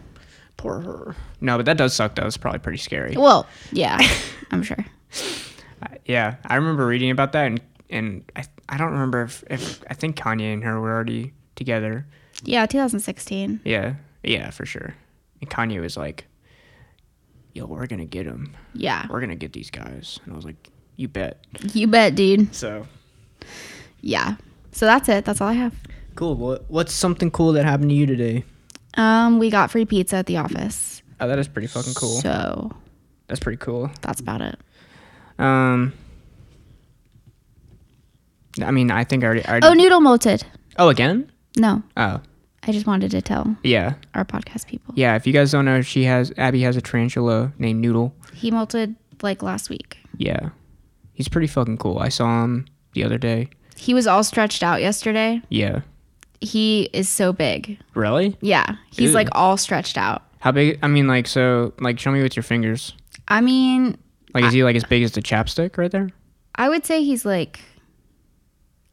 Poor 0.59 0.81
her. 0.81 1.15
No, 1.39 1.55
but 1.55 1.65
that 1.67 1.77
does 1.77 1.93
suck 1.93 2.15
though. 2.15 2.25
It's 2.27 2.35
probably 2.35 2.59
pretty 2.59 2.79
scary. 2.79 3.15
Well, 3.15 3.47
yeah, 3.71 3.97
I'm 4.51 4.61
sure. 4.61 4.85
Uh, 5.81 5.87
yeah, 6.05 6.35
I 6.45 6.55
remember 6.57 6.85
reading 6.85 7.11
about 7.11 7.31
that, 7.31 7.45
and 7.47 7.61
and 7.89 8.29
I 8.35 8.43
I 8.67 8.77
don't 8.77 8.91
remember 8.91 9.21
if, 9.23 9.41
if 9.49 9.81
I 9.89 9.93
think 9.93 10.17
Kanye 10.17 10.51
and 10.53 10.63
her 10.65 10.79
were 10.81 10.91
already 10.93 11.31
together. 11.55 12.05
Yeah, 12.43 12.65
2016. 12.65 13.61
Yeah, 13.63 13.93
yeah, 14.21 14.49
for 14.49 14.65
sure. 14.65 14.93
And 15.39 15.49
Kanye 15.49 15.79
was 15.79 15.95
like, 15.95 16.25
"Yo, 17.53 17.65
we're 17.65 17.87
gonna 17.87 18.05
get 18.05 18.25
him. 18.25 18.53
Yeah. 18.73 19.07
We're 19.09 19.21
gonna 19.21 19.35
get 19.37 19.53
these 19.53 19.71
guys." 19.71 20.19
And 20.25 20.33
I 20.33 20.35
was 20.35 20.43
like, 20.45 20.69
"You 20.97 21.07
bet." 21.07 21.39
You 21.73 21.87
bet, 21.87 22.15
dude. 22.15 22.53
So 22.53 22.85
Yeah. 24.01 24.35
So 24.73 24.85
that's 24.85 25.07
it. 25.07 25.23
That's 25.23 25.39
all 25.39 25.47
I 25.47 25.53
have. 25.53 25.73
cool. 26.15 26.35
What 26.35 26.65
what's 26.69 26.91
something 26.93 27.31
cool 27.31 27.53
that 27.53 27.63
happened 27.63 27.91
to 27.91 27.95
you 27.95 28.05
today? 28.05 28.43
Um, 28.95 29.39
we 29.39 29.49
got 29.49 29.71
free 29.71 29.85
pizza 29.85 30.17
at 30.17 30.25
the 30.25 30.37
office. 30.37 31.01
Oh, 31.19 31.27
that 31.27 31.39
is 31.39 31.47
pretty 31.47 31.67
fucking 31.67 31.93
cool. 31.93 32.19
So 32.21 32.71
That's 33.27 33.39
pretty 33.39 33.57
cool. 33.57 33.91
that's 34.01 34.19
about 34.21 34.41
it. 34.41 34.59
Um, 35.37 35.93
I 38.61 38.71
mean, 38.71 38.91
I 38.91 39.03
think 39.03 39.23
I 39.23 39.27
already. 39.27 39.45
I 39.45 39.51
already 39.51 39.67
Oh, 39.67 39.73
noodle 39.73 40.01
molted. 40.01 40.43
oh, 40.77 40.89
again? 40.89 41.31
No, 41.57 41.81
Oh, 41.97 42.21
I 42.63 42.71
just 42.71 42.85
wanted 42.87 43.11
to 43.11 43.21
tell 43.21 43.55
yeah, 43.63 43.93
our 44.13 44.25
podcast 44.25 44.67
people. 44.67 44.93
yeah. 44.97 45.15
If 45.15 45.25
you 45.25 45.33
guys 45.33 45.51
don't 45.51 45.65
know, 45.65 45.81
she 45.81 46.03
has 46.05 46.31
Abby 46.37 46.61
has 46.61 46.75
a 46.77 46.81
tarantula 46.81 47.51
named 47.57 47.79
Noodle. 47.81 48.13
He 48.33 48.51
molted 48.51 48.95
like 49.21 49.41
last 49.43 49.69
week. 49.69 49.97
Yeah, 50.17 50.49
he's 51.13 51.27
pretty 51.27 51.47
fucking 51.47 51.77
cool. 51.77 51.99
I 51.99 52.09
saw 52.09 52.43
him 52.43 52.65
the 52.93 53.03
other 53.03 53.17
day. 53.17 53.49
He 53.75 53.93
was 53.93 54.07
all 54.07 54.23
stretched 54.23 54.61
out 54.63 54.81
yesterday. 54.81 55.41
Yeah, 55.49 55.81
He 56.41 56.89
is 56.93 57.09
so 57.09 57.33
big. 57.33 57.79
really? 57.95 58.37
Yeah, 58.41 58.75
he's 58.91 59.09
Ew. 59.09 59.15
like 59.15 59.27
all 59.33 59.57
stretched 59.57 59.97
out. 59.97 60.23
How 60.39 60.51
big? 60.53 60.79
I 60.81 60.87
mean, 60.87 61.05
like, 61.07 61.27
so, 61.27 61.73
like, 61.79 61.99
show 61.99 62.11
me 62.11 62.21
with 62.23 62.35
your 62.37 62.43
fingers. 62.43 62.93
I 63.27 63.41
mean, 63.41 63.97
Like, 64.33 64.45
is 64.45 64.53
he 64.53 64.63
like 64.63 64.75
as 64.77 64.83
big 64.85 65.03
as 65.03 65.11
the 65.11 65.21
chapstick 65.21 65.77
right 65.77 65.91
there? 65.91 66.09
I 66.55 66.69
would 66.69 66.85
say 66.85 67.03
he's 67.03 67.25
like 67.25 67.59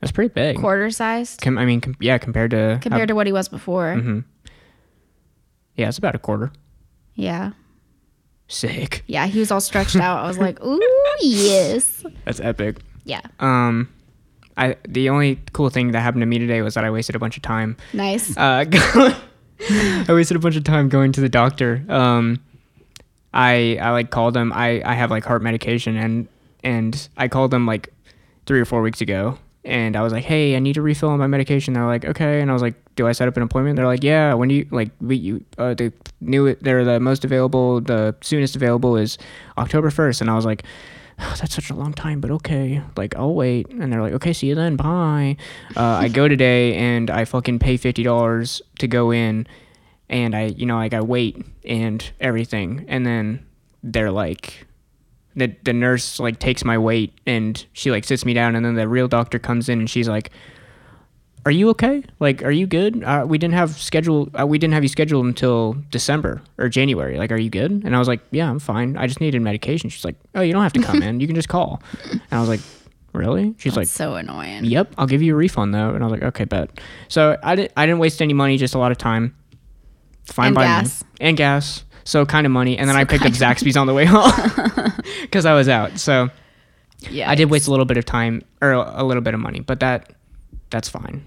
That's 0.00 0.12
pretty 0.12 0.32
big. 0.34 0.56
quarter 0.58 0.90
sized 0.90 1.40
Com- 1.40 1.56
I 1.58 1.64
mean, 1.64 1.80
com- 1.80 1.96
yeah, 2.00 2.18
compared 2.18 2.50
to 2.50 2.78
compared 2.82 3.08
to 3.08 3.14
what 3.14 3.26
he 3.26 3.32
was 3.32 3.48
before. 3.48 3.94
Mm-hmm. 3.94 4.20
Yeah, 5.76 5.88
it's 5.88 5.98
about 5.98 6.14
a 6.14 6.18
quarter. 6.18 6.52
Yeah. 7.14 7.52
Sick. 8.48 9.02
Yeah, 9.06 9.26
he 9.26 9.38
was 9.38 9.50
all 9.50 9.60
stretched 9.60 9.96
out. 10.06 10.24
I 10.24 10.28
was 10.28 10.38
like, 10.38 10.62
ooh, 10.64 10.80
yes. 11.20 12.04
That's 12.24 12.40
epic. 12.40 12.78
Yeah. 13.04 13.20
Um, 13.40 13.88
I 14.56 14.76
the 14.88 15.10
only 15.10 15.38
cool 15.52 15.70
thing 15.70 15.92
that 15.92 16.00
happened 16.00 16.22
to 16.22 16.26
me 16.26 16.38
today 16.38 16.62
was 16.62 16.74
that 16.74 16.84
I 16.84 16.90
wasted 16.90 17.14
a 17.14 17.18
bunch 17.18 17.36
of 17.36 17.42
time. 17.42 17.76
Nice. 17.92 18.36
Uh, 18.36 18.64
I 19.68 20.06
wasted 20.08 20.36
a 20.36 20.40
bunch 20.40 20.56
of 20.56 20.64
time 20.64 20.88
going 20.88 21.12
to 21.12 21.20
the 21.20 21.28
doctor. 21.28 21.84
Um, 21.88 22.40
I 23.34 23.78
I 23.80 23.90
like 23.90 24.10
called 24.10 24.34
them. 24.34 24.52
I 24.52 24.82
I 24.84 24.94
have 24.94 25.10
like 25.10 25.24
heart 25.24 25.42
medication 25.42 25.96
and 25.96 26.28
and 26.64 27.08
I 27.16 27.28
called 27.28 27.50
them 27.50 27.66
like 27.66 27.92
three 28.46 28.60
or 28.60 28.64
four 28.64 28.82
weeks 28.82 29.00
ago. 29.00 29.38
And 29.64 29.96
I 29.96 30.02
was 30.02 30.12
like, 30.12 30.24
"Hey, 30.24 30.54
I 30.54 30.60
need 30.60 30.74
to 30.74 30.82
refill 30.82 31.08
on 31.08 31.18
my 31.18 31.26
medication." 31.26 31.74
They're 31.74 31.86
like, 31.86 32.04
"Okay." 32.04 32.40
And 32.40 32.50
I 32.50 32.52
was 32.52 32.62
like, 32.62 32.74
"Do 32.94 33.08
I 33.08 33.12
set 33.12 33.26
up 33.26 33.36
an 33.36 33.42
appointment?" 33.42 33.74
They're 33.74 33.86
like, 33.86 34.04
"Yeah." 34.04 34.32
When 34.34 34.48
do 34.48 34.54
you 34.54 34.66
like? 34.70 34.90
We 35.00 35.16
you 35.16 35.44
uh, 35.58 35.74
the 35.74 35.92
new 36.20 36.54
they're 36.54 36.84
the 36.84 37.00
most 37.00 37.24
available. 37.24 37.80
The 37.80 38.14
soonest 38.20 38.54
available 38.54 38.96
is 38.96 39.18
October 39.58 39.90
first. 39.90 40.20
And 40.20 40.30
I 40.30 40.36
was 40.36 40.44
like, 40.44 40.62
oh, 41.18 41.36
"That's 41.40 41.54
such 41.54 41.70
a 41.70 41.74
long 41.74 41.92
time, 41.92 42.20
but 42.20 42.30
okay. 42.30 42.82
Like 42.96 43.16
I'll 43.16 43.34
wait." 43.34 43.68
And 43.70 43.92
they're 43.92 44.02
like, 44.02 44.14
"Okay, 44.14 44.32
see 44.32 44.48
you 44.48 44.54
then. 44.54 44.76
Bye." 44.76 45.36
Uh, 45.76 45.82
I 45.82 46.08
go 46.08 46.28
today 46.36 46.74
and 46.74 47.10
I 47.10 47.24
fucking 47.24 47.58
pay 47.58 47.76
fifty 47.76 48.02
dollars 48.02 48.62
to 48.78 48.88
go 48.88 49.10
in, 49.10 49.46
and 50.08 50.34
I 50.34 50.46
you 50.46 50.66
know 50.66 50.76
like 50.76 50.94
I 50.94 51.00
wait 51.00 51.44
and 51.64 52.08
everything, 52.20 52.84
and 52.88 53.06
then 53.06 53.46
they're 53.82 54.10
like 54.10 54.66
the 55.36 55.54
the 55.62 55.72
nurse 55.72 56.18
like 56.18 56.38
takes 56.38 56.64
my 56.64 56.78
weight 56.78 57.12
and 57.26 57.66
she 57.72 57.90
like 57.90 58.04
sits 58.04 58.24
me 58.24 58.34
down 58.34 58.56
and 58.56 58.64
then 58.64 58.74
the 58.74 58.88
real 58.88 59.06
doctor 59.06 59.38
comes 59.38 59.68
in 59.68 59.78
and 59.78 59.90
she's 59.90 60.08
like 60.08 60.30
are 61.46 61.50
you 61.50 61.70
okay 61.70 62.02
like 62.20 62.42
are 62.42 62.50
you 62.50 62.66
good 62.66 63.02
uh, 63.04 63.24
we 63.26 63.38
didn't 63.38 63.54
have 63.54 63.70
schedule 63.78 64.28
uh, 64.38 64.44
we 64.46 64.58
didn't 64.58 64.74
have 64.74 64.82
you 64.82 64.88
scheduled 64.88 65.24
until 65.24 65.74
december 65.90 66.42
or 66.58 66.68
january 66.68 67.16
like 67.16 67.30
are 67.32 67.38
you 67.38 67.48
good 67.48 67.70
and 67.70 67.96
i 67.96 67.98
was 67.98 68.08
like 68.08 68.20
yeah 68.32 68.50
i'm 68.50 68.58
fine 68.58 68.96
i 68.98 69.06
just 69.06 69.20
needed 69.20 69.40
medication 69.40 69.88
she's 69.88 70.04
like 70.04 70.16
oh 70.34 70.40
you 70.42 70.52
don't 70.52 70.62
have 70.62 70.72
to 70.74 70.82
come 70.82 71.02
in 71.08 71.20
you 71.20 71.26
can 71.26 71.36
just 71.36 71.48
call 71.48 71.80
and 72.10 72.20
i 72.32 72.40
was 72.40 72.48
like 72.48 72.60
really 73.12 73.54
she's 73.56 73.76
like 73.76 73.86
so 73.88 74.14
annoying. 74.16 74.62
Yep, 74.66 74.92
I'll 74.98 75.06
give 75.06 75.22
you 75.22 75.32
a 75.32 75.36
refund 75.38 75.72
though. 75.72 75.94
And 75.94 76.04
I 76.04 76.06
was 76.06 76.12
like, 76.12 76.22
okay, 76.22 76.44
bet. 76.44 76.68
So 77.08 77.38
I 77.42 77.56
didn't 77.56 77.72
I 77.74 77.86
didn't 77.86 77.98
waste 77.98 78.20
any 78.20 78.34
money, 78.34 78.58
just 78.58 78.74
a 78.74 78.78
lot 78.78 78.92
of 78.92 78.98
time. 78.98 79.34
Fine 80.26 80.48
And 80.48 80.54
by 80.54 80.64
gas. 80.64 81.02
me. 81.02 81.08
And 81.22 81.34
gas. 81.34 81.84
So 82.04 82.26
kind 82.26 82.44
of 82.46 82.52
money. 82.52 82.76
And 82.76 82.86
then 82.90 82.94
So 82.94 83.00
I 83.00 83.04
picked 83.04 83.24
up 83.24 83.32
Zaxby's 83.32 83.74
on 83.78 83.86
the 83.86 83.94
way 83.94 84.04
home 84.14 84.30
because 85.22 85.46
I 85.46 85.54
was 85.54 85.66
out. 85.66 85.98
So 85.98 86.28
Yeah. 87.08 87.30
I 87.30 87.36
did 87.36 87.48
waste 87.48 87.68
a 87.68 87.70
little 87.70 87.86
bit 87.86 87.96
of 87.96 88.04
time 88.04 88.42
or 88.60 88.72
a 88.72 89.02
little 89.02 89.22
bit 89.22 89.32
of 89.32 89.40
money, 89.40 89.60
but 89.60 89.80
that 89.80 90.12
that's 90.68 90.90
fine. 90.90 91.24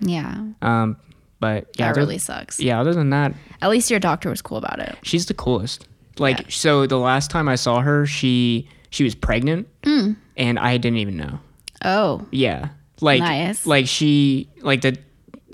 Yeah. 0.00 0.42
Um, 0.62 0.96
but 1.40 1.68
yeah, 1.78 1.92
that 1.92 1.98
really 1.98 2.18
sucks. 2.18 2.58
yeah. 2.60 2.80
Other 2.80 2.94
than 2.94 3.10
that, 3.10 3.34
At 3.60 3.70
least 3.70 3.90
your 3.90 4.00
doctor 4.00 4.30
was 4.30 4.40
cool 4.42 4.56
about 4.58 4.78
it. 4.78 4.96
she's 5.02 5.26
the 5.26 5.34
coolest. 5.34 5.86
Like 6.18 6.38
Yeah. 6.40 6.44
so, 6.48 6.86
the 6.86 6.98
last 6.98 7.30
time 7.30 7.48
I 7.48 7.56
saw 7.56 7.80
her, 7.80 8.06
she 8.06 8.68
she 8.90 9.02
was 9.04 9.14
pregnant, 9.14 9.66
Mm. 9.82 10.16
and 10.36 10.58
I 10.58 10.76
didn't 10.76 10.98
even 10.98 11.16
know. 11.16 11.40
Oh. 11.84 12.24
Yeah. 12.30 12.68
Like 13.00 13.20
Nice. 13.20 13.66
like 13.66 13.86
she 13.88 14.48
like 14.62 14.80
the 14.82 14.96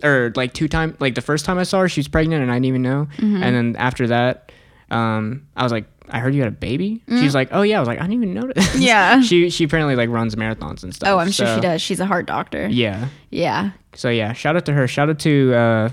or 0.03 0.32
like 0.36 0.53
two 0.53 0.68
time 0.68 0.97
like 1.01 1.14
the 1.14 1.22
first 1.22 1.45
time 1.45 1.59
I 1.59 1.62
saw 1.64 1.80
her 1.80 1.88
she 1.88 2.01
was 2.01 2.09
pregnant 2.09 2.43
and 2.43 2.51
I 2.51 2.55
didn't 2.57 2.66
even 2.66 2.82
know. 2.82 3.09
Mm-hmm. 3.16 3.43
And 3.43 3.57
then 3.57 3.76
after 3.76 4.07
that 4.09 4.53
um 4.91 5.47
I 5.57 5.62
was 5.62 5.72
like 5.72 5.86
I 6.12 6.18
heard 6.18 6.34
you 6.34 6.42
had 6.42 6.48
a 6.52 6.56
baby. 6.56 7.02
Mm. 7.08 7.20
She's 7.20 7.34
like, 7.34 7.48
"Oh 7.52 7.62
yeah." 7.62 7.76
I 7.76 7.80
was 7.80 7.88
like, 7.88 7.98
"I 7.98 8.02
didn't 8.02 8.22
even 8.22 8.34
notice." 8.34 8.74
Yeah. 8.80 9.20
she 9.22 9.50
she 9.50 9.64
apparently 9.64 9.96
like 9.96 10.08
runs 10.11 10.34
marathons 10.36 10.82
and 10.82 10.94
stuff. 10.94 11.08
Oh, 11.08 11.18
I'm 11.18 11.30
sure 11.30 11.46
she 11.54 11.61
does. 11.61 11.80
She's 11.82 12.00
a 12.00 12.06
heart 12.06 12.26
doctor. 12.26 12.68
Yeah. 12.68 13.08
Yeah. 13.30 13.70
So 13.94 14.08
yeah, 14.11 14.32
shout 14.32 14.56
out 14.56 14.66
to 14.66 14.72
her. 14.72 14.86
Shout 14.86 15.08
out 15.11 15.18
to 15.20 15.54
uh 15.54 15.88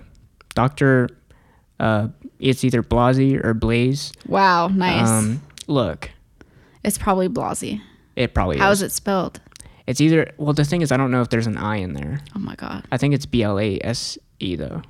Dr. 0.55 1.09
uh 1.79 2.07
it's 2.39 2.63
either 2.63 2.83
Blasey 2.83 3.43
or 3.43 3.53
Blaze. 3.53 4.11
Wow. 4.27 4.67
Nice. 4.67 5.07
Um 5.09 5.41
look, 5.67 6.09
it's 6.83 6.97
probably 6.97 7.27
Blasey. 7.29 7.81
it 8.15 8.33
probably 8.33 8.57
How 8.57 8.71
is. 8.71 8.81
is 8.81 8.91
it 8.91 8.91
spelled? 8.95 9.39
It's 9.87 10.01
either 10.01 10.31
well 10.37 10.53
the 10.53 10.63
thing 10.65 10.81
is 10.81 10.91
I 10.91 10.97
don't 10.97 11.11
know 11.11 11.21
if 11.21 11.29
there's 11.29 11.47
an 11.47 11.57
I 11.57 11.77
in 11.77 11.93
there. 11.93 12.19
Oh 12.35 12.39
my 12.39 12.55
god. 12.55 12.85
I 12.91 12.97
think 12.97 13.13
it's 13.13 13.25
B 13.25 13.43
L 13.43 13.59
A 13.59 13.79
S 13.83 14.17
E 14.39 14.55
though. 14.55 14.81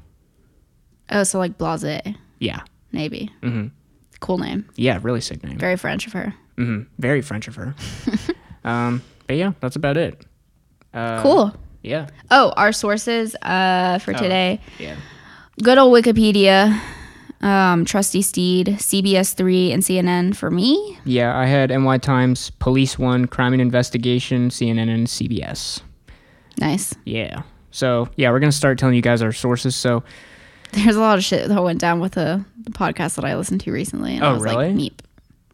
Oh, 1.09 1.23
so 1.23 1.37
like 1.39 1.57
Blase, 1.57 2.01
Yeah. 2.39 2.61
maybe. 2.91 3.31
Mhm. 3.41 3.71
Cool 4.19 4.37
name. 4.39 4.65
Yeah, 4.75 4.99
really 5.01 5.21
sick 5.21 5.43
name. 5.43 5.57
Very 5.57 5.77
French 5.77 6.07
of 6.07 6.13
her. 6.13 6.33
hmm 6.57 6.81
Very 6.99 7.21
French 7.21 7.47
of 7.47 7.55
her. 7.55 7.75
um, 8.63 9.01
but 9.27 9.35
yeah, 9.35 9.53
that's 9.59 9.75
about 9.75 9.97
it. 9.97 10.25
Uh, 10.93 11.21
Cool. 11.21 11.53
Yeah. 11.83 12.07
Oh, 12.31 12.51
our 12.57 12.71
sources 12.71 13.35
uh, 13.41 13.99
for 13.99 14.13
Oh. 14.15 14.17
today. 14.17 14.59
Yeah. 14.79 14.95
Good 15.61 15.77
old 15.77 15.93
Wikipedia, 15.93 16.79
um, 17.41 17.85
Trusty 17.85 18.21
Steed, 18.21 18.67
CBS 18.79 19.33
3, 19.35 19.71
and 19.71 19.83
CNN 19.83 20.35
for 20.35 20.49
me. 20.51 20.97
Yeah, 21.05 21.37
I 21.37 21.45
had 21.45 21.71
NY 21.71 21.97
Times, 21.99 22.49
Police 22.59 22.97
One, 22.99 23.25
Crime 23.27 23.53
and 23.53 23.61
Investigation, 23.61 24.49
CNN, 24.49 24.89
and 24.93 25.07
CBS. 25.07 25.81
Nice. 26.59 26.93
Yeah. 27.05 27.43
So 27.71 28.09
yeah, 28.15 28.31
we're 28.31 28.39
gonna 28.39 28.51
start 28.51 28.77
telling 28.79 28.95
you 28.95 29.01
guys 29.01 29.21
our 29.21 29.31
sources. 29.31 29.75
So 29.75 30.03
There's 30.83 30.95
a 30.95 30.99
lot 30.99 31.17
of 31.17 31.23
shit 31.23 31.47
that 31.47 31.63
went 31.63 31.79
down 31.79 31.99
with 31.99 32.13
the, 32.13 32.43
the 32.61 32.71
podcast 32.71 33.15
that 33.15 33.25
I 33.25 33.35
listened 33.35 33.61
to 33.61 33.71
recently. 33.71 34.15
And 34.15 34.23
Oh, 34.23 34.29
I 34.29 34.33
was 34.33 34.43
really? 34.43 34.67
like, 34.73 34.75
meep. 34.75 34.93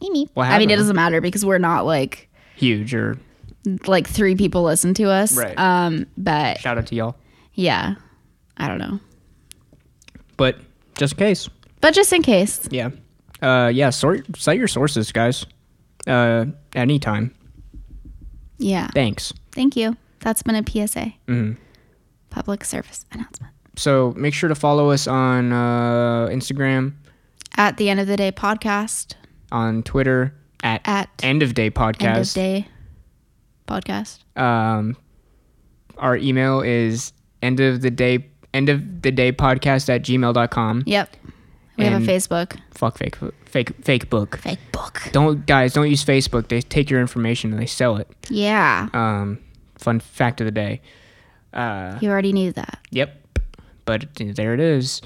Meep, 0.01 0.09
meep. 0.15 0.29
What 0.33 0.47
I 0.47 0.57
mean, 0.57 0.69
it 0.69 0.71
happened? 0.71 0.79
doesn't 0.79 0.95
matter 0.95 1.21
because 1.21 1.45
we're 1.45 1.57
not 1.59 1.85
like 1.85 2.29
huge 2.55 2.93
or 2.93 3.17
like 3.87 4.07
three 4.07 4.35
people 4.35 4.63
listen 4.63 4.93
to 4.95 5.05
us. 5.09 5.35
Right. 5.37 5.57
Um, 5.57 6.07
but 6.17 6.59
shout 6.59 6.77
out 6.77 6.87
to 6.87 6.95
y'all. 6.95 7.15
yeah, 7.53 7.95
I 8.57 8.67
don't 8.67 8.79
know. 8.79 8.99
But 10.35 10.57
just 10.97 11.13
in 11.13 11.17
case. 11.19 11.49
But 11.79 11.93
just 11.93 12.11
in 12.11 12.21
case. 12.23 12.67
Yeah. 12.71 12.89
Uh, 13.41 13.67
yeah. 13.73 13.89
Sort 13.91 14.25
cite 14.35 14.57
your 14.57 14.67
sources, 14.67 15.11
guys. 15.11 15.45
Uh, 16.07 16.45
anytime. 16.75 17.33
Yeah. 18.57 18.87
Thanks. 18.93 19.31
Thank 19.51 19.75
you. 19.77 19.95
That's 20.19 20.43
been 20.43 20.55
a 20.55 20.63
PSA. 20.63 21.13
Mhm. 21.27 21.57
Public 22.29 22.63
service 22.65 23.05
announcement. 23.11 23.52
So 23.75 24.13
make 24.15 24.33
sure 24.33 24.49
to 24.49 24.55
follow 24.55 24.89
us 24.91 25.07
on 25.07 25.51
uh, 25.51 26.27
Instagram, 26.27 26.93
At 27.57 27.77
the 27.77 27.89
end 27.89 27.99
of 27.99 28.07
the 28.07 28.17
day 28.17 28.31
podcast. 28.31 29.13
on 29.51 29.83
Twitter 29.83 30.33
at, 30.63 30.81
At 30.85 31.09
End 31.21 31.43
of 31.43 31.53
Day 31.53 31.69
Podcast. 31.71 32.05
end 32.05 32.17
of 32.17 32.33
day 32.33 32.67
podcast. 33.67 34.19
um 34.39 34.95
our 35.97 36.17
email 36.17 36.61
is 36.61 37.13
end 37.41 37.59
of 37.59 37.81
the 37.81 37.89
day 37.91 38.25
end 38.53 38.67
of 38.69 39.01
the 39.01 39.11
day 39.11 39.31
podcast 39.31 39.89
at 39.89 40.01
gmail.com 40.03 40.83
Yep. 40.85 41.15
We 41.77 41.85
have 41.85 42.01
a 42.01 42.05
Facebook. 42.05 42.57
fuck 42.71 42.97
fake 42.97 43.15
fake 43.45 43.71
fake 43.81 44.09
book 44.09 44.37
Fake 44.37 44.59
book. 44.71 45.01
don't 45.11 45.45
guys 45.45 45.73
don't 45.73 45.89
use 45.89 46.03
facebook 46.03 46.47
they 46.49 46.61
take 46.61 46.89
your 46.89 46.99
information 46.99 47.51
and 47.51 47.61
they 47.61 47.65
sell 47.65 47.95
it 47.97 48.07
Yeah. 48.29 48.89
um 48.93 49.39
fun 49.77 49.99
fact 49.99 50.41
of 50.41 50.45
the 50.45 50.51
day 50.51 50.81
uh 51.53 51.97
You 52.01 52.09
already 52.09 52.33
knew 52.33 52.51
that. 52.53 52.79
yep 52.91 53.22
but 53.85 54.05
there 54.15 54.53
it 54.53 54.59
is 54.59 55.01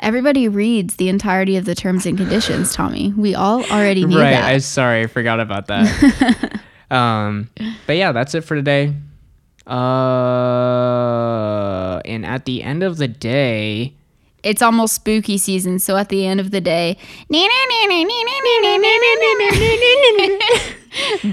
Everybody 0.00 0.46
reads 0.46 0.94
the 0.94 1.08
entirety 1.08 1.56
of 1.56 1.64
the 1.64 1.74
terms 1.74 2.06
and 2.06 2.16
conditions, 2.16 2.72
Tommy. 2.72 3.12
We 3.16 3.34
all 3.34 3.64
already 3.64 4.04
knew 4.06 4.20
right 4.20 4.30
that. 4.30 4.44
i 4.44 4.58
sorry 4.58 5.02
i 5.02 5.08
forgot 5.08 5.40
about 5.40 5.66
that 5.66 6.60
um 6.90 7.50
but 7.86 7.96
yeah 7.96 8.12
that's 8.12 8.32
it 8.34 8.42
for 8.42 8.54
today 8.54 8.94
uh 9.66 9.72
and 12.04 12.24
at 12.24 12.44
the 12.44 12.62
end 12.62 12.84
of 12.84 12.96
the 12.98 13.08
day 13.08 13.92
it's 14.42 14.62
almost 14.62 14.94
spooky 14.94 15.36
season, 15.36 15.80
so 15.80 15.96
at 15.96 16.10
the 16.10 16.24
end 16.24 16.38
of 16.38 16.52
the 16.52 16.60
day, 16.60 16.96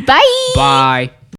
bye. 0.05 0.51
bye 0.55 1.11